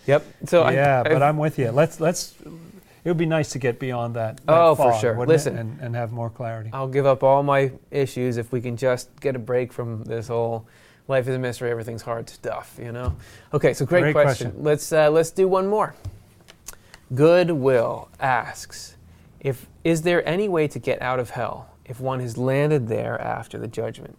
Yep. 0.06 0.24
So 0.46 0.68
yeah, 0.70 1.02
I, 1.06 1.08
but 1.12 1.22
I'm 1.22 1.36
with 1.38 1.58
you. 1.58 1.70
Let's 1.70 2.00
let's. 2.00 2.34
It 3.02 3.08
would 3.08 3.16
be 3.16 3.24
nice 3.24 3.48
to 3.52 3.58
get 3.58 3.78
beyond 3.78 4.14
that. 4.16 4.36
that 4.38 4.42
Oh, 4.48 4.74
for 4.74 4.92
sure. 4.92 5.24
Listen. 5.26 5.56
and, 5.56 5.78
and 5.80 5.96
have 5.96 6.12
more 6.12 6.28
clarity. 6.28 6.68
I'll 6.70 6.86
give 6.86 7.06
up 7.06 7.22
all 7.22 7.42
my 7.42 7.72
issues 7.90 8.36
if 8.36 8.52
we 8.52 8.60
can 8.60 8.76
just 8.76 9.08
get 9.20 9.34
a 9.34 9.38
break 9.38 9.72
from 9.72 10.04
this 10.04 10.28
whole 10.28 10.66
life 11.10 11.28
is 11.28 11.34
a 11.34 11.38
mystery, 11.38 11.70
everything's 11.70 12.02
hard 12.02 12.30
stuff. 12.30 12.78
You 12.80 12.92
know. 12.92 13.14
Okay. 13.52 13.74
So 13.74 13.84
great, 13.84 14.00
Great 14.00 14.12
question. 14.12 14.52
question. 14.52 14.64
Let's 14.64 14.92
uh, 14.92 15.10
let's 15.10 15.30
do 15.30 15.46
one 15.46 15.66
more. 15.66 15.94
Goodwill 17.14 18.08
asks, 18.20 18.96
if 19.40 19.66
is 19.84 20.02
there 20.02 20.26
any 20.26 20.48
way 20.48 20.68
to 20.68 20.78
get 20.78 21.02
out 21.02 21.18
of 21.18 21.30
hell 21.30 21.68
if 21.84 22.00
one 22.00 22.20
has 22.20 22.38
landed 22.38 22.88
there 22.88 23.20
after 23.20 23.58
the 23.58 23.66
judgment? 23.66 24.16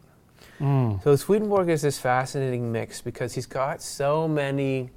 Mm. 0.59 1.03
So 1.03 1.15
Swedenborg 1.15 1.69
is 1.69 1.81
this 1.81 1.97
fascinating 1.97 2.71
mix 2.71 3.01
because 3.01 3.33
he's 3.33 3.47
got 3.47 3.81
so 3.81 4.27
many 4.27 4.91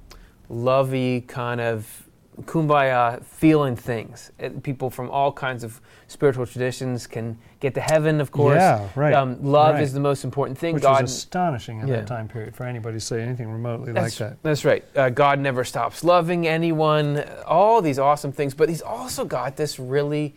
lovey 0.49 1.21
kind 1.21 1.59
of 1.59 2.04
kumbaya 2.43 3.23
feeling 3.23 3.75
things. 3.75 4.31
And 4.39 4.63
people 4.63 4.89
from 4.89 5.09
all 5.09 5.31
kinds 5.31 5.63
of 5.63 5.79
spiritual 6.07 6.45
traditions 6.45 7.07
can 7.07 7.37
get 7.59 7.73
to 7.75 7.81
heaven, 7.81 8.19
of 8.19 8.31
course. 8.31 8.57
Yeah, 8.57 8.89
right. 8.95 9.13
Um, 9.13 9.41
love 9.43 9.75
right. 9.75 9.83
is 9.83 9.93
the 9.93 9.99
most 9.99 10.23
important 10.23 10.57
thing. 10.57 10.73
Which 10.75 10.83
God, 10.83 11.03
was 11.03 11.15
astonishing 11.15 11.79
in 11.79 11.87
Yeah. 11.87 11.97
that 11.97 12.07
time 12.07 12.27
period 12.27 12.55
for 12.55 12.65
anybody 12.65 12.97
to 12.97 13.05
say 13.05 13.21
anything 13.21 13.49
remotely 13.51 13.93
that's, 13.93 14.19
like 14.19 14.29
that. 14.29 14.43
that's 14.43 14.65
right. 14.65 14.83
Uh, 14.95 15.09
God 15.09 15.39
never 15.39 15.63
stops 15.63 16.03
loving 16.03 16.47
anyone. 16.47 17.23
All 17.45 17.81
these 17.81 17.99
awesome 17.99 18.31
things, 18.31 18.53
but 18.53 18.69
he's 18.69 18.81
also 18.81 19.25
got 19.25 19.55
this 19.55 19.79
really 19.79 20.35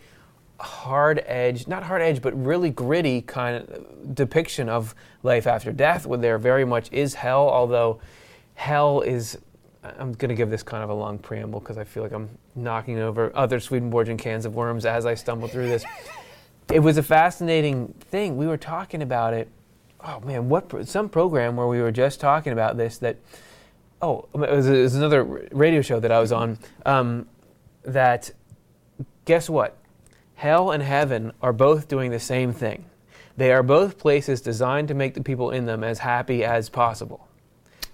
hard 0.61 1.22
edge, 1.26 1.68
not 1.68 1.82
hard 1.84 2.03
edge, 2.03 2.20
but 2.22 2.32
really 2.44 2.70
gritty 2.70 3.22
kind 3.22 3.57
of 3.57 4.14
depiction 4.14 4.68
of 4.68 4.94
life 5.22 5.46
after 5.46 5.72
death, 5.72 6.07
where 6.07 6.18
there 6.18 6.38
very 6.38 6.64
much 6.64 6.90
is 6.92 7.14
hell, 7.14 7.49
although 7.49 8.01
hell 8.55 9.01
is. 9.01 9.38
I'm 9.83 10.12
going 10.12 10.29
to 10.29 10.35
give 10.35 10.51
this 10.51 10.62
kind 10.62 10.83
of 10.83 10.91
a 10.91 10.95
long 10.95 11.18
preamble 11.18 11.61
because 11.61 11.79
I 11.79 11.85
feel 11.85 12.03
like 12.03 12.12
I'm 12.12 12.29
knocking 12.55 12.99
over 12.99 13.31
other 13.35 13.61
Swedenborgian 13.61 14.16
cans 14.16 14.45
of 14.45 14.55
worms 14.55 14.85
as 14.85 15.07
I 15.07 15.14
stumble 15.14 15.49
through 15.49 15.68
this. 15.68 15.85
It 16.70 16.81
was 16.81 16.99
a 16.99 17.03
fascinating 17.03 17.95
thing. 17.99 18.37
We 18.37 18.47
were 18.47 18.59
talking 18.59 19.01
about 19.01 19.33
it. 19.33 19.49
Oh 20.05 20.20
man, 20.20 20.51
what 20.51 20.68
pro- 20.68 20.83
some 20.83 21.09
program 21.09 21.57
where 21.57 21.66
we 21.66 21.81
were 21.81 21.91
just 21.91 22.20
talking 22.20 22.53
about 22.53 22.76
this 22.76 22.99
that 22.99 23.16
oh, 24.03 24.29
it 24.35 24.39
was, 24.39 24.68
it 24.68 24.83
was 24.83 24.95
another 24.95 25.24
radio 25.51 25.81
show 25.81 25.99
that 25.99 26.12
I 26.12 26.20
was 26.20 26.31
on. 26.31 26.59
Um, 26.85 27.26
that 27.85 28.31
guess 29.24 29.49
what? 29.49 29.79
Hell 30.35 30.70
and 30.70 30.83
heaven 30.83 31.33
are 31.41 31.55
both 31.55 31.89
doing 31.89 32.11
the 32.11 32.20
same 32.20 32.53
thing. 32.53 32.85
They 33.39 33.51
are 33.51 33.62
both 33.62 33.99
places 33.99 34.41
designed 34.43 34.89
to 34.89 34.95
make 34.95 35.14
the 35.14 35.22
people 35.22 35.51
in 35.53 35.64
them 35.64 35.83
as 35.83 36.01
happy 36.01 36.45
as 36.45 36.68
possible. 36.68 37.29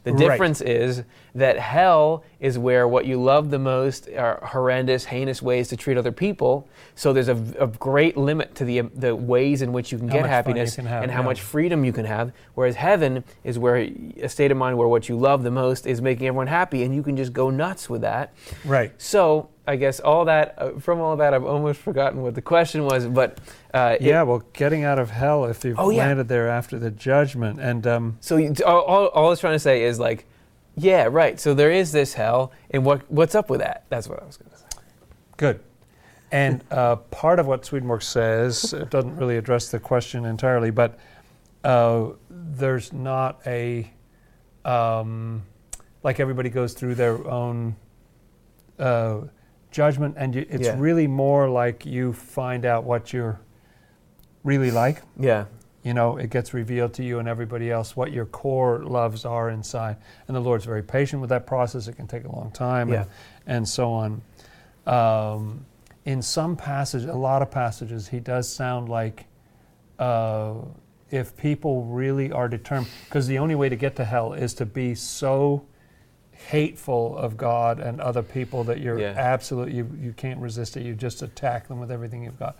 The 0.04 0.12
Right. 0.12 0.18
difference 0.32 0.60
is 0.60 1.02
that 1.34 1.58
hell 1.58 2.24
is 2.38 2.58
where 2.58 2.86
what 2.86 3.06
you 3.06 3.20
love 3.20 3.50
the 3.50 3.58
most 3.58 4.08
are 4.10 4.38
horrendous, 4.52 5.06
heinous 5.06 5.40
ways 5.42 5.68
to 5.68 5.76
treat 5.76 5.96
other 5.96 6.12
people. 6.12 6.68
So 6.94 7.12
there's 7.12 7.28
a, 7.28 7.42
a 7.58 7.66
great 7.66 8.16
limit 8.16 8.54
to 8.56 8.64
the 8.64 8.82
the 8.94 9.16
ways 9.16 9.62
in 9.62 9.72
which 9.72 9.90
you 9.90 9.98
can 9.98 10.08
How 10.08 10.14
get 10.14 10.20
much 10.22 10.28
fun 10.28 10.30
you 10.30 10.36
happiness 10.36 10.76
can 10.76 10.86
have, 10.86 11.02
and 11.02 11.10
how 11.10 11.20
yeah. 11.20 11.26
much 11.26 11.40
freedom 11.40 11.84
you 11.84 11.92
can 11.92 12.04
have. 12.04 12.32
Whereas 12.54 12.76
heaven 12.76 13.24
is 13.42 13.58
where 13.58 13.76
a 13.76 14.28
state 14.28 14.50
of 14.50 14.56
mind 14.58 14.76
where 14.78 14.88
what 14.88 15.08
you 15.08 15.16
love 15.18 15.42
the 15.42 15.50
most 15.50 15.86
is 15.86 16.00
making 16.02 16.26
everyone 16.26 16.46
happy, 16.48 16.82
and 16.84 16.94
you 16.94 17.02
can 17.02 17.16
just 17.16 17.32
go 17.32 17.48
nuts 17.50 17.88
with 17.88 18.02
that. 18.02 18.34
Right. 18.64 18.92
So 18.98 19.48
I 19.66 19.76
guess 19.76 19.98
all 20.00 20.26
that 20.26 20.54
uh, 20.58 20.70
from 20.78 21.00
all 21.00 21.16
that, 21.16 21.32
I've 21.32 21.44
almost 21.44 21.80
forgotten 21.80 22.20
what 22.22 22.34
the 22.34 22.42
question 22.42 22.84
was, 22.84 23.06
but 23.06 23.38
uh, 23.72 23.96
Yeah, 24.00 24.22
well, 24.22 24.42
getting 24.52 24.84
out 24.84 24.98
of 24.98 25.10
hell 25.10 25.46
if 25.46 25.64
you've 25.64 25.78
Oh, 25.78 25.88
yeah. 25.90 26.06
landed 26.06 26.28
there 26.28 26.48
after 26.48 26.78
the 26.78 26.90
judgment. 26.90 27.60
And 27.60 27.86
um, 27.86 28.18
So 28.20 28.36
you, 28.36 28.54
all, 28.66 28.82
all, 28.82 29.06
all 29.08 29.26
I 29.26 29.28
was 29.30 29.40
trying 29.40 29.54
to 29.54 29.58
say 29.58 29.84
is 29.84 29.98
like, 29.98 30.26
yeah, 30.76 31.08
right. 31.10 31.38
So 31.40 31.54
there 31.54 31.70
is 31.70 31.92
this 31.92 32.14
hell, 32.14 32.50
and 32.70 32.84
what 32.84 33.08
what's 33.10 33.34
up 33.36 33.48
with 33.48 33.60
that? 33.60 33.84
That's 33.90 34.08
what 34.08 34.20
I 34.20 34.26
was 34.26 34.36
going 34.36 34.50
to 34.50 34.56
say. 34.56 34.66
Good. 35.36 35.60
And 36.32 36.64
uh, 36.70 36.96
part 36.96 37.38
of 37.38 37.46
what 37.46 37.64
Swedenborg 37.64 38.02
says 38.02 38.72
it 38.72 38.90
doesn't 38.90 39.16
really 39.16 39.36
address 39.36 39.70
the 39.70 39.78
question 39.78 40.24
entirely, 40.24 40.70
but 40.72 40.98
uh, 41.62 42.08
there's 42.28 42.92
not 42.92 43.40
a 43.46 43.88
um, 44.64 45.44
like 46.02 46.18
everybody 46.18 46.48
goes 46.50 46.74
through 46.74 46.96
their 46.96 47.24
own 47.28 47.76
uh, 48.78 49.20
judgment, 49.78 50.14
and 50.16 50.34
you, 50.34 50.46
it's 50.48 50.68
Yeah. 50.68 50.76
really 50.78 51.06
more 51.08 51.48
like 51.50 51.84
you 51.84 52.12
find 52.12 52.64
out 52.64 52.84
what 52.84 53.12
you're 53.12 53.40
really 54.44 54.70
like. 54.70 55.02
Yeah, 55.18 55.46
You 55.82 55.92
know, 55.92 56.16
it 56.16 56.30
gets 56.30 56.54
revealed 56.54 56.94
to 56.94 57.02
you 57.04 57.18
and 57.18 57.28
everybody 57.28 57.70
else 57.70 57.94
what 57.96 58.10
your 58.12 58.24
core 58.24 58.78
loves 58.84 59.24
are 59.26 59.50
inside. 59.50 59.96
And 60.28 60.34
the 60.36 60.40
Lord's 60.40 60.64
very 60.64 60.82
patient 60.82 61.20
with 61.20 61.28
that 61.30 61.46
process. 61.46 61.88
It 61.88 61.96
can 61.96 62.06
take 62.06 62.24
a 62.24 62.32
long 62.32 62.50
time 62.52 62.88
Yeah. 62.88 63.00
and, 63.00 63.56
and 63.56 63.68
so 63.68 63.90
on. 63.92 64.22
Um, 64.86 65.66
in 66.06 66.22
some 66.22 66.56
passages, 66.56 67.08
a 67.08 67.14
lot 67.14 67.42
of 67.42 67.50
passages, 67.50 68.08
he 68.08 68.20
does 68.20 68.48
sound 68.48 68.88
like 68.88 69.24
uh, 69.98 70.54
if 71.10 71.36
people 71.36 71.84
really 71.84 72.30
are 72.32 72.48
determined, 72.48 72.90
because 73.04 73.26
the 73.26 73.38
only 73.38 73.54
way 73.54 73.68
to 73.68 73.76
get 73.76 73.96
to 73.96 74.04
hell 74.04 74.32
is 74.34 74.54
to 74.54 74.66
be 74.66 74.94
so 74.94 75.64
hateful 76.34 77.16
of 77.16 77.36
God 77.36 77.78
and 77.80 78.00
other 78.00 78.22
people 78.22 78.64
that 78.64 78.80
you're 78.80 78.98
Yeah. 78.98 79.14
absolutely, 79.16 79.74
you, 79.76 79.90
you 80.00 80.12
can't 80.12 80.38
resist 80.40 80.76
it. 80.76 80.84
You 80.84 80.94
just 80.94 81.22
attack 81.22 81.68
them 81.68 81.78
with 81.80 81.90
everything 81.90 82.24
you've 82.24 82.38
got. 82.38 82.56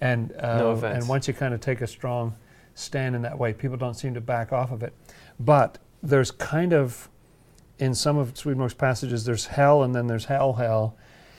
And, 0.00 0.32
uh, 0.38 0.58
No 0.58 0.70
offense. 0.70 0.98
and 0.98 1.08
once 1.08 1.28
you 1.28 1.34
kind 1.34 1.54
of 1.54 1.60
take 1.60 1.80
a 1.80 1.86
strong 1.86 2.34
stand 2.74 3.14
in 3.16 3.22
that 3.22 3.38
way, 3.38 3.52
people 3.52 3.76
don't 3.76 3.94
seem 3.94 4.14
to 4.14 4.20
back 4.20 4.52
off 4.52 4.70
of 4.72 4.82
it. 4.82 4.92
But 5.40 5.78
there's 6.02 6.30
kind 6.30 6.72
of, 6.72 7.08
in 7.78 7.94
some 7.94 8.16
of 8.18 8.36
Swedenborg's 8.36 8.74
passages, 8.74 9.24
there's 9.24 9.46
hell 9.46 9.82
and 9.82 9.94
then 9.94 10.06
there's 10.06 10.24
hell, 10.26 10.54
hell. 10.54 10.96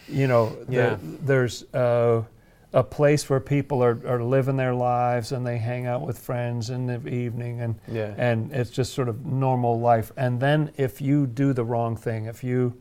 You 0.07 0.27
know, 0.27 0.55
Yeah. 0.69 0.95
there, 0.95 0.99
there's 1.01 1.63
uh, 1.73 2.23
a 2.71 2.83
place 2.83 3.29
where 3.29 3.39
people 3.39 3.83
are, 3.83 3.99
are 4.05 4.23
living 4.23 4.57
their 4.57 4.75
lives 4.75 5.31
and 5.31 5.45
they 5.45 5.57
hang 5.57 5.87
out 5.87 6.01
with 6.01 6.19
friends 6.19 6.69
in 6.69 6.85
the 6.85 7.07
evening 7.07 7.61
and, 7.61 7.75
yeah, 7.87 8.13
and 8.17 8.51
it's 8.51 8.69
just 8.69 8.93
sort 8.93 9.09
of 9.09 9.25
normal 9.25 9.79
life. 9.79 10.11
And 10.17 10.39
then 10.39 10.71
if 10.77 11.01
you 11.01 11.25
do 11.25 11.53
the 11.53 11.63
wrong 11.63 11.95
thing, 11.97 12.25
if 12.25 12.43
you 12.43 12.75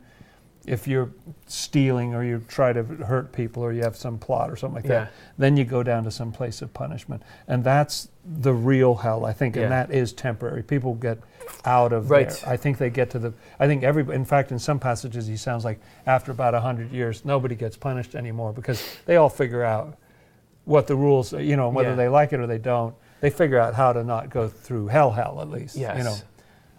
if 0.67 0.87
you're 0.87 1.11
stealing 1.47 2.15
or 2.15 2.23
you 2.23 2.45
try 2.47 2.75
to 2.75 2.83
hurt 2.83 3.33
people 3.33 3.63
or 3.63 3.73
you 3.73 3.81
have 3.83 3.97
some 3.97 4.19
plot 4.19 4.51
or 4.51 4.57
something 4.57 4.83
like 4.83 4.85
yeah, 4.85 5.05
that, 5.05 5.13
then 5.39 5.57
you 5.57 5.65
go 5.65 5.83
down 5.83 6.05
to 6.05 6.11
some 6.11 6.31
place 6.31 6.61
of 6.61 6.75
punishment. 6.75 7.23
And 7.47 7.65
that's 7.65 8.09
the 8.27 8.53
real 8.53 8.97
hell, 8.97 9.25
I 9.25 9.33
think, 9.33 9.57
Yeah. 9.57 9.63
and 9.63 9.73
that 9.73 9.91
is 9.91 10.13
temporary. 10.13 10.63
People 10.63 10.95
get 10.95 11.19
out 11.65 11.93
of 11.93 12.11
Right. 12.11 12.29
there. 12.29 12.51
I 12.53 12.57
think 12.57 12.79
they 12.79 12.91
get 12.91 13.11
to 13.11 13.19
the 13.19 13.33
I 13.59 13.67
think 13.67 13.83
every 13.83 14.03
in 14.15 14.25
fact 14.25 14.53
in 14.53 14.59
some 14.59 14.79
passages 14.79 15.27
he 15.27 15.37
sounds 15.37 15.65
like 15.65 15.81
after 16.07 16.31
about 16.33 16.55
100 16.55 16.91
years 16.93 17.25
nobody 17.25 17.55
gets 17.55 17.77
punished 17.77 18.15
anymore 18.15 18.53
because 18.53 18.83
they 19.07 19.17
all 19.17 19.29
figure 19.29 19.63
out 19.65 19.97
what 20.65 20.87
the 20.87 20.95
rules, 20.97 21.33
you 21.33 21.57
know, 21.57 21.71
whether 21.71 21.91
Yeah. 21.91 21.95
they 21.97 22.09
like 22.09 22.33
it 22.33 22.41
or 22.41 22.47
they 22.47 22.59
don't. 22.59 22.95
They 23.21 23.31
figure 23.31 23.59
out 23.59 23.75
how 23.75 23.93
to 23.95 24.05
not 24.05 24.29
go 24.31 24.49
through 24.49 24.89
hell 24.89 25.11
hell 25.11 25.39
at 25.41 25.49
least, 25.51 25.77
yes. 25.77 25.97
you 25.99 26.05
know. 26.05 26.15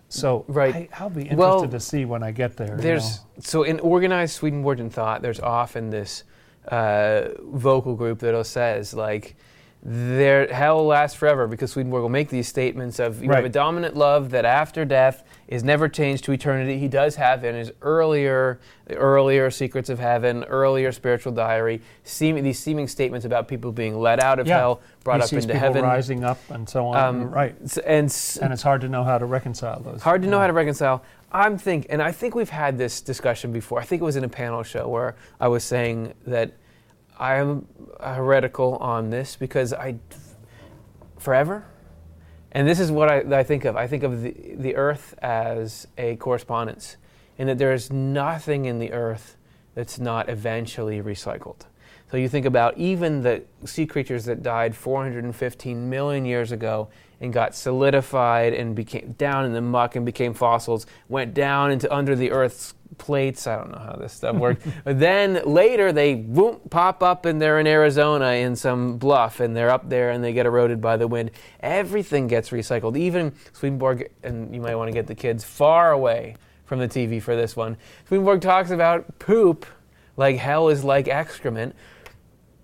So 0.10 0.46
Right. 0.48 0.76
I, 0.76 0.90
I'll 1.00 1.10
be 1.10 1.22
interested 1.22 1.38
Well, 1.38 1.68
to 1.68 1.80
see 1.80 2.06
when 2.06 2.24
I 2.24 2.32
get 2.32 2.56
there. 2.58 2.76
you 2.76 2.82
There's 2.82 3.18
know. 3.18 3.24
so 3.42 3.64
in 3.64 3.80
organized 3.80 4.36
Swedenborgian 4.36 4.90
thought, 4.90 5.22
there's 5.22 5.40
often 5.40 5.90
this 5.90 6.24
uh, 6.68 7.30
vocal 7.42 7.96
group 7.96 8.20
that 8.20 8.46
says 8.46 8.94
like, 8.94 9.36
there 9.82 10.48
hell 10.54 10.78
will 10.78 10.88
last 10.88 11.16
forever 11.16 11.48
because 11.48 11.72
Swedenborg 11.72 12.02
will 12.02 12.10
make 12.10 12.28
these 12.30 12.50
statements 12.50 13.00
of 13.00 13.24
you 13.24 13.32
have 13.32 13.46
a 13.46 13.50
dominant 13.50 13.96
love 13.96 14.30
that 14.32 14.44
after 14.44 14.84
death 14.84 15.24
is 15.48 15.64
never 15.64 15.88
changed 15.88 16.26
to 16.26 16.34
eternity. 16.34 16.78
He 16.78 16.90
does 16.90 17.16
have 17.16 17.46
in 17.46 17.56
his 17.56 17.72
earlier, 17.82 18.60
earlier 18.90 19.50
Secrets 19.50 19.90
of 19.90 19.98
Heaven, 19.98 20.44
earlier 20.46 20.92
spiritual 20.92 21.32
diary, 21.32 21.82
seem, 22.04 22.36
these 22.44 22.60
seeming 22.60 22.90
statements 22.90 23.26
about 23.26 23.48
people 23.48 23.72
being 23.72 23.98
let 23.98 24.22
out 24.22 24.38
of 24.40 24.48
Yeah. 24.48 24.58
hell, 24.58 24.82
brought 25.06 25.22
he 25.22 25.38
up 25.38 25.44
into 25.44 25.58
heaven. 25.58 25.82
rising 25.84 26.26
up 26.26 26.40
and 26.50 26.68
so 26.68 26.86
on. 26.88 26.98
Um, 26.98 27.32
right. 27.32 27.56
And 27.86 28.06
s- 28.10 28.36
And 28.38 28.52
it's 28.52 28.62
hard 28.64 28.82
to 28.82 28.90
know 28.90 29.06
how 29.06 29.18
to 29.18 29.26
reconcile 29.26 29.80
those. 29.80 30.02
Hard 30.04 30.22
to 30.24 30.28
know 30.28 30.38
Yeah. 30.38 30.42
how 30.42 30.48
to 30.48 30.54
reconcile. 30.54 31.04
I'm 31.32 31.58
think, 31.58 31.88
and 31.90 32.02
I 32.02 32.12
think 32.12 32.36
we've 32.36 32.50
had 32.50 32.78
this 32.78 33.00
discussion 33.00 33.54
before. 33.54 33.80
I 33.80 33.84
think 33.86 34.02
it 34.02 34.06
was 34.06 34.18
in 34.18 34.24
a 34.26 34.30
panel 34.30 34.62
show 34.64 34.90
where 34.90 35.16
I 35.40 35.48
was 35.48 35.64
saying 35.64 36.14
that 36.28 36.52
I 37.20 37.36
am 37.36 37.68
heretical 38.00 38.78
on 38.78 39.10
this 39.10 39.36
because 39.36 39.74
I, 39.74 39.96
forever, 41.18 41.66
and 42.52 42.68
this 42.68 42.80
is 42.80 42.92
what 42.92 43.12
I, 43.12 43.40
I 43.40 43.44
think 43.44 43.66
of. 43.66 43.76
I 43.76 43.88
think 43.88 44.04
of 44.04 44.22
the, 44.22 44.34
the 44.56 44.76
earth 44.76 45.14
as 45.22 45.88
a 45.98 46.16
correspondence, 46.16 46.96
in 47.38 47.48
that 47.48 47.58
there 47.58 47.74
is 47.74 47.92
nothing 47.92 48.66
in 48.66 48.80
the 48.80 48.94
earth 48.94 49.38
that's 49.76 50.00
not 50.00 50.30
eventually 50.30 51.02
recycled. 51.02 51.66
So 52.10 52.18
you 52.18 52.28
think 52.28 52.46
about 52.46 52.78
even 52.78 53.22
the 53.22 53.44
sea 53.66 53.86
creatures 53.86 54.26
that 54.26 54.42
died 54.42 54.76
415 54.76 55.90
million 55.90 56.26
years 56.26 56.52
ago 56.52 56.90
and 57.22 57.32
got 57.32 57.54
solidified 57.54 58.54
and 58.54 58.76
became 58.76 59.14
down 59.18 59.46
in 59.46 59.54
the 59.54 59.62
muck 59.62 59.96
and 59.96 60.06
became 60.06 60.34
fossils, 60.34 60.88
went 61.08 61.36
down 61.36 61.70
into 61.70 61.94
under 61.94 62.16
the 62.16 62.32
earth's 62.32 62.74
plates. 62.98 63.48
I 63.48 63.58
don't 63.58 63.72
know 63.72 63.80
how 63.80 63.96
this 63.96 64.14
stuff 64.14 64.36
works. 64.36 64.66
but 64.84 65.00
then 65.00 65.42
later 65.46 65.92
they 65.92 66.16
boom, 66.16 66.60
pop 66.70 67.04
up 67.04 67.26
and 67.26 67.42
they're 67.42 67.60
in 67.60 67.68
Arizona 67.68 68.32
in 68.32 68.56
some 68.56 68.98
bluff 68.98 69.40
and 69.40 69.56
they're 69.56 69.70
up 69.70 69.90
there 69.90 70.12
and 70.12 70.24
they 70.24 70.34
get 70.34 70.46
eroded 70.46 70.82
by 70.82 70.98
the 70.98 71.08
wind. 71.08 71.32
Everything 71.62 72.28
gets 72.28 72.50
recycled. 72.50 72.98
Even 72.98 73.34
Swedenborg, 73.54 74.10
and 74.24 74.54
you 74.54 74.62
might 74.62 74.76
want 74.76 74.90
to 74.90 74.94
get 74.94 75.08
the 75.08 75.16
kids 75.16 75.44
far 75.44 75.92
away 75.92 76.36
from 76.66 76.80
the 76.80 76.88
TV 76.88 77.22
for 77.22 77.36
this 77.36 77.56
one. 77.56 77.78
Swedenborg 78.08 78.42
talks 78.42 78.72
about 78.72 79.20
poop 79.20 79.66
like 80.20 80.36
hell 80.36 80.68
is 80.68 80.84
like 80.84 81.08
excrement. 81.08 81.76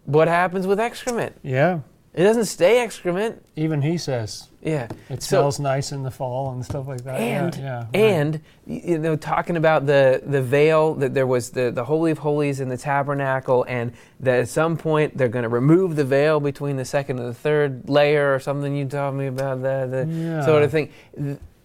What 0.03 0.27
happens 0.27 0.67
with 0.67 0.79
excrement? 0.79 1.39
Yeah. 1.41 1.79
It 2.15 2.23
doesn't 2.23 2.45
stay 2.45 2.81
excrement. 2.81 3.45
Even 3.57 3.81
he 3.81 3.97
says 3.97 4.47
Yeah. 4.61 4.87
it 5.09 5.21
So- 5.21 5.39
smells 5.41 5.59
nice 5.59 5.91
in 5.91 6.01
the 6.03 6.11
fall 6.11 6.51
and 6.53 6.63
stuff 6.63 6.87
like 6.87 7.03
that. 7.03 7.19
And 7.19 7.53
yeah, 7.57 7.85
yeah, 7.93 7.99
and 7.99 8.39
y- 8.65 8.81
you 8.85 8.97
know, 8.97 9.17
talking 9.17 9.57
about 9.57 9.85
the 9.85 10.21
the 10.25 10.41
veil 10.41 10.93
that 10.95 11.13
there 11.13 11.27
was 11.27 11.49
the 11.49 11.71
the 11.71 11.83
holy 11.83 12.11
of 12.11 12.19
holies 12.19 12.61
in 12.61 12.69
the 12.69 12.77
tabernacle, 12.77 13.65
and 13.67 13.91
that 14.21 14.39
at 14.39 14.47
some 14.47 14.77
point 14.77 15.17
they're 15.17 15.27
going 15.27 15.43
to 15.43 15.49
remove 15.49 15.97
the 15.97 16.05
veil 16.05 16.39
between 16.39 16.77
the 16.77 16.85
second 16.85 17.19
and 17.19 17.27
the 17.27 17.33
third 17.33 17.89
layer, 17.89 18.33
or 18.33 18.39
something. 18.39 18.73
You 18.75 18.85
told 18.85 19.15
me 19.15 19.27
about 19.27 19.61
that, 19.63 19.91
the 19.91 20.07
Yeah. 20.07 20.45
sort 20.45 20.63
of 20.63 20.71
thing. 20.71 20.89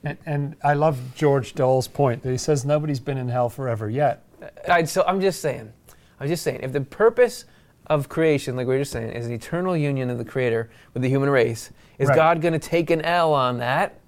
And, 0.03 0.17
and 0.27 0.57
I 0.65 0.73
love 0.75 0.99
George 1.15 1.55
Dole's 1.55 1.87
point 1.87 2.23
that 2.25 2.31
he 2.31 2.39
says 2.39 2.65
nobody's 2.65 3.01
been 3.01 3.19
in 3.19 3.29
hell 3.29 3.51
forever 3.51 3.89
yet. 3.89 4.23
I, 4.67 4.83
so 4.85 5.05
I'm 5.07 5.21
just 5.21 5.41
saying, 5.43 5.71
I'm 6.19 6.27
just 6.27 6.43
saying, 6.43 6.61
if 6.63 6.73
the 6.73 6.81
purpose 6.81 7.45
of 7.87 8.09
creation, 8.09 8.57
like 8.57 8.67
we 8.67 8.75
were 8.75 8.81
just 8.81 8.93
saying, 8.93 9.11
is 9.11 9.27
an 9.27 9.33
eternal 9.33 9.77
union 9.77 10.11
of 10.11 10.19
the 10.19 10.25
Creator 10.25 10.71
with 10.95 11.03
the 11.03 11.09
human 11.09 11.29
race, 11.29 11.71
is 11.99 12.09
Right. 12.09 12.17
God 12.17 12.41
going 12.41 12.53
to 12.53 12.59
take 12.59 12.91
an 12.91 13.03
L 13.03 13.33
on 13.33 13.59
that, 13.59 13.99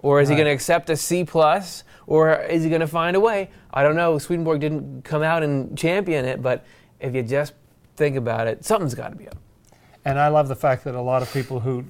or 0.00 0.20
is 0.20 0.28
he 0.28 0.34
going 0.34 0.46
to 0.46 0.52
accept 0.52 0.88
a 0.90 0.96
C 0.96 1.24
plus, 1.24 1.84
or 2.06 2.34
is 2.34 2.62
he 2.62 2.68
going 2.70 2.80
to 2.80 2.86
find 2.86 3.16
a 3.16 3.20
way? 3.20 3.50
I 3.72 3.82
don't 3.82 3.96
know. 3.96 4.18
Swedenborg 4.18 4.60
didn't 4.60 5.02
come 5.02 5.22
out 5.22 5.42
and 5.42 5.76
champion 5.76 6.24
it, 6.24 6.40
but 6.40 6.64
if 7.00 7.14
you 7.14 7.22
just 7.22 7.52
think 7.96 8.16
about 8.16 8.46
it, 8.46 8.64
something's 8.64 8.94
got 8.94 9.10
to 9.10 9.16
be 9.16 9.28
up. 9.28 9.36
And 10.04 10.18
I 10.18 10.28
love 10.28 10.48
the 10.48 10.56
fact 10.56 10.84
that 10.84 10.94
a 10.94 11.00
lot 11.00 11.20
of 11.20 11.32
people 11.32 11.60
who 11.60 11.84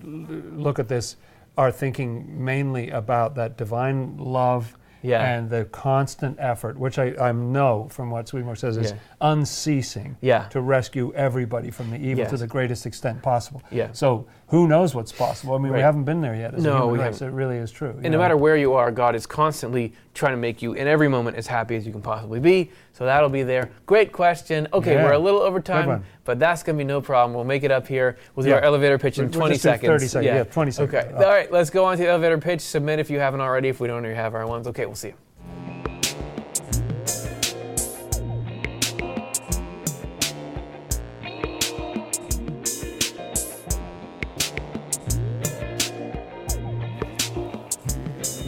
look 0.57 0.79
at 0.79 0.89
this 0.89 1.17
are 1.57 1.71
thinking 1.71 2.45
mainly 2.45 2.91
about 2.91 3.35
that 3.37 3.57
divine 3.57 4.17
love 4.17 4.77
Yeah. 5.03 5.23
and 5.25 5.49
the 5.49 5.65
constant 5.67 6.37
effort, 6.41 6.79
which 6.79 6.99
I, 6.99 7.15
I 7.21 7.33
know 7.33 7.89
from 7.91 8.11
what 8.11 8.29
Swedenborg 8.29 8.59
says 8.59 8.77
is 8.77 8.91
Yeah. 8.93 8.99
unceasing 9.21 10.17
Yeah. 10.21 10.45
to 10.49 10.61
rescue 10.61 11.13
everybody 11.15 11.71
from 11.71 11.91
the 11.91 11.99
evil 11.99 12.27
to 12.27 12.37
the 12.37 12.47
greatest 12.47 12.87
extent 12.87 13.23
possible. 13.23 13.63
Yeah. 13.71 13.89
So 13.93 14.27
who 14.49 14.67
knows 14.67 14.95
what's 14.95 15.13
possible? 15.13 15.55
I 15.55 15.59
mean, 15.59 15.73
we 15.73 15.81
haven't 15.81 16.05
been 16.05 16.21
there 16.21 16.35
yet. 16.35 16.55
As 16.55 16.63
No, 16.65 16.87
we 16.89 16.99
race. 16.99 17.19
haven't. 17.19 17.35
It 17.35 17.37
really 17.37 17.57
is 17.59 17.71
true. 17.71 17.95
And 18.03 18.11
no 18.13 18.19
matter 18.19 18.37
where 18.37 18.57
you 18.57 18.73
are, 18.75 18.91
God 18.91 19.15
is 19.15 19.27
constantly 19.27 19.93
trying 20.15 20.33
to 20.33 20.39
make 20.39 20.63
you 20.63 20.73
in 20.73 20.89
every 20.89 21.07
moment 21.09 21.37
as 21.37 21.47
happy 21.47 21.77
as 21.77 21.87
you 21.87 21.93
can 21.93 22.01
possibly 22.01 22.41
be. 22.41 22.71
So 22.95 23.05
that'll 23.05 23.29
be 23.29 23.43
there. 23.43 23.71
Great 23.87 24.11
question. 24.13 24.67
Okay, 24.73 24.95
Yeah. 24.95 25.05
we're 25.05 25.13
a 25.13 25.19
little 25.19 25.41
over 25.41 25.61
time, 25.61 26.03
but 26.25 26.39
that's 26.39 26.63
going 26.63 26.77
to 26.77 26.83
be 26.83 26.87
no 26.89 27.01
problem. 27.01 27.35
We'll 27.35 27.45
make 27.45 27.63
it 27.63 27.71
up 27.71 27.87
here. 27.87 28.17
We'll 28.35 28.45
do 28.45 28.51
Yeah. 28.51 28.57
our 28.57 28.63
elevator 28.63 28.99
pitch 28.99 29.19
in 29.19 29.25
We'll- 29.27 29.31
we'll 29.33 29.41
20 29.41 29.55
just 29.55 29.63
seconds. 29.63 29.87
30 29.89 30.07
seconds. 30.07 30.27
Yeah, 30.27 30.45
20 30.45 30.71
seconds. 30.71 30.95
Okay. 30.95 31.13
All 31.15 31.31
right, 31.31 31.53
let's 31.53 31.71
go 31.71 31.85
on 31.85 31.97
to 31.99 32.03
the 32.03 32.09
elevator 32.09 32.39
pitch. 32.39 32.61
Submit 32.63 32.99
if 32.99 33.11
you 33.11 33.21
haven't 33.21 33.41
already. 33.41 33.69
If 33.69 33.81
we 33.81 33.87
don't 33.87 33.99
already 33.99 34.15
have 34.15 34.35
our 34.35 34.47
ones. 34.47 34.67
Okay, 34.67 34.87
we'll 34.87 34.95
see 34.95 35.09
you. 35.09 35.15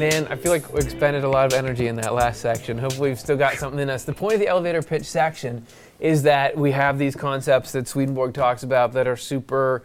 Man, 0.00 0.28
I 0.28 0.36
feel 0.36 0.50
like 0.50 0.72
we 0.72 0.80
expended 0.80 1.24
a 1.24 1.28
lot 1.28 1.44
of 1.44 1.52
energy 1.52 1.86
in 1.86 1.96
that 1.96 2.14
last 2.14 2.40
section. 2.40 2.78
Hopefully, 2.78 3.10
we've 3.10 3.20
still 3.20 3.36
got 3.36 3.56
something 3.56 3.78
in 3.78 3.90
us. 3.90 4.04
The 4.04 4.14
point 4.14 4.32
of 4.32 4.40
the 4.40 4.48
elevator 4.48 4.80
pitch 4.80 5.04
section 5.04 5.66
is 5.98 6.22
that 6.22 6.56
we 6.56 6.70
have 6.70 6.98
these 6.98 7.14
concepts 7.14 7.72
that 7.72 7.86
Swedenborg 7.86 8.32
talks 8.32 8.62
about 8.62 8.94
that 8.94 9.06
are 9.06 9.18
super, 9.18 9.82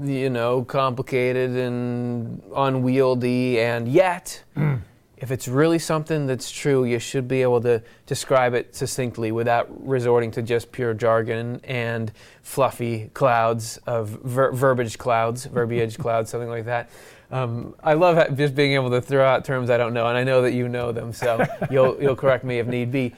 you 0.00 0.30
know, 0.30 0.62
complicated 0.62 1.50
and 1.50 2.40
unwieldy, 2.54 3.58
and 3.58 3.88
yet, 3.88 4.40
hmm. 4.54 4.76
if 5.16 5.32
it's 5.32 5.48
really 5.48 5.80
something 5.80 6.28
that's 6.28 6.48
true, 6.48 6.84
you 6.84 7.00
should 7.00 7.26
be 7.26 7.42
able 7.42 7.60
to 7.62 7.82
describe 8.06 8.54
it 8.54 8.72
succinctly 8.76 9.32
without 9.32 9.66
resorting 9.84 10.30
to 10.30 10.42
just 10.42 10.70
pure 10.70 10.94
jargon 10.94 11.60
and 11.64 12.12
fluffy 12.40 13.10
clouds 13.14 13.80
of 13.84 14.10
ver- 14.10 14.52
verbiage 14.52 14.96
clouds, 14.96 15.44
verbiage 15.46 15.98
clouds, 15.98 16.30
something 16.30 16.50
like 16.50 16.66
that. 16.66 16.88
Um, 17.30 17.74
I 17.82 17.94
love 17.94 18.36
just 18.36 18.54
being 18.54 18.72
able 18.72 18.90
to 18.90 19.00
throw 19.00 19.24
out 19.24 19.44
terms 19.44 19.70
I 19.70 19.76
don't 19.76 19.92
know, 19.94 20.06
and 20.06 20.16
I 20.16 20.24
know 20.24 20.42
that 20.42 20.52
you 20.52 20.68
know 20.68 20.92
them, 20.92 21.12
so 21.12 21.44
you'll 21.70 22.00
you'll 22.00 22.16
correct 22.16 22.44
me 22.44 22.58
if 22.58 22.66
need 22.66 22.90
be. 22.92 23.14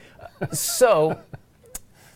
So. 0.51 1.19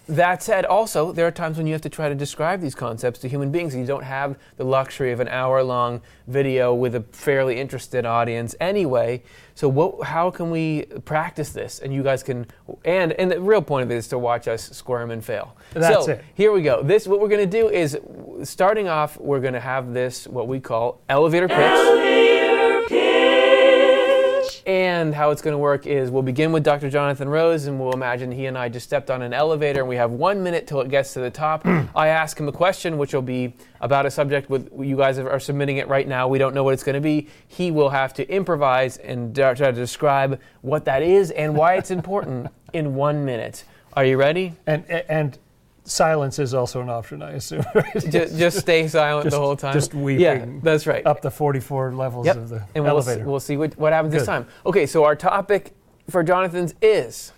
That 0.07 0.43
said, 0.43 0.65
also, 0.65 1.13
there 1.13 1.25
are 1.25 1.31
times 1.31 1.57
when 1.57 1.65
you 1.65 1.73
have 1.73 1.81
to 1.83 1.89
try 1.89 2.09
to 2.09 2.15
describe 2.15 2.59
these 2.59 2.75
concepts 2.75 3.19
to 3.19 3.29
human 3.29 3.51
beings. 3.51 3.73
and 3.73 3.81
You 3.81 3.87
don't 3.87 4.03
have 4.03 4.37
the 4.57 4.65
luxury 4.65 5.13
of 5.13 5.21
an 5.21 5.29
hour 5.29 5.63
long 5.63 6.01
video 6.27 6.73
with 6.73 6.95
a 6.95 7.01
fairly 7.11 7.59
interested 7.59 8.05
audience 8.05 8.53
anyway. 8.59 9.23
So, 9.55 9.69
what, 9.69 10.05
how 10.05 10.29
can 10.29 10.51
we 10.51 10.83
practice 11.05 11.51
this? 11.51 11.79
And 11.79 11.93
you 11.93 12.03
guys 12.03 12.21
can, 12.21 12.47
and, 12.83 13.13
and 13.13 13.31
the 13.31 13.39
real 13.39 13.61
point 13.61 13.83
of 13.83 13.91
it 13.91 13.95
is 13.95 14.09
to 14.09 14.19
watch 14.19 14.47
us 14.49 14.69
squirm 14.71 15.09
and 15.11 15.23
fail. 15.23 15.55
That's 15.71 16.05
so, 16.05 16.11
it. 16.11 16.25
Here 16.33 16.51
we 16.51 16.63
go. 16.63 16.83
This, 16.83 17.07
what 17.07 17.21
we're 17.21 17.29
going 17.29 17.49
to 17.49 17.57
do 17.57 17.69
is, 17.69 17.97
starting 18.43 18.89
off, 18.89 19.17
we're 19.17 19.39
going 19.39 19.53
to 19.53 19.59
have 19.61 19.93
this, 19.93 20.27
what 20.27 20.49
we 20.49 20.59
call 20.59 20.99
elevator 21.07 21.47
pitch. 21.47 22.02
And 25.03 25.13
how 25.13 25.31
it's 25.31 25.41
going 25.41 25.53
to 25.53 25.57
work 25.57 25.85
is 25.85 26.09
we'll 26.09 26.23
begin 26.23 26.53
with 26.53 26.63
Dr. 26.63 26.89
Jonathan 26.89 27.27
Rose, 27.27 27.65
and 27.65 27.77
we'll 27.77 27.91
imagine 27.91 28.31
he 28.31 28.45
and 28.45 28.57
I 28.57 28.69
just 28.69 28.85
stepped 28.85 29.11
on 29.11 29.21
an 29.21 29.33
elevator, 29.33 29.81
and 29.81 29.89
we 29.89 29.97
have 29.97 30.11
one 30.11 30.41
minute 30.41 30.65
till 30.65 30.79
it 30.79 30.87
gets 30.87 31.11
to 31.15 31.19
the 31.19 31.29
top. 31.29 31.65
I 31.93 32.07
ask 32.07 32.39
him 32.39 32.47
a 32.47 32.53
question, 32.53 32.97
which 32.97 33.13
will 33.13 33.21
be 33.21 33.53
about 33.81 34.05
a 34.05 34.11
subject 34.11 34.49
with 34.49 34.71
you 34.79 34.95
guys 34.95 35.19
are 35.19 35.39
submitting 35.41 35.75
it 35.75 35.89
right 35.89 36.07
now. 36.07 36.29
We 36.29 36.37
don't 36.37 36.55
know 36.55 36.63
what 36.63 36.73
it's 36.73 36.83
going 36.83 36.95
to 36.95 37.01
be. 37.01 37.27
He 37.49 37.69
will 37.69 37.89
have 37.89 38.13
to 38.13 38.29
improvise 38.33 38.95
and 38.95 39.35
try 39.35 39.53
to 39.53 39.73
describe 39.73 40.39
what 40.61 40.85
that 40.85 41.03
is 41.03 41.31
and 41.31 41.53
why 41.53 41.75
it's 41.75 41.91
important 41.91 42.47
in 42.73 42.95
one 42.95 43.25
minute. 43.25 43.65
Are 43.91 44.05
you 44.05 44.15
ready? 44.15 44.53
And 44.65 44.89
and 44.89 45.37
silence 45.83 46.39
is 46.39 46.53
also 46.53 46.81
an 46.81 46.89
option, 46.89 47.21
I 47.21 47.31
assume. 47.31 47.63
just, 48.09 48.37
just 48.37 48.59
stay 48.59 48.87
silent 48.87 49.25
Just- 49.25 49.35
the 49.35 49.39
whole 49.39 49.55
time. 49.55 49.73
just 49.73 49.93
weeping. 49.93 50.21
Yeah, 50.21 50.45
that's 50.61 50.87
right. 50.87 51.05
Up 51.05 51.21
the 51.21 51.31
44 51.31 51.93
levels 51.93 52.25
Yep. 52.25 52.35
of 52.37 52.49
the 52.49 52.63
and 52.75 52.83
we'll, 52.83 52.93
elevator. 52.93 53.25
we'll 53.25 53.39
see 53.39 53.57
what, 53.57 53.77
what 53.77 53.93
happens 53.93 54.13
this 54.13 54.25
time. 54.25 54.47
Okay, 54.65 54.85
so 54.85 55.03
our 55.03 55.15
topic 55.15 55.73
for 56.09 56.23
Jonathan's 56.23 56.73
is 56.81 57.31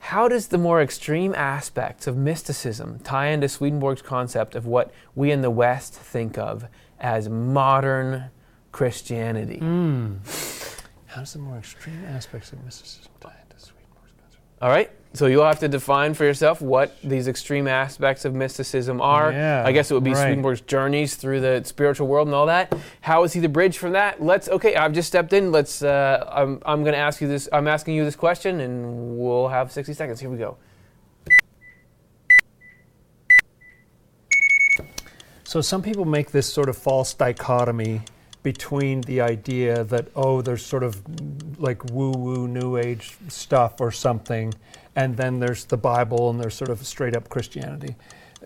how 0.00 0.28
does 0.28 0.48
the 0.48 0.58
more 0.58 0.80
extreme 0.80 1.34
aspects 1.34 2.06
of 2.06 2.16
mysticism 2.16 3.00
tie 3.00 3.26
into 3.28 3.48
Swedenborg's 3.48 4.00
concept 4.02 4.54
of 4.54 4.64
what 4.64 4.92
we 5.14 5.30
in 5.30 5.42
the 5.42 5.50
West 5.50 5.94
think 5.94 6.38
of 6.38 6.66
as 7.00 7.28
modern 7.28 8.30
Christianity? 8.72 9.58
Mm. 9.60 10.18
How 11.06 11.20
does 11.20 11.32
the 11.32 11.40
more 11.40 11.58
extreme 11.58 12.04
aspects 12.04 12.52
of 12.52 12.62
mysticism 12.64 13.10
tie 13.20 13.34
into 13.42 13.58
Swedenborg's 13.64 14.12
concept? 14.20 14.42
All 14.62 14.68
right, 14.70 14.90
so 15.14 15.26
you'll 15.26 15.44
have 15.44 15.60
to 15.60 15.68
define 15.68 16.14
for 16.14 16.24
yourself 16.24 16.60
what 16.60 17.00
these 17.02 17.28
extreme 17.28 17.66
aspects 17.66 18.24
of 18.24 18.34
mysticism 18.34 19.00
are. 19.00 19.32
Yeah, 19.32 19.64
I 19.64 19.72
guess 19.72 19.90
it 19.90 19.94
would 19.94 20.04
be 20.04 20.10
right. 20.10 20.18
Swedenborg's 20.18 20.60
journeys 20.60 21.16
through 21.16 21.40
the 21.40 21.62
spiritual 21.64 22.08
world 22.08 22.28
and 22.28 22.34
all 22.34 22.46
that. 22.46 22.76
How 23.00 23.24
is 23.24 23.32
he 23.32 23.40
the 23.40 23.48
bridge 23.48 23.78
from 23.78 23.92
that? 23.92 24.22
Let's 24.22 24.48
okay. 24.48 24.76
I've 24.76 24.92
just 24.92 25.08
stepped 25.08 25.32
in. 25.32 25.50
Let's. 25.50 25.82
Uh, 25.82 26.28
I'm. 26.30 26.62
I'm 26.66 26.82
going 26.82 26.92
to 26.92 26.98
ask 26.98 27.20
you 27.20 27.28
this. 27.28 27.48
I'm 27.52 27.68
asking 27.68 27.94
you 27.94 28.04
this 28.04 28.16
question, 28.16 28.60
and 28.60 29.18
we'll 29.18 29.48
have 29.48 29.72
60 29.72 29.94
seconds. 29.94 30.20
Here 30.20 30.30
we 30.30 30.36
go. 30.36 30.58
So 35.44 35.62
some 35.62 35.80
people 35.80 36.04
make 36.04 36.30
this 36.30 36.52
sort 36.52 36.68
of 36.68 36.76
false 36.76 37.14
dichotomy 37.14 38.02
between 38.42 39.00
the 39.02 39.20
idea 39.20 39.82
that 39.84 40.08
oh 40.14 40.42
there's 40.42 40.64
sort 40.64 40.82
of 40.82 41.02
like 41.58 41.84
woo 41.86 42.12
woo 42.12 42.46
new 42.46 42.76
age 42.76 43.16
stuff 43.28 43.80
or 43.80 43.90
something 43.90 44.52
and 44.98 45.16
then 45.16 45.38
there's 45.38 45.64
the 45.64 45.76
Bible 45.76 46.28
and 46.28 46.40
there's 46.40 46.56
sort 46.56 46.70
of 46.70 46.84
straight 46.84 47.14
up 47.14 47.28
Christianity. 47.28 47.94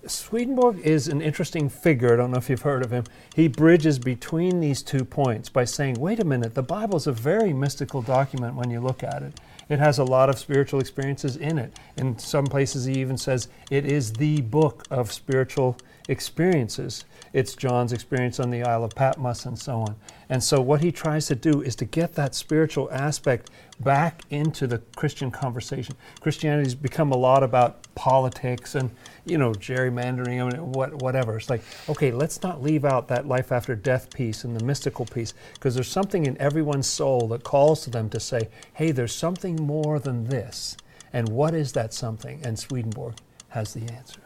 Swedenborg 0.06 0.80
is 0.80 1.08
an 1.08 1.22
interesting 1.22 1.70
figure. 1.70 2.12
I 2.12 2.16
don't 2.16 2.30
know 2.30 2.36
if 2.36 2.50
you've 2.50 2.60
heard 2.60 2.84
of 2.84 2.90
him. 2.90 3.04
He 3.34 3.48
bridges 3.48 3.98
between 3.98 4.60
these 4.60 4.82
two 4.82 5.02
points 5.02 5.48
by 5.48 5.64
saying, 5.64 5.94
wait 5.94 6.20
a 6.20 6.24
minute, 6.24 6.54
the 6.54 6.62
Bible 6.62 6.96
is 6.96 7.06
a 7.06 7.12
very 7.12 7.54
mystical 7.54 8.02
document 8.02 8.54
when 8.54 8.68
you 8.68 8.80
look 8.80 9.02
at 9.02 9.22
it. 9.22 9.40
It 9.70 9.78
has 9.78 9.98
a 9.98 10.04
lot 10.04 10.28
of 10.28 10.38
spiritual 10.38 10.80
experiences 10.80 11.38
in 11.38 11.56
it. 11.56 11.78
In 11.96 12.18
some 12.18 12.44
places, 12.44 12.84
he 12.84 13.00
even 13.00 13.16
says 13.16 13.48
it 13.70 13.86
is 13.86 14.12
the 14.12 14.42
book 14.42 14.84
of 14.90 15.10
spiritual 15.10 15.78
experiences. 16.10 17.06
It's 17.32 17.54
John's 17.54 17.94
experience 17.94 18.40
on 18.40 18.50
the 18.50 18.62
Isle 18.62 18.84
of 18.84 18.94
Patmos 18.94 19.46
and 19.46 19.58
so 19.58 19.80
on. 19.80 19.96
And 20.28 20.44
so, 20.44 20.60
what 20.60 20.82
he 20.82 20.92
tries 20.92 21.26
to 21.28 21.34
do 21.34 21.62
is 21.62 21.74
to 21.76 21.86
get 21.86 22.14
that 22.14 22.34
spiritual 22.34 22.90
aspect 22.92 23.50
back 23.80 24.22
into 24.30 24.66
the 24.66 24.78
Christian 24.96 25.30
conversation. 25.30 25.94
Christianity's 26.20 26.74
become 26.74 27.12
a 27.12 27.16
lot 27.16 27.42
about 27.42 27.86
politics 27.94 28.74
and, 28.74 28.90
you 29.24 29.38
know, 29.38 29.52
gerrymandering 29.52 30.52
and 30.52 30.74
what, 30.74 30.94
whatever. 31.02 31.36
It's 31.36 31.50
like, 31.50 31.62
okay, 31.88 32.12
let's 32.12 32.42
not 32.42 32.62
leave 32.62 32.84
out 32.84 33.08
that 33.08 33.26
life 33.26 33.52
after 33.52 33.74
death 33.74 34.12
piece 34.14 34.44
and 34.44 34.56
the 34.56 34.64
mystical 34.64 35.04
piece, 35.04 35.34
because 35.54 35.74
there's 35.74 35.88
something 35.88 36.26
in 36.26 36.40
everyone's 36.40 36.86
soul 36.86 37.28
that 37.28 37.42
calls 37.42 37.82
to 37.84 37.90
them 37.90 38.08
to 38.10 38.20
say, 38.20 38.48
hey, 38.74 38.92
there's 38.92 39.14
something 39.14 39.56
more 39.56 39.98
than 39.98 40.24
this. 40.24 40.76
And 41.12 41.28
what 41.28 41.54
is 41.54 41.72
that 41.72 41.92
something? 41.92 42.40
And 42.44 42.58
Swedenborg 42.58 43.14
has 43.48 43.74
the 43.74 43.82
answer. 43.92 44.20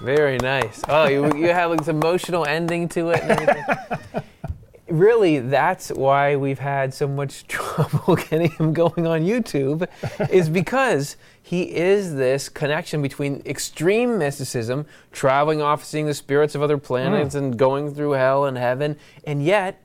Very 0.00 0.36
nice. 0.38 0.82
Oh, 0.88 1.08
you, 1.08 1.34
you 1.36 1.48
have 1.48 1.76
this 1.76 1.88
emotional 1.88 2.44
ending 2.44 2.88
to 2.90 3.10
it. 3.10 4.24
Really, 4.88 5.40
that's 5.40 5.88
why 5.88 6.36
we've 6.36 6.60
had 6.60 6.94
so 6.94 7.08
much 7.08 7.46
trouble 7.48 8.16
getting 8.16 8.50
him 8.52 8.72
going 8.72 9.06
on 9.06 9.22
YouTube, 9.22 9.88
is 10.30 10.48
because 10.48 11.16
he 11.42 11.74
is 11.74 12.14
this 12.14 12.48
connection 12.48 13.02
between 13.02 13.42
extreme 13.44 14.18
mysticism, 14.18 14.86
traveling 15.12 15.60
off, 15.60 15.84
seeing 15.84 16.06
the 16.06 16.14
spirits 16.14 16.54
of 16.54 16.62
other 16.62 16.78
planets, 16.78 17.34
hmm. 17.34 17.38
and 17.38 17.58
going 17.58 17.94
through 17.94 18.12
hell 18.12 18.44
and 18.44 18.56
heaven, 18.56 18.96
and 19.24 19.44
yet 19.44 19.82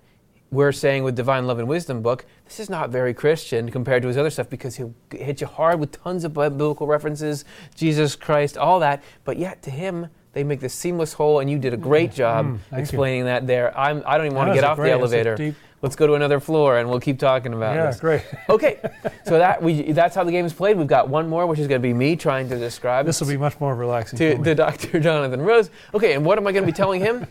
we're 0.51 0.73
saying 0.73 1.03
with 1.03 1.15
Divine 1.15 1.47
Love 1.47 1.59
and 1.59 1.67
Wisdom 1.67 2.01
book, 2.01 2.25
this 2.45 2.59
is 2.59 2.69
not 2.69 2.89
very 2.89 3.13
Christian 3.13 3.71
compared 3.71 4.01
to 4.01 4.09
his 4.09 4.17
other 4.17 4.29
stuff 4.29 4.49
because 4.49 4.75
he'll 4.75 4.93
hit 5.09 5.39
you 5.39 5.47
hard 5.47 5.79
with 5.79 5.93
tons 6.03 6.25
of 6.25 6.33
biblical 6.33 6.87
references, 6.87 7.45
Jesus 7.73 8.17
Christ, 8.17 8.57
all 8.57 8.79
that. 8.81 9.01
But 9.23 9.37
yet 9.37 9.61
to 9.63 9.71
him, 9.71 10.07
they 10.33 10.43
make 10.43 10.59
this 10.61 10.73
seamless 10.73 11.13
whole, 11.13 11.39
and 11.39 11.49
you 11.49 11.59
did 11.59 11.73
a 11.73 11.77
great 11.77 12.11
job 12.13 12.45
Mm, 12.45 12.59
thank 12.69 12.71
you. 12.79 12.83
explaining 12.83 13.25
that 13.25 13.47
there. 13.47 13.77
I'm, 13.77 14.01
I 14.05 14.17
don't 14.17 14.27
even 14.27 14.37
want 14.37 14.49
to 14.49 14.53
get 14.55 14.63
off 14.63 14.77
great. 14.77 14.89
the 14.89 14.93
elevator. 14.93 15.35
deep- 15.35 15.55
Let's 15.81 15.95
go 15.95 16.05
to 16.05 16.13
another 16.13 16.39
floor, 16.39 16.77
and 16.77 16.87
we'll 16.91 16.99
keep 16.99 17.17
talking 17.17 17.53
about 17.53 17.75
it. 17.75 17.79
Yeah, 17.79 17.85
this. 17.87 17.99
great. 17.99 18.21
Okay, 18.49 18.77
so 19.25 19.39
that 19.39 19.63
we 19.63 19.91
that's 19.93 20.13
how 20.15 20.23
the 20.23 20.31
game 20.31 20.45
is 20.45 20.53
played. 20.53 20.77
We've 20.77 20.85
got 20.85 21.09
one 21.09 21.27
more, 21.27 21.47
which 21.47 21.57
is 21.57 21.67
going 21.67 21.81
to 21.81 21.87
be 21.87 21.91
me 21.93 22.15
trying 22.15 22.47
to 22.49 22.57
describe 22.59 23.07
This 23.07 23.19
will 23.19 23.27
be 23.27 23.35
much 23.37 23.59
more 23.59 23.73
relaxing. 23.75 24.17
to, 24.19 24.37
to 24.43 24.53
Dr. 24.53 24.99
Jonathan 25.07 25.41
Rose. 25.41 25.71
Okay, 25.95 26.13
and 26.13 26.23
what 26.23 26.37
am 26.37 26.45
I 26.45 26.51
going 26.51 26.63
to 26.63 26.71
be 26.71 26.75
telling 26.75 27.01
him? 27.01 27.25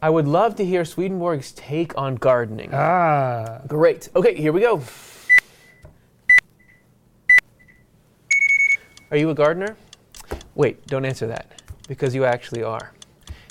I 0.00 0.08
would 0.08 0.26
love 0.26 0.56
to 0.56 0.64
hear 0.64 0.82
Swedenborg's 0.86 1.52
take 1.52 1.96
on 1.98 2.14
gardening. 2.16 2.70
ah, 2.72 3.60
Great. 3.68 4.08
Okay, 4.16 4.34
here 4.34 4.52
we 4.52 4.60
go. 4.62 4.82
Are 9.10 9.16
you 9.16 9.28
a 9.30 9.34
gardener? 9.34 9.76
Wait, 10.54 10.86
don't 10.86 11.04
answer 11.04 11.26
that 11.26 11.62
because 11.88 12.14
you 12.14 12.24
actually 12.24 12.62
are. 12.62 12.92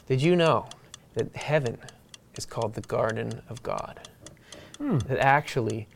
Did 0.07 0.21
you 0.21 0.35
know 0.35 0.67
that 1.13 1.35
heaven 1.35 1.77
is 2.35 2.45
called 2.45 2.73
the 2.73 2.81
garden 2.81 3.41
of 3.49 3.61
God? 3.63 4.07
Hmm. 4.77 4.97
That 4.99 5.19
actually 5.19 5.87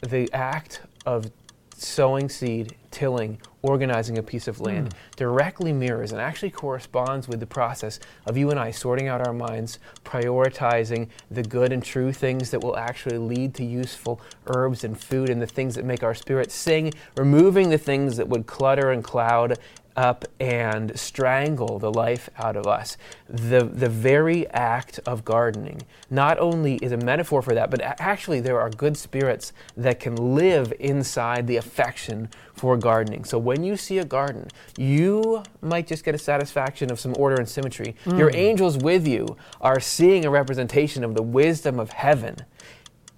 the 0.00 0.32
act 0.32 0.82
of 1.04 1.30
sowing 1.74 2.28
seed, 2.28 2.76
tilling, 2.90 3.40
organizing 3.66 4.18
a 4.18 4.22
piece 4.22 4.48
of 4.48 4.60
land 4.60 4.92
hmm. 4.92 4.98
directly 5.16 5.72
mirrors 5.72 6.12
and 6.12 6.20
actually 6.20 6.50
corresponds 6.50 7.28
with 7.28 7.40
the 7.40 7.46
process 7.46 7.98
of 8.26 8.36
you 8.36 8.50
and 8.50 8.58
I 8.58 8.70
sorting 8.70 9.08
out 9.08 9.26
our 9.26 9.32
minds, 9.32 9.78
prioritizing 10.04 11.08
the 11.30 11.42
good 11.42 11.72
and 11.72 11.82
true 11.82 12.12
things 12.12 12.50
that 12.50 12.62
will 12.62 12.76
actually 12.76 13.18
lead 13.18 13.54
to 13.54 13.64
useful 13.64 14.20
herbs 14.46 14.84
and 14.84 14.98
food 14.98 15.30
and 15.30 15.40
the 15.40 15.46
things 15.46 15.74
that 15.74 15.84
make 15.84 16.02
our 16.02 16.14
spirit 16.14 16.50
sing, 16.50 16.92
removing 17.16 17.70
the 17.70 17.78
things 17.78 18.16
that 18.16 18.28
would 18.28 18.46
clutter 18.46 18.90
and 18.90 19.02
cloud 19.04 19.58
up 19.96 20.24
and 20.38 20.98
strangle 20.98 21.78
the 21.78 21.90
life 21.90 22.28
out 22.36 22.56
of 22.56 22.66
us. 22.66 22.96
The, 23.28 23.64
the 23.64 23.88
very 23.88 24.46
act 24.50 25.00
of 25.06 25.24
gardening 25.24 25.82
not 26.10 26.38
only 26.38 26.76
is 26.76 26.92
a 26.92 26.96
metaphor 26.96 27.42
for 27.42 27.54
that, 27.54 27.70
but 27.70 27.80
actually 27.80 28.40
there 28.40 28.60
are 28.60 28.70
good 28.70 28.96
spirits 28.96 29.52
that 29.76 29.98
can 30.00 30.34
live 30.34 30.72
inside 30.78 31.46
the 31.46 31.56
affection 31.56 32.28
for 32.54 32.76
gardening. 32.76 33.24
So 33.24 33.38
when 33.38 33.64
you 33.64 33.76
see 33.76 33.98
a 33.98 34.04
garden, 34.04 34.48
you 34.78 35.42
might 35.62 35.86
just 35.86 36.04
get 36.04 36.14
a 36.14 36.18
satisfaction 36.18 36.90
of 36.90 37.00
some 37.00 37.14
order 37.18 37.36
and 37.36 37.48
symmetry. 37.48 37.96
Your 38.16 38.34
angels 38.34 38.76
with 38.78 39.06
you 39.06 39.36
are 39.60 39.80
seeing 39.80 40.24
a 40.24 40.30
representation 40.30 41.04
of 41.04 41.14
the 41.14 41.22
wisdom 41.22 41.80
of 41.80 41.90
heaven. 41.90 42.36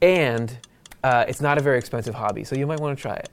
And 0.00 0.58
uh, 1.02 1.24
it's 1.28 1.40
not 1.40 1.58
a 1.58 1.60
very 1.60 1.78
expensive 1.78 2.14
hobby, 2.14 2.44
so 2.44 2.56
you 2.56 2.66
might 2.66 2.80
want 2.80 2.96
to 2.96 3.02
try 3.02 3.14
it. 3.14 3.28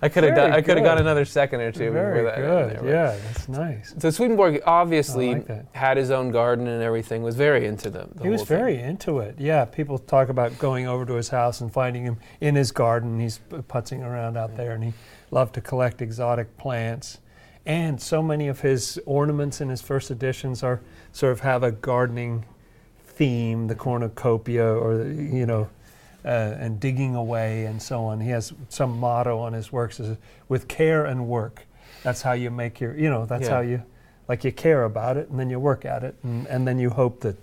I 0.00 0.08
could 0.08 0.24
have 0.24 0.36
done. 0.36 0.52
I 0.52 0.62
could 0.62 0.76
have 0.76 0.84
got 0.84 1.00
another 1.00 1.24
second 1.24 1.60
or 1.60 1.72
two. 1.72 1.90
Very 1.90 2.22
before 2.22 2.30
that. 2.30 2.36
good. 2.36 2.84
There, 2.84 2.94
Yeah, 2.94 3.16
that's 3.24 3.48
nice. 3.48 3.94
So 3.98 4.10
Swedenborg 4.10 4.62
obviously 4.64 5.34
like 5.34 5.74
had 5.74 5.96
his 5.96 6.10
own 6.10 6.30
garden 6.30 6.66
and 6.68 6.82
everything. 6.82 7.22
Was 7.22 7.34
very 7.34 7.66
into 7.66 7.90
them. 7.90 8.16
He 8.22 8.28
was 8.28 8.42
very 8.42 8.78
into 8.78 9.18
it. 9.18 9.34
Yeah, 9.38 9.64
people 9.64 9.98
talk 9.98 10.28
about 10.28 10.58
going 10.58 10.86
over 10.86 11.04
to 11.06 11.14
his 11.14 11.28
house 11.28 11.60
and 11.60 11.72
finding 11.72 12.04
him 12.04 12.18
in 12.40 12.54
his 12.54 12.70
garden. 12.70 13.18
He's 13.18 13.40
putzing 13.50 14.04
around 14.04 14.36
out 14.36 14.56
there, 14.56 14.72
and 14.72 14.84
he 14.84 14.92
loved 15.30 15.54
to 15.54 15.60
collect 15.60 16.00
exotic 16.00 16.56
plants. 16.58 17.18
And 17.66 18.00
so 18.00 18.22
many 18.22 18.48
of 18.48 18.60
his 18.60 18.98
ornaments 19.04 19.60
in 19.60 19.68
his 19.68 19.82
first 19.82 20.10
editions 20.10 20.62
are 20.62 20.80
sort 21.12 21.32
of 21.32 21.40
have 21.40 21.62
a 21.62 21.72
gardening 21.72 22.44
theme, 23.04 23.66
the 23.66 23.74
cornucopia, 23.74 24.64
or 24.64 24.96
the, 24.96 25.12
you 25.12 25.44
know, 25.44 25.68
uh, 26.28 26.56
and 26.60 26.78
digging 26.78 27.14
away 27.16 27.64
and 27.64 27.80
so 27.82 28.04
on. 28.04 28.20
He 28.20 28.28
has 28.30 28.52
some 28.68 28.98
motto 29.00 29.38
on 29.38 29.52
his 29.54 29.72
works: 29.72 29.98
is 29.98 30.16
"With 30.48 30.68
care 30.68 31.06
and 31.06 31.26
work." 31.26 31.66
That's 32.04 32.22
how 32.22 32.32
you 32.32 32.50
make 32.50 32.78
your, 32.80 32.94
you 32.96 33.10
know, 33.10 33.26
that's 33.26 33.44
Yeah. 33.48 33.54
how 33.54 33.60
you, 33.60 33.82
like 34.28 34.44
you 34.44 34.52
care 34.52 34.84
about 34.84 35.16
it, 35.16 35.30
and 35.30 35.40
then 35.40 35.50
you 35.50 35.58
work 35.58 35.84
at 35.84 36.04
it, 36.04 36.14
and, 36.22 36.46
and 36.46 36.68
then 36.68 36.78
you 36.78 36.90
hope 36.90 37.20
that 37.20 37.36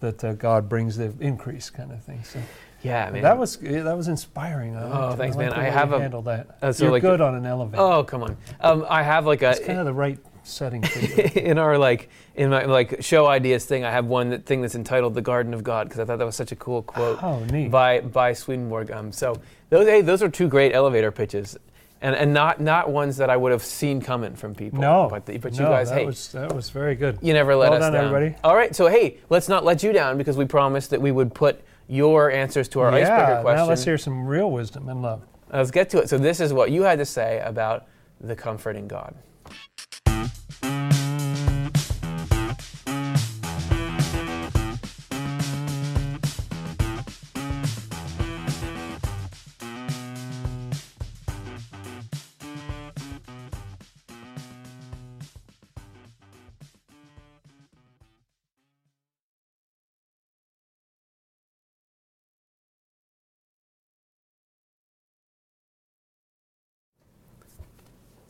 that 0.00 0.22
uh, 0.24 0.32
God 0.34 0.68
brings 0.68 0.96
the 0.98 1.14
increase, 1.20 1.70
kind 1.70 1.90
of 1.92 2.02
thing. 2.02 2.22
So 2.24 2.38
Yeah, 2.82 3.08
man. 3.10 3.22
that 3.22 3.38
was 3.38 3.56
that 3.58 3.96
was 3.96 4.08
inspiring. 4.08 4.76
I 4.76 4.82
Oh, 5.12 5.16
thanks, 5.16 5.36
I 5.36 5.38
man. 5.38 5.52
I 5.54 5.64
have 5.70 5.92
a- 5.92 6.00
handled 6.00 6.26
that. 6.26 6.58
uh, 6.60 6.72
so 6.72 6.84
You're 6.84 6.92
like- 6.92 7.02
good 7.02 7.20
on 7.22 7.34
an 7.36 7.46
elevator. 7.46 7.80
Oh 7.82 8.04
come 8.04 8.22
on. 8.24 8.36
Um, 8.60 8.84
I 8.90 9.02
have 9.02 9.24
like 9.26 9.42
a 9.42 9.50
it's 9.52 9.60
kind 9.60 9.78
of 9.78 9.86
the 9.86 9.94
right 9.94 10.18
setting 10.44 10.82
for 10.84 11.00
you. 11.00 11.30
in 11.34 11.58
our 11.58 11.76
like 11.78 12.08
in 12.34 12.50
my 12.50 12.64
like 12.64 13.02
show 13.02 13.26
ideas 13.26 13.64
thing. 13.64 13.84
I 13.84 13.90
have 13.90 14.06
one 14.06 14.30
that, 14.30 14.46
thing 14.46 14.62
that's 14.62 14.74
entitled 14.74 15.14
"The 15.14 15.22
Garden 15.22 15.54
of 15.54 15.64
God" 15.64 15.88
because 15.88 16.00
I 16.00 16.04
thought 16.04 16.18
that 16.18 16.26
was 16.26 16.36
such 16.36 16.52
a 16.52 16.56
cool 16.56 16.82
quote 16.82 17.18
oh, 17.22 17.68
by 17.68 18.00
by 18.00 18.32
Swedenborg. 18.32 18.90
Um, 18.90 19.12
so 19.12 19.40
those 19.70 19.86
hey, 19.86 20.00
those 20.00 20.22
are 20.22 20.28
two 20.28 20.48
great 20.48 20.74
elevator 20.74 21.10
pitches. 21.10 21.56
And, 22.02 22.14
and 22.14 22.34
not 22.34 22.60
not 22.60 22.90
ones 22.90 23.16
that 23.16 23.30
I 23.30 23.36
would 23.38 23.50
have 23.50 23.62
seen 23.62 24.02
coming 24.02 24.34
from 24.36 24.54
people. 24.54 24.78
no, 24.78 25.08
but, 25.10 25.24
the, 25.24 25.38
but 25.38 25.54
you 25.54 25.60
guys, 25.60 25.88
that 25.88 26.00
hey, 26.00 26.04
was 26.04 26.32
that 26.32 26.54
was 26.54 26.68
very 26.68 26.94
good. 26.96 27.18
You 27.22 27.32
never 27.32 27.56
let 27.56 27.70
Well 27.70 27.78
us 27.78 27.80
done, 27.80 27.94
down. 27.94 28.04
everybody. 28.14 28.36
All 28.44 28.54
right, 28.54 28.76
so 28.76 28.88
hey, 28.88 29.20
let's 29.30 29.48
not 29.48 29.64
let 29.64 29.82
you 29.82 29.90
down 29.90 30.18
because 30.18 30.36
we 30.36 30.44
promised 30.44 30.90
that 30.90 31.00
we 31.00 31.12
would 31.12 31.32
put 31.32 31.62
your 31.88 32.30
answers 32.30 32.68
to 32.70 32.80
our 32.80 32.90
yeah, 32.90 33.04
icebreaker 33.04 33.40
question. 33.40 33.56
now 33.56 33.66
let's 33.66 33.84
hear 33.84 33.96
some 33.96 34.26
real 34.26 34.50
wisdom 34.50 34.90
and 34.90 35.00
love. 35.00 35.22
Let's 35.50 35.70
get 35.70 35.88
to 35.90 35.98
it. 36.00 36.10
So 36.10 36.18
this 36.18 36.40
is 36.40 36.52
what 36.52 36.70
you 36.70 36.82
had 36.82 36.98
to 36.98 37.06
say 37.06 37.40
about 37.40 37.86
the 38.20 38.36
comforting 38.36 38.86
God. 38.86 39.14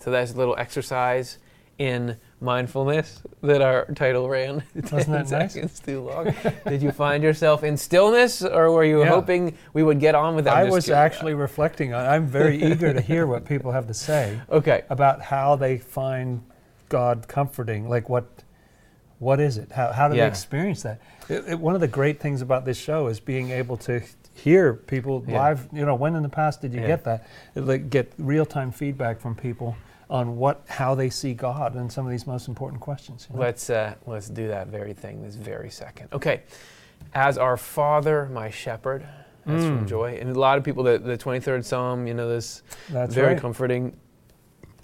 So 0.05 0.11
that's 0.11 0.35
a 0.35 0.37
little 0.37 0.55
exercise 0.59 1.39
in 1.79 2.17
mindfulness 2.41 3.23
that 3.43 3.61
our 3.63 3.87
title 3.95 4.29
ran. 4.29 4.63
Wasn't 4.75 4.91
10 5.07 5.11
that 5.11 5.31
nice? 5.31 5.53
seconds 5.55 5.81
too 5.81 6.03
long. 6.03 6.35
Did 6.67 6.83
you 6.83 6.93
find 6.93 7.23
yourself 7.23 7.65
in 7.65 7.77
stillness, 7.77 8.43
or 8.43 8.71
were 8.71 8.85
you 8.85 9.01
Yeah. 9.01 9.09
hoping 9.09 9.57
we 9.73 9.83
would 9.83 9.99
get 10.01 10.15
on 10.15 10.35
with 10.37 10.45
that? 10.45 10.57
I 10.57 10.65
was 10.65 10.89
actually 10.91 11.35
reflecting 11.35 11.93
on. 11.95 12.07
I'm 12.07 12.27
very 12.27 12.63
eager 12.63 12.93
to 12.93 13.01
hear 13.01 13.27
what 13.27 13.45
people 13.45 13.73
have 13.73 13.87
to 13.89 13.95
say 13.95 14.41
okay. 14.51 14.83
about 14.91 15.21
how 15.23 15.57
they 15.57 15.79
find 15.79 16.43
God 16.89 17.27
comforting. 17.29 17.89
Like 17.89 18.09
what, 18.09 18.27
what 19.19 19.41
is 19.41 19.59
it? 19.59 19.73
How 19.73 19.91
how 19.93 20.09
do 20.09 20.17
Yeah. 20.17 20.25
they 20.25 20.29
experience 20.29 20.83
that? 20.83 21.01
It, 21.29 21.45
it- 21.49 21.59
one 21.61 21.75
of 21.75 21.81
the 21.81 21.89
great 21.89 22.21
things 22.21 22.43
about 22.43 22.65
this 22.65 22.77
show 22.79 23.09
is 23.09 23.19
being 23.21 23.51
able 23.51 23.77
to 23.79 24.01
hear 24.35 24.75
people 24.75 25.25
Yeah. 25.27 25.39
live. 25.41 25.69
You 25.73 25.87
know, 25.87 25.95
when 25.95 26.15
in 26.15 26.23
the 26.23 26.29
past 26.29 26.61
did 26.61 26.73
you 26.75 26.81
get 26.81 27.05
that? 27.05 27.27
Like 27.57 27.89
get 27.91 28.13
real 28.19 28.45
time 28.47 28.71
feedback 28.71 29.21
from 29.21 29.35
people 29.35 29.77
on 30.11 30.37
what 30.37 30.63
how 30.69 30.95
they 30.95 31.11
see 31.11 31.33
God 31.35 31.75
and 31.75 31.91
some 31.91 32.05
of 32.07 32.11
these 32.13 32.27
most 32.27 32.49
important 32.49 32.81
questions. 32.81 33.27
you 33.31 33.37
know? 33.37 33.43
Let's 33.43 33.71
uh, 33.71 33.95
let's 34.07 34.29
do 34.29 34.49
that 34.49 34.69
very 34.69 34.93
thing 34.93 35.23
this 35.23 35.35
very 35.35 35.71
second. 35.71 36.09
Okay. 36.13 36.43
As 37.15 37.39
our 37.39 37.57
Father, 37.57 38.27
my 38.33 38.51
Shepherd. 38.51 39.07
That's 39.47 39.65
from 39.67 39.85
Mm. 39.85 39.89
Joy, 39.89 40.17
and 40.19 40.31
a 40.35 40.39
lot 40.41 40.57
of 40.57 40.65
people. 40.65 40.83
The, 40.85 40.97
the 40.99 41.19
23rd 41.19 41.65
Psalm, 41.67 42.07
you 42.07 42.15
know, 42.15 42.27
this 42.31 42.63
That's 42.89 43.15
very 43.15 43.35
right. 43.35 43.39
comforting 43.41 43.95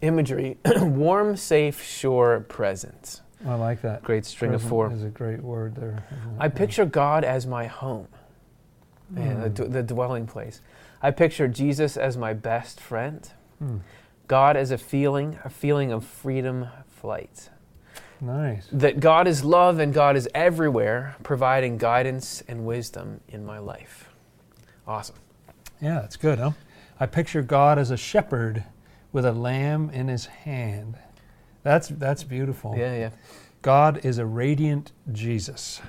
imagery. 0.02 0.58
Warm, 0.82 1.34
safe, 1.36 1.82
sure 1.82 2.40
presence. 2.40 3.22
I 3.46 3.54
like 3.54 3.80
that. 3.80 4.02
Great 4.02 4.26
string 4.26 4.52
of 4.52 4.62
four. 4.62 4.92
is 4.92 5.02
a 5.02 5.08
great 5.08 5.40
word 5.42 5.76
there. 5.76 6.04
it? 6.10 6.14
I 6.38 6.48
picture 6.48 6.84
God 6.84 7.24
as 7.24 7.46
my 7.46 7.66
home, 7.66 8.06
and 9.16 9.42
the, 9.42 9.48
Mm. 9.48 9.54
d- 9.54 9.64
the 9.72 9.82
dwelling 9.82 10.26
place. 10.26 10.60
I 11.02 11.10
picture 11.10 11.48
Jesus 11.48 11.96
as 11.96 12.18
my 12.18 12.34
best 12.34 12.80
friend. 12.80 13.26
Mm. 13.64 13.80
God 14.30 14.56
as 14.56 14.70
a 14.70 14.78
feeling, 14.78 15.40
a 15.42 15.50
feeling 15.50 15.90
of 15.90 16.04
freedom, 16.04 16.68
flight. 16.86 17.50
Nice. 18.20 18.68
That 18.70 19.00
God 19.00 19.26
is 19.26 19.42
love 19.42 19.80
and 19.80 19.92
God 19.92 20.16
is 20.16 20.28
everywhere, 20.32 21.16
providing 21.24 21.78
guidance 21.78 22.40
and 22.46 22.64
wisdom 22.64 23.22
in 23.28 23.44
my 23.44 23.58
life. 23.58 24.08
Awesome. 24.86 25.16
Yeah, 25.82 25.94
that's 25.94 26.14
good, 26.14 26.38
huh? 26.38 26.52
I 27.00 27.06
picture 27.06 27.42
God 27.42 27.76
as 27.76 27.90
a 27.90 27.96
shepherd 27.96 28.62
with 29.10 29.26
a 29.26 29.32
lamb 29.32 29.90
in 29.90 30.06
his 30.06 30.26
hand. 30.26 30.96
That's 31.64 31.88
that's 31.88 32.22
beautiful. 32.22 32.76
Yeah, 32.78 32.94
yeah. 32.94 33.10
God 33.62 34.04
is 34.04 34.18
a 34.18 34.26
radiant 34.26 34.92
Jesus. 35.10 35.80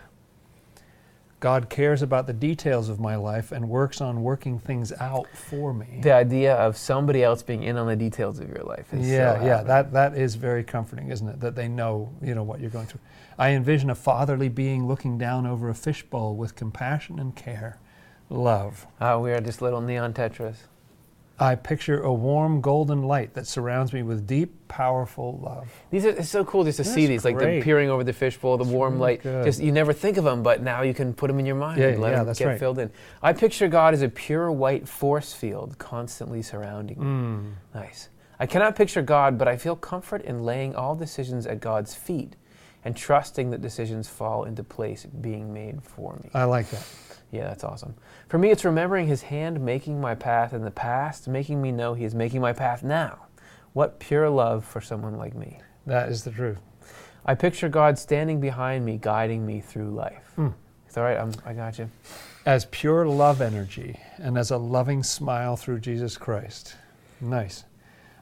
God 1.41 1.71
cares 1.71 2.03
about 2.03 2.27
the 2.27 2.33
details 2.33 2.87
of 2.87 2.99
my 2.99 3.15
life 3.15 3.51
and 3.51 3.67
works 3.67 3.99
on 3.99 4.21
working 4.21 4.59
things 4.59 4.93
out 4.99 5.25
for 5.33 5.73
me. 5.73 5.99
The 6.03 6.13
idea 6.13 6.53
of 6.53 6.77
somebody 6.77 7.23
else 7.23 7.41
being 7.41 7.63
in 7.63 7.77
on 7.77 7.87
the 7.87 7.95
details 7.95 8.39
of 8.39 8.47
your 8.47 8.63
life 8.63 8.93
is 8.93 9.09
yeah, 9.09 9.39
so 9.39 9.45
yeah, 9.45 9.63
that 9.63 9.91
that 9.91 10.15
is 10.15 10.35
very 10.35 10.63
comforting, 10.63 11.09
isn't 11.09 11.27
it? 11.27 11.39
That 11.39 11.55
they 11.55 11.67
know, 11.67 12.13
you 12.21 12.35
know, 12.35 12.43
what 12.43 12.59
you're 12.59 12.69
going 12.69 12.85
through. 12.85 13.01
I 13.39 13.49
envision 13.49 13.89
a 13.89 13.95
fatherly 13.95 14.49
being 14.49 14.87
looking 14.87 15.17
down 15.17 15.47
over 15.47 15.67
a 15.67 15.73
fishbowl 15.73 16.35
with 16.35 16.55
compassion 16.55 17.17
and 17.17 17.35
care, 17.35 17.79
love. 18.29 18.85
Ah, 18.99 19.17
we 19.17 19.31
are 19.31 19.41
just 19.41 19.63
little 19.63 19.81
neon 19.81 20.13
tetras. 20.13 20.57
I 21.41 21.55
picture 21.55 21.99
a 22.03 22.13
warm 22.13 22.61
golden 22.61 23.01
light 23.01 23.33
that 23.33 23.47
surrounds 23.47 23.93
me 23.93 24.03
with 24.03 24.27
deep, 24.27 24.67
powerful 24.67 25.39
love. 25.43 25.67
These 25.89 26.05
are 26.05 26.09
it's 26.09 26.29
so 26.29 26.45
cool 26.45 26.63
just 26.63 26.77
to 26.77 26.83
see 26.83 27.07
That's 27.07 27.23
these, 27.23 27.25
like 27.25 27.39
the 27.39 27.61
peering 27.63 27.89
over 27.89 28.03
the 28.03 28.13
fishbowl, 28.13 28.57
the 28.57 28.63
warm 28.63 28.93
really 28.93 29.01
light. 29.13 29.23
good. 29.23 29.45
Just 29.45 29.59
you 29.59 29.71
never 29.71 29.91
think 29.91 30.17
of 30.17 30.23
them, 30.23 30.43
but 30.43 30.61
now 30.61 30.83
you 30.83 30.93
can 30.93 31.15
put 31.15 31.27
them 31.27 31.39
in 31.39 31.47
your 31.47 31.55
mind 31.55 31.81
Yeah, 31.81 31.87
and 31.87 32.01
let 32.01 32.11
yeah, 32.11 32.23
them 32.23 32.33
get 32.35 32.45
right. 32.45 32.59
filled 32.59 32.77
in. 32.77 32.91
I 33.23 33.33
picture 33.33 33.67
God 33.67 33.95
as 33.95 34.03
a 34.03 34.09
pure 34.09 34.51
white 34.51 34.87
force 34.87 35.33
field 35.33 35.79
constantly 35.79 36.43
surrounding 36.43 36.99
me. 36.99 37.05
Mm. 37.05 37.51
Nice. 37.73 38.09
I 38.39 38.45
cannot 38.45 38.75
picture 38.75 39.01
God, 39.01 39.39
but 39.39 39.47
I 39.47 39.57
feel 39.57 39.75
comfort 39.75 40.21
in 40.21 40.43
laying 40.43 40.75
all 40.75 40.95
decisions 40.95 41.47
at 41.47 41.59
God's 41.59 41.95
feet 41.95 42.35
and 42.85 42.95
trusting 42.95 43.49
that 43.49 43.61
decisions 43.61 44.07
fall 44.07 44.43
into 44.43 44.63
place 44.63 45.05
being 45.05 45.51
made 45.51 45.81
for 45.83 46.19
me. 46.23 46.29
I 46.35 46.43
like 46.43 46.69
that. 46.69 46.85
Yeah, 47.31 47.45
that's 47.45 47.63
awesome. 47.63 47.95
For 48.27 48.37
me, 48.37 48.51
it's 48.51 48.65
remembering 48.65 49.07
His 49.07 49.21
hand 49.23 49.59
making 49.61 50.01
my 50.01 50.15
path 50.15 50.53
in 50.53 50.63
the 50.63 50.71
past, 50.71 51.27
making 51.27 51.61
me 51.61 51.71
know 51.71 51.93
He 51.93 52.03
is 52.03 52.13
making 52.13 52.41
my 52.41 52.53
path 52.53 52.83
now. 52.83 53.25
What 53.73 53.99
pure 53.99 54.29
love 54.29 54.65
for 54.65 54.81
someone 54.81 55.17
like 55.17 55.33
me. 55.33 55.59
That 55.85 56.09
is 56.09 56.23
the 56.23 56.31
truth. 56.31 56.59
I 57.25 57.35
picture 57.35 57.69
God 57.69 57.97
standing 57.97 58.39
behind 58.41 58.85
me, 58.85 58.97
guiding 59.01 59.45
me 59.45 59.61
through 59.61 59.91
life. 59.91 60.31
Hmm. 60.35 60.49
It's 60.87 60.97
all 60.97 61.03
right, 61.03 61.17
I'm, 61.17 61.31
I 61.45 61.53
got 61.53 61.79
you. 61.79 61.89
as 62.45 62.65
pure 62.65 63.07
love 63.07 63.39
energy 63.41 63.97
and 64.17 64.37
as 64.37 64.51
a 64.51 64.57
loving 64.57 65.03
smile 65.03 65.55
through 65.55 65.79
Jesus 65.79 66.17
Christ. 66.17 66.75
Nice. 67.21 67.63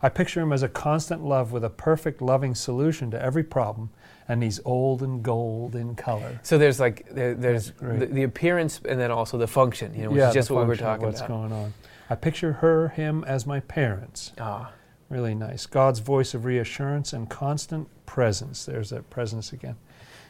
I 0.01 0.10
picture 0.10 0.41
him 0.41 0.53
as 0.53 0.62
a 0.62 0.70
constant 0.70 1.24
love 1.26 1.51
with 1.51 1.64
a 1.64 1.70
perfect 1.70 2.22
loving 2.22 2.53
solution 2.53 3.10
to 3.12 3.22
every 3.22 3.43
problem, 3.43 3.89
and 4.30 4.41
he's 4.41 4.61
old 4.63 5.01
and 5.03 5.21
gold 5.23 5.75
in 5.75 5.95
color. 5.95 6.39
So 6.43 6.57
there's 6.57 6.80
like 6.80 7.07
there, 7.09 7.34
there's 7.34 7.71
the, 7.82 8.05
the 8.05 8.23
appearance 8.23 8.80
and 8.88 8.99
then 8.99 9.11
also 9.11 9.38
the 9.38 9.47
function, 9.47 9.93
you 9.93 10.03
know, 10.03 10.09
which 10.11 10.19
yeah, 10.19 10.30
is 10.30 10.34
just 10.36 10.49
what 10.51 10.61
we 10.61 10.67
were 10.67 10.75
talking 10.77 11.05
what's 11.05 11.19
about. 11.19 11.30
going 11.30 11.51
on. 11.51 11.73
I 12.09 12.15
picture 12.15 12.53
her, 12.53 12.89
him 12.89 13.23
as 13.27 13.45
my 13.45 13.59
parents. 13.59 14.32
Ah, 14.39 14.71
Really 15.09 15.34
nice. 15.34 15.65
God's 15.65 15.99
voice 15.99 16.36
of 16.36 16.45
reassurance 16.45 17.13
and 17.13 17.27
constant 17.27 17.88
presence. 18.05 18.63
There's 18.65 18.91
that 18.91 19.09
presence 19.09 19.51
again. 19.51 19.75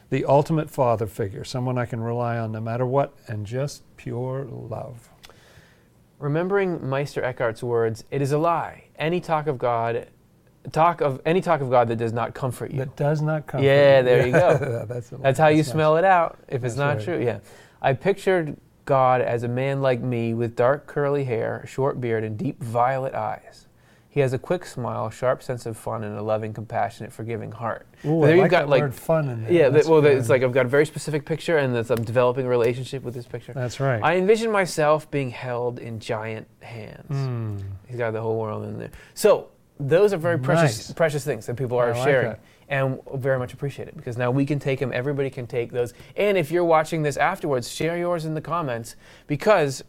The 0.08 0.24
ultimate 0.24 0.70
father 0.70 1.06
figure, 1.06 1.44
someone 1.44 1.76
I 1.76 1.84
can 1.84 2.00
rely 2.00 2.38
on 2.38 2.50
no 2.52 2.60
matter 2.60 2.86
what, 2.86 3.12
and 3.28 3.46
just 3.46 3.82
pure 3.98 4.46
love. 4.50 5.10
remembering 6.18 6.86
Meister 6.88 7.22
Eckhart's 7.22 7.62
words, 7.62 8.04
"It 8.10 8.20
is 8.22 8.32
a 8.32 8.38
lie. 8.38 8.84
Any 8.96 9.20
talk 9.20 9.46
of 9.46 9.58
God, 9.58 10.08
talk 10.72 11.00
of 11.00 11.20
any 11.24 11.40
talk 11.40 11.60
of 11.60 11.70
God 11.70 11.88
that 11.88 11.96
does 11.96 12.12
not 12.12 12.34
comfort 12.34 12.70
you." 12.70 12.78
That 12.78 12.96
does 12.96 13.22
not 13.22 13.46
comfort. 13.46 13.64
Yeah, 13.64 14.02
there 14.02 14.26
you 14.26 14.32
go. 14.32 14.84
that's, 14.88 15.10
That's 15.10 15.38
how 15.38 15.48
you 15.48 15.58
nice. 15.58 15.70
smell 15.70 15.96
it 15.96 16.04
out. 16.04 16.38
If 16.48 16.64
it's 16.64 16.74
That's 16.74 16.76
not 16.76 16.96
right. 16.96 17.04
true, 17.04 17.24
yeah. 17.24 17.38
I 17.82 17.92
pictured 17.94 18.56
God 18.84 19.20
as 19.20 19.42
a 19.42 19.48
man 19.48 19.80
like 19.82 20.00
me 20.00 20.34
with 20.34 20.56
dark 20.56 20.86
curly 20.86 21.24
hair, 21.24 21.64
short 21.66 22.00
beard, 22.00 22.24
and 22.24 22.36
deep 22.36 22.62
violet 22.62 23.14
eyes. 23.14 23.66
He 24.12 24.18
has 24.18 24.32
a 24.32 24.38
quick 24.40 24.64
smile, 24.64 25.08
sharp 25.08 25.40
sense 25.40 25.66
of 25.66 25.76
fun, 25.76 26.02
and 26.02 26.18
a 26.18 26.22
loving, 26.22 26.52
compassionate, 26.52 27.12
forgiving 27.12 27.52
heart. 27.52 27.86
Ooh, 28.04 28.18
But 28.18 28.24
I 28.24 28.26
there 28.26 28.34
you've 28.36 28.42
like 28.42 28.50
got, 28.50 28.68
like- 28.68 28.82
word 28.82 28.94
fun 28.94 29.28
in 29.28 29.44
there. 29.44 29.52
Yeah, 29.52 29.68
that, 29.68 29.86
well, 29.86 30.00
good. 30.02 30.18
it's 30.18 30.28
like 30.28 30.42
I've 30.42 30.50
got 30.50 30.66
a 30.66 30.68
very 30.68 30.84
specific 30.84 31.24
picture, 31.24 31.58
and 31.58 31.72
that's, 31.72 31.90
I'm 31.90 32.02
developing 32.02 32.44
a 32.44 32.48
relationship 32.48 33.04
with 33.04 33.14
this 33.14 33.26
picture. 33.26 33.52
That's 33.52 33.78
right. 33.78 34.02
I 34.02 34.16
envision 34.16 34.50
myself 34.50 35.08
being 35.12 35.30
held 35.30 35.78
in 35.78 36.00
giant 36.00 36.48
hands. 36.60 37.06
Mm. 37.08 37.62
He's 37.86 37.98
got 37.98 38.10
the 38.12 38.20
whole 38.20 38.36
world 38.36 38.64
in 38.64 38.80
there. 38.80 38.90
So 39.14 39.50
those 39.80 40.12
are 40.12 40.18
very 40.18 40.38
precious, 40.38 40.88
Nice. 40.88 40.92
precious 40.92 41.24
things 41.24 41.46
that 41.46 41.56
people 41.56 41.78
are 41.78 41.92
like 41.94 42.04
sharing, 42.04 42.28
that. 42.30 42.40
and 42.68 42.98
very 43.16 43.38
much 43.38 43.52
appreciate 43.54 43.88
it 43.88 43.96
because 43.96 44.16
now 44.18 44.30
we 44.30 44.44
can 44.44 44.58
take 44.58 44.78
them. 44.78 44.92
Everybody 44.92 45.30
can 45.30 45.46
take 45.46 45.72
those. 45.72 45.94
And 46.16 46.36
if 46.38 46.50
you're 46.50 46.64
watching 46.64 47.02
this 47.02 47.16
afterwards, 47.16 47.70
share 47.70 47.96
yours 47.96 48.24
in 48.24 48.34
the 48.34 48.40
comments 48.40 48.94
because 49.26 49.82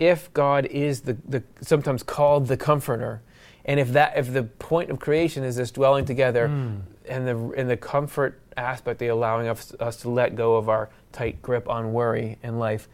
if 0.00 0.32
God 0.32 0.66
is 0.66 1.02
the, 1.02 1.16
the 1.28 1.42
sometimes 1.60 2.02
called 2.02 2.48
the 2.48 2.56
Comforter, 2.56 3.22
and 3.64 3.78
if 3.78 3.92
that 3.92 4.16
if 4.16 4.32
the 4.32 4.42
point 4.42 4.90
of 4.90 4.98
creation 4.98 5.44
is 5.44 5.56
this 5.56 5.70
dwelling 5.70 6.04
together, 6.04 6.48
Mm. 6.48 6.80
and 7.08 7.26
the 7.28 7.36
and 7.56 7.70
the 7.70 7.76
comfort 7.76 8.40
aspect, 8.56 8.98
the 8.98 9.08
allowing 9.08 9.48
us, 9.48 9.72
us 9.80 9.96
to 9.98 10.08
let 10.10 10.34
go 10.34 10.56
of 10.56 10.68
our 10.68 10.88
tight 11.12 11.40
grip 11.42 11.68
on 11.68 11.92
worry 11.92 12.38
in 12.42 12.58
life, 12.58 12.88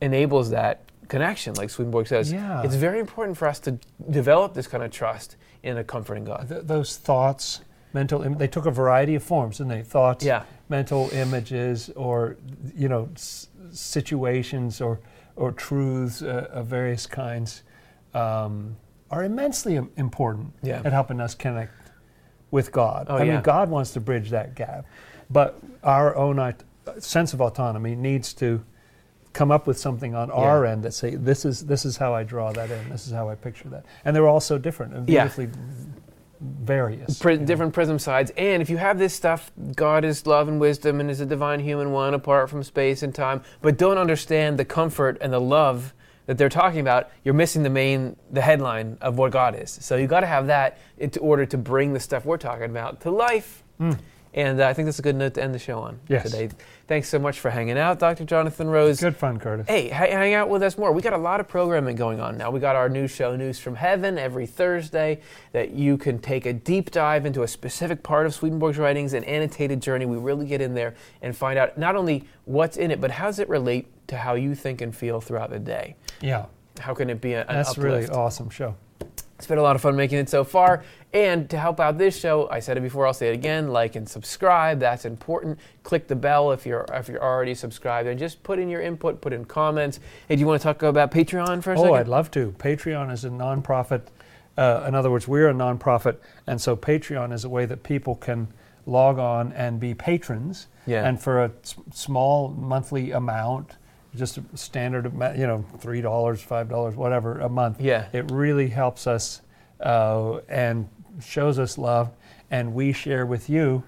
enables 0.00 0.50
that 0.50 0.80
connection. 1.08 1.54
Like 1.54 1.70
Swedenborg 1.70 2.06
says, 2.06 2.32
Yeah. 2.32 2.62
it's 2.62 2.74
very 2.74 3.00
important 3.00 3.36
for 3.36 3.48
us 3.48 3.58
to 3.60 3.78
develop 4.10 4.54
this 4.54 4.66
kind 4.66 4.82
of 4.84 4.90
trust 4.90 5.36
in 5.62 5.76
a 5.78 5.84
comforting 5.84 6.24
God. 6.24 6.48
Th- 6.48 6.62
those 6.64 6.96
thoughts, 6.96 7.62
mental, 7.92 8.22
Im- 8.22 8.34
they 8.38 8.46
took 8.46 8.66
a 8.66 8.70
variety 8.70 9.14
of 9.14 9.22
forms, 9.22 9.58
didn't 9.58 9.70
they? 9.70 9.82
Thoughts, 9.82 10.24
Yeah, 10.24 10.42
mental 10.68 11.08
images, 11.12 11.90
or 11.96 12.36
you 12.76 12.88
know, 12.88 13.08
s- 13.14 13.48
situations, 13.70 14.80
or 14.80 15.00
or 15.36 15.52
truths 15.52 16.20
uh, 16.20 16.48
of 16.50 16.66
various 16.66 17.06
kinds, 17.06 17.62
um, 18.12 18.76
are 19.10 19.22
immensely 19.22 19.76
important 19.96 20.52
Yeah. 20.62 20.82
at 20.84 20.92
helping 20.92 21.20
us 21.20 21.34
connect 21.36 21.72
with 22.50 22.72
God. 22.72 23.06
Oh, 23.08 23.16
I 23.16 23.22
yeah. 23.22 23.32
mean, 23.34 23.42
God 23.42 23.70
wants 23.70 23.92
to 23.92 24.00
bridge 24.00 24.30
that 24.30 24.56
gap, 24.56 24.84
but 25.30 25.56
our 25.84 26.16
own 26.16 26.40
aut- 26.40 26.64
sense 26.98 27.32
of 27.34 27.40
autonomy 27.40 27.94
needs 27.94 28.34
to 28.34 28.64
come 29.32 29.50
up 29.50 29.66
with 29.66 29.78
something 29.78 30.14
on 30.14 30.30
our 30.30 30.64
end 30.66 30.82
that 30.84 30.92
say 30.94 31.14
this 31.14 31.44
is 31.44 31.66
this 31.66 31.84
is 31.84 31.96
how 31.96 32.14
I 32.14 32.22
draw 32.24 32.52
that 32.52 32.70
in. 32.70 32.88
This 32.88 33.06
is 33.06 33.12
how 33.12 33.28
I 33.28 33.34
picture 33.34 33.68
that, 33.68 33.84
and 34.04 34.14
they're 34.16 34.28
all 34.28 34.40
so 34.40 34.58
different 34.58 34.94
and 34.94 35.08
Yeah. 35.08 35.24
beautifully 35.24 35.48
various. 36.40 37.18
Pri- 37.18 37.32
you 37.32 37.38
know. 37.40 37.44
different 37.46 37.72
prism 37.74 37.98
sides. 37.98 38.30
And 38.36 38.62
if 38.62 38.70
you 38.70 38.76
have 38.76 38.98
this 38.98 39.12
stuff, 39.14 39.50
God 39.74 40.04
is 40.04 40.26
love 40.26 40.48
and 40.48 40.60
wisdom 40.60 41.00
and 41.00 41.10
is 41.10 41.20
a 41.20 41.26
divine 41.26 41.60
human 41.60 41.90
one 41.90 42.14
apart 42.14 42.48
from 42.48 42.62
space 42.62 43.02
and 43.02 43.14
time, 43.14 43.42
but 43.60 43.76
don't 43.76 43.98
understand 43.98 44.58
the 44.58 44.64
comfort 44.64 45.18
and 45.20 45.32
the 45.32 45.40
love 45.40 45.94
that 46.26 46.36
they're 46.36 46.48
talking 46.50 46.80
about, 46.80 47.08
you're 47.24 47.34
missing 47.34 47.62
the 47.62 47.70
main, 47.70 48.14
the 48.30 48.42
headline 48.42 48.98
of 49.00 49.16
what 49.16 49.32
God 49.32 49.58
is. 49.60 49.70
So 49.80 49.96
you 49.96 50.06
got 50.06 50.20
to 50.20 50.26
have 50.26 50.46
that 50.48 50.78
in 50.98 51.10
order 51.20 51.46
to 51.46 51.56
bring 51.56 51.94
the 51.94 52.00
stuff 52.00 52.24
we're 52.26 52.36
talking 52.36 52.66
about 52.66 53.00
to 53.00 53.10
life. 53.10 53.64
Mm. 53.80 53.98
And 54.34 54.60
uh, 54.60 54.68
I 54.68 54.74
think 54.74 54.86
that's 54.86 54.98
a 54.98 55.02
good 55.02 55.16
note 55.16 55.34
to 55.34 55.42
end 55.42 55.54
the 55.54 55.58
show 55.58 55.78
on 55.80 55.98
Yes. 56.08 56.30
today. 56.30 56.50
Thanks 56.86 57.08
so 57.08 57.18
much 57.18 57.40
for 57.40 57.50
hanging 57.50 57.76
out, 57.78 57.98
Dr. 57.98 58.24
Jonathan 58.24 58.68
Rose. 58.68 59.00
Good 59.00 59.16
fun, 59.16 59.38
Curtis. 59.38 59.66
Hey, 59.66 59.88
ha- 59.88 60.06
hang 60.06 60.34
out 60.34 60.48
with 60.48 60.62
us 60.62 60.76
more. 60.78 60.92
We 60.92 61.02
got 61.02 61.12
a 61.12 61.18
lot 61.18 61.40
of 61.40 61.48
programming 61.48 61.96
going 61.96 62.20
on 62.20 62.38
now. 62.38 62.50
We 62.50 62.60
got 62.60 62.76
our 62.76 62.88
new 62.88 63.06
show, 63.08 63.36
News 63.36 63.58
from 63.58 63.74
Heaven, 63.74 64.16
every 64.18 64.46
Thursday 64.46 65.20
that 65.52 65.70
you 65.72 65.96
can 65.98 66.18
take 66.18 66.46
a 66.46 66.52
deep 66.52 66.90
dive 66.90 67.26
into 67.26 67.42
a 67.42 67.48
specific 67.48 68.02
part 68.02 68.26
of 68.26 68.34
Swedenborg's 68.34 68.78
writings, 68.78 69.12
an 69.12 69.24
annotated 69.24 69.80
journey. 69.82 70.06
We 70.06 70.16
really 70.18 70.46
get 70.46 70.60
in 70.60 70.74
there 70.74 70.94
and 71.22 71.36
find 71.36 71.58
out 71.58 71.76
not 71.78 71.96
only 71.96 72.24
what's 72.44 72.76
in 72.76 72.90
it, 72.90 73.00
but 73.00 73.10
how 73.10 73.26
does 73.26 73.38
it 73.38 73.48
relate 73.48 73.86
to 74.08 74.16
how 74.16 74.34
you 74.34 74.54
think 74.54 74.80
and 74.80 74.94
feel 74.94 75.20
throughout 75.20 75.50
the 75.50 75.58
day? 75.58 75.96
Yeah, 76.20 76.46
How 76.80 76.94
can 76.94 77.10
it 77.10 77.20
be 77.20 77.32
a, 77.34 77.42
an 77.42 77.46
that's 77.56 77.70
uplift? 77.70 77.84
really 77.84 78.08
awesome 78.08 78.50
show. 78.50 78.74
It's 79.38 79.46
been 79.46 79.58
a 79.58 79.62
lot 79.62 79.76
of 79.76 79.82
fun 79.82 79.94
making 79.94 80.18
it 80.18 80.28
so 80.28 80.42
far. 80.42 80.82
And 81.12 81.48
to 81.50 81.58
help 81.58 81.78
out 81.78 81.96
this 81.96 82.18
show, 82.18 82.50
I 82.50 82.58
said 82.58 82.76
it 82.76 82.80
before, 82.80 83.06
I'll 83.06 83.14
say 83.14 83.28
it 83.30 83.34
again, 83.34 83.68
like 83.68 83.94
and 83.94 84.06
subscribe. 84.08 84.80
That's 84.80 85.04
important. 85.04 85.58
Click 85.84 86.08
the 86.08 86.16
bell 86.16 86.50
if 86.50 86.66
you're 86.66 86.84
if 86.92 87.08
you're 87.08 87.22
already 87.22 87.54
subscribed 87.54 88.08
and 88.08 88.18
just 88.18 88.42
put 88.42 88.58
in 88.58 88.68
your 88.68 88.82
input, 88.82 89.20
put 89.20 89.32
in 89.32 89.44
comments. 89.44 90.00
Hey, 90.26 90.34
do 90.34 90.40
you 90.40 90.46
want 90.46 90.60
to 90.60 90.64
talk 90.64 90.82
about 90.82 91.12
Patreon 91.12 91.62
for 91.62 91.72
a 91.72 91.78
Oh, 91.78 91.82
second? 91.84 91.96
I'd 91.98 92.08
love 92.08 92.30
to. 92.32 92.50
Patreon 92.58 93.12
is 93.12 93.24
a 93.24 93.30
nonprofit. 93.30 94.02
Uh, 94.56 94.84
in 94.88 94.94
other 94.96 95.08
words, 95.10 95.28
we're 95.28 95.48
a 95.48 95.54
nonprofit, 95.54 96.16
and 96.48 96.60
so 96.60 96.76
Patreon 96.76 97.32
is 97.32 97.44
a 97.44 97.48
way 97.48 97.64
that 97.64 97.84
people 97.84 98.16
can 98.16 98.48
log 98.86 99.20
on 99.20 99.52
and 99.52 99.78
be 99.78 99.94
patrons. 99.94 100.66
Yeah. 100.84 101.06
And 101.08 101.20
for 101.22 101.44
a 101.44 101.52
s- 101.62 101.76
small 101.94 102.48
monthly 102.48 103.12
amount, 103.12 103.76
just 104.18 104.38
a 104.38 104.44
standard, 104.56 105.04
you 105.36 105.46
know, 105.46 105.64
three 105.78 106.00
dollars, 106.00 106.42
five 106.42 106.68
dollars, 106.68 106.96
whatever 106.96 107.40
a 107.40 107.48
month. 107.48 107.80
Yeah. 107.80 108.06
It 108.12 108.30
really 108.30 108.68
helps 108.68 109.06
us 109.06 109.40
uh, 109.80 110.38
and 110.48 110.88
shows 111.24 111.58
us 111.58 111.78
love, 111.78 112.10
and 112.50 112.74
we 112.74 112.92
share 112.92 113.24
with 113.26 113.48
you. 113.48 113.84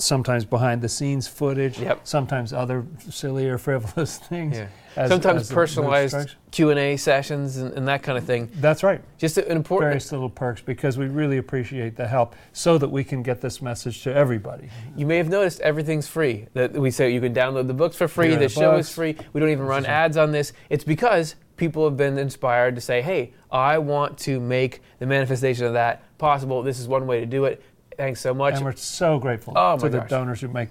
Sometimes 0.00 0.44
behind 0.46 0.80
the 0.80 0.88
scenes 0.88 1.28
footage, 1.28 1.78
Yep. 1.78 2.00
sometimes 2.04 2.52
other 2.54 2.86
silly 3.10 3.48
or 3.48 3.58
frivolous 3.58 4.16
things. 4.28 4.56
Yeah. 4.56 4.66
as- 4.96 5.10
Sometimes 5.10 5.42
as 5.42 5.52
personalized. 5.52 6.34
Q 6.50 6.70
and 6.70 6.78
A 6.80 6.96
sessions 6.96 7.58
and, 7.58 7.72
and 7.74 7.86
that 7.86 8.02
kind 8.02 8.16
of 8.18 8.24
thing. 8.24 8.48
That's 8.56 8.82
right. 8.82 9.00
Just 9.18 9.36
an 9.38 9.56
important. 9.56 9.90
various 9.90 10.10
little 10.10 10.30
perks 10.30 10.62
because 10.62 10.96
we 10.98 11.06
really 11.06 11.36
appreciate 11.36 11.96
the 11.96 12.08
help 12.08 12.34
so 12.52 12.76
that 12.78 12.88
we 12.90 13.04
can 13.04 13.22
get 13.22 13.40
this 13.40 13.60
message 13.62 14.02
to 14.02 14.12
everybody. 14.14 14.68
You 14.96 15.06
may 15.06 15.18
have 15.18 15.28
noticed 15.28 15.60
everything's 15.60 16.08
free. 16.08 16.46
That 16.54 16.72
we 16.72 16.90
say 16.90 17.12
you 17.12 17.20
can 17.20 17.34
download 17.34 17.66
the 17.68 17.74
books 17.74 17.94
for 17.96 18.08
free. 18.08 18.30
The 18.30 18.36
the 18.38 18.48
show 18.48 18.72
books. 18.72 18.88
is 18.88 18.94
free. 18.94 19.16
We 19.32 19.40
don't 19.40 19.50
even 19.50 19.66
run 19.66 19.84
ads 19.86 20.16
on 20.16 20.32
this. 20.32 20.52
It's 20.70 20.82
because 20.82 21.36
people 21.56 21.84
have 21.84 21.96
been 21.96 22.18
inspired 22.18 22.74
to 22.74 22.80
say, 22.80 23.00
"Hey, 23.02 23.32
I 23.52 23.78
want 23.78 24.16
to 24.20 24.40
make 24.40 24.80
the 24.98 25.06
manifestation 25.06 25.66
of 25.66 25.74
that 25.74 26.02
possible. 26.18 26.62
This 26.62 26.80
is 26.80 26.88
one 26.88 27.06
way 27.06 27.20
to 27.20 27.26
do 27.26 27.44
it." 27.44 27.62
Thanks 28.00 28.22
so 28.22 28.32
much. 28.32 28.54
And 28.54 28.64
we're 28.64 28.74
so 28.76 29.18
grateful 29.18 29.52
Oh, 29.56 29.76
to 29.76 29.90
the 29.90 29.98
gosh. 29.98 30.08
donors 30.08 30.40
who 30.40 30.48
make. 30.48 30.70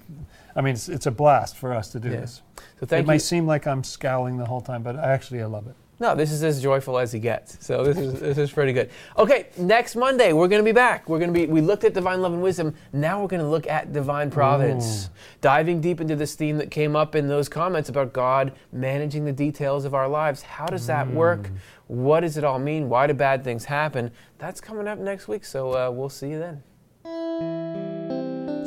I 0.55 0.61
mean, 0.61 0.73
it's, 0.73 0.89
it's 0.89 1.05
a 1.05 1.11
blast 1.11 1.57
for 1.57 1.75
us 1.75 1.89
to 1.91 1.99
do 1.99 2.09
Yeah. 2.09 2.21
this. 2.21 2.41
So 2.79 2.87
thank 2.87 3.03
it 3.05 3.07
may 3.07 3.19
seem 3.19 3.45
like 3.45 3.67
I'm 3.67 3.83
scowling 3.83 4.37
the 4.37 4.45
whole 4.45 4.61
time, 4.61 4.81
but 4.81 4.95
I 4.95 5.11
actually 5.11 5.43
I 5.43 5.45
love 5.45 5.67
it. 5.67 5.75
No, 5.99 6.15
this 6.15 6.31
is 6.31 6.43
as 6.43 6.59
joyful 6.59 6.97
as 6.97 7.11
he 7.11 7.19
gets. 7.19 7.63
So 7.63 7.83
this 7.83 7.99
is 7.99 8.19
this 8.19 8.39
is 8.39 8.51
pretty 8.51 8.73
good. 8.73 8.89
Okay, 9.15 9.45
next 9.59 9.95
Monday 9.95 10.33
we're 10.33 10.47
going 10.47 10.61
to 10.61 10.65
be 10.65 10.71
back. 10.73 11.07
We're 11.07 11.19
going 11.19 11.31
to 11.31 11.39
be 11.39 11.45
we 11.45 11.61
looked 11.61 11.83
at 11.83 11.93
divine 11.93 12.23
love 12.23 12.33
and 12.33 12.41
wisdom. 12.41 12.73
Now 12.93 13.21
we're 13.21 13.27
going 13.27 13.41
to 13.43 13.47
look 13.47 13.67
at 13.67 13.93
divine 13.93 14.31
providence, 14.31 15.11
diving 15.39 15.81
deep 15.81 16.01
into 16.01 16.15
this 16.15 16.33
theme 16.33 16.57
that 16.57 16.71
came 16.71 16.95
up 16.95 17.13
in 17.15 17.27
those 17.27 17.47
comments 17.47 17.89
about 17.89 18.11
God 18.11 18.53
managing 18.71 19.23
the 19.23 19.33
details 19.33 19.85
of 19.85 19.93
our 19.93 20.07
lives. 20.07 20.41
How 20.41 20.65
does 20.65 20.87
that 20.87 21.07
work? 21.11 21.51
What 21.85 22.21
does 22.21 22.37
it 22.37 22.43
all 22.43 22.57
mean? 22.57 22.89
Why 22.89 23.05
do 23.05 23.13
bad 23.13 23.43
things 23.43 23.65
happen? 23.65 24.09
That's 24.39 24.59
coming 24.59 24.87
up 24.87 24.97
next 24.97 25.27
week. 25.27 25.45
So 25.45 25.73
uh, 25.73 25.91
we'll 25.91 26.09
see 26.09 26.29
you 26.29 26.39
then. 26.39 26.63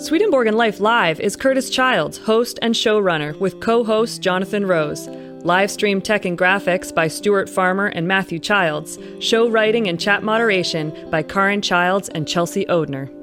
Swedenborg 0.02 0.48
and 0.48 0.56
Life 0.56 0.80
Live 0.80 1.20
is 1.20 1.36
Curtis 1.36 1.70
Childs, 1.70 2.18
host 2.18 2.58
and 2.60 2.74
showrunner, 2.74 3.38
with 3.38 3.60
co 3.60 3.84
host 3.84 4.20
Jonathan 4.20 4.66
Rose. 4.66 5.06
Live 5.44 5.70
stream 5.70 6.00
tech 6.00 6.24
and 6.24 6.36
graphics 6.36 6.92
by 6.94 7.06
Stuart 7.08 7.48
Farmer 7.48 7.86
and 7.86 8.08
Matthew 8.08 8.38
Childs. 8.38 8.98
Show 9.20 9.48
writing 9.48 9.88
and 9.88 10.00
chat 10.00 10.22
moderation 10.22 11.08
by 11.10 11.22
Karin 11.22 11.62
Childs 11.62 12.08
and 12.08 12.26
Chelsea 12.26 12.64
Odner. 12.66 13.21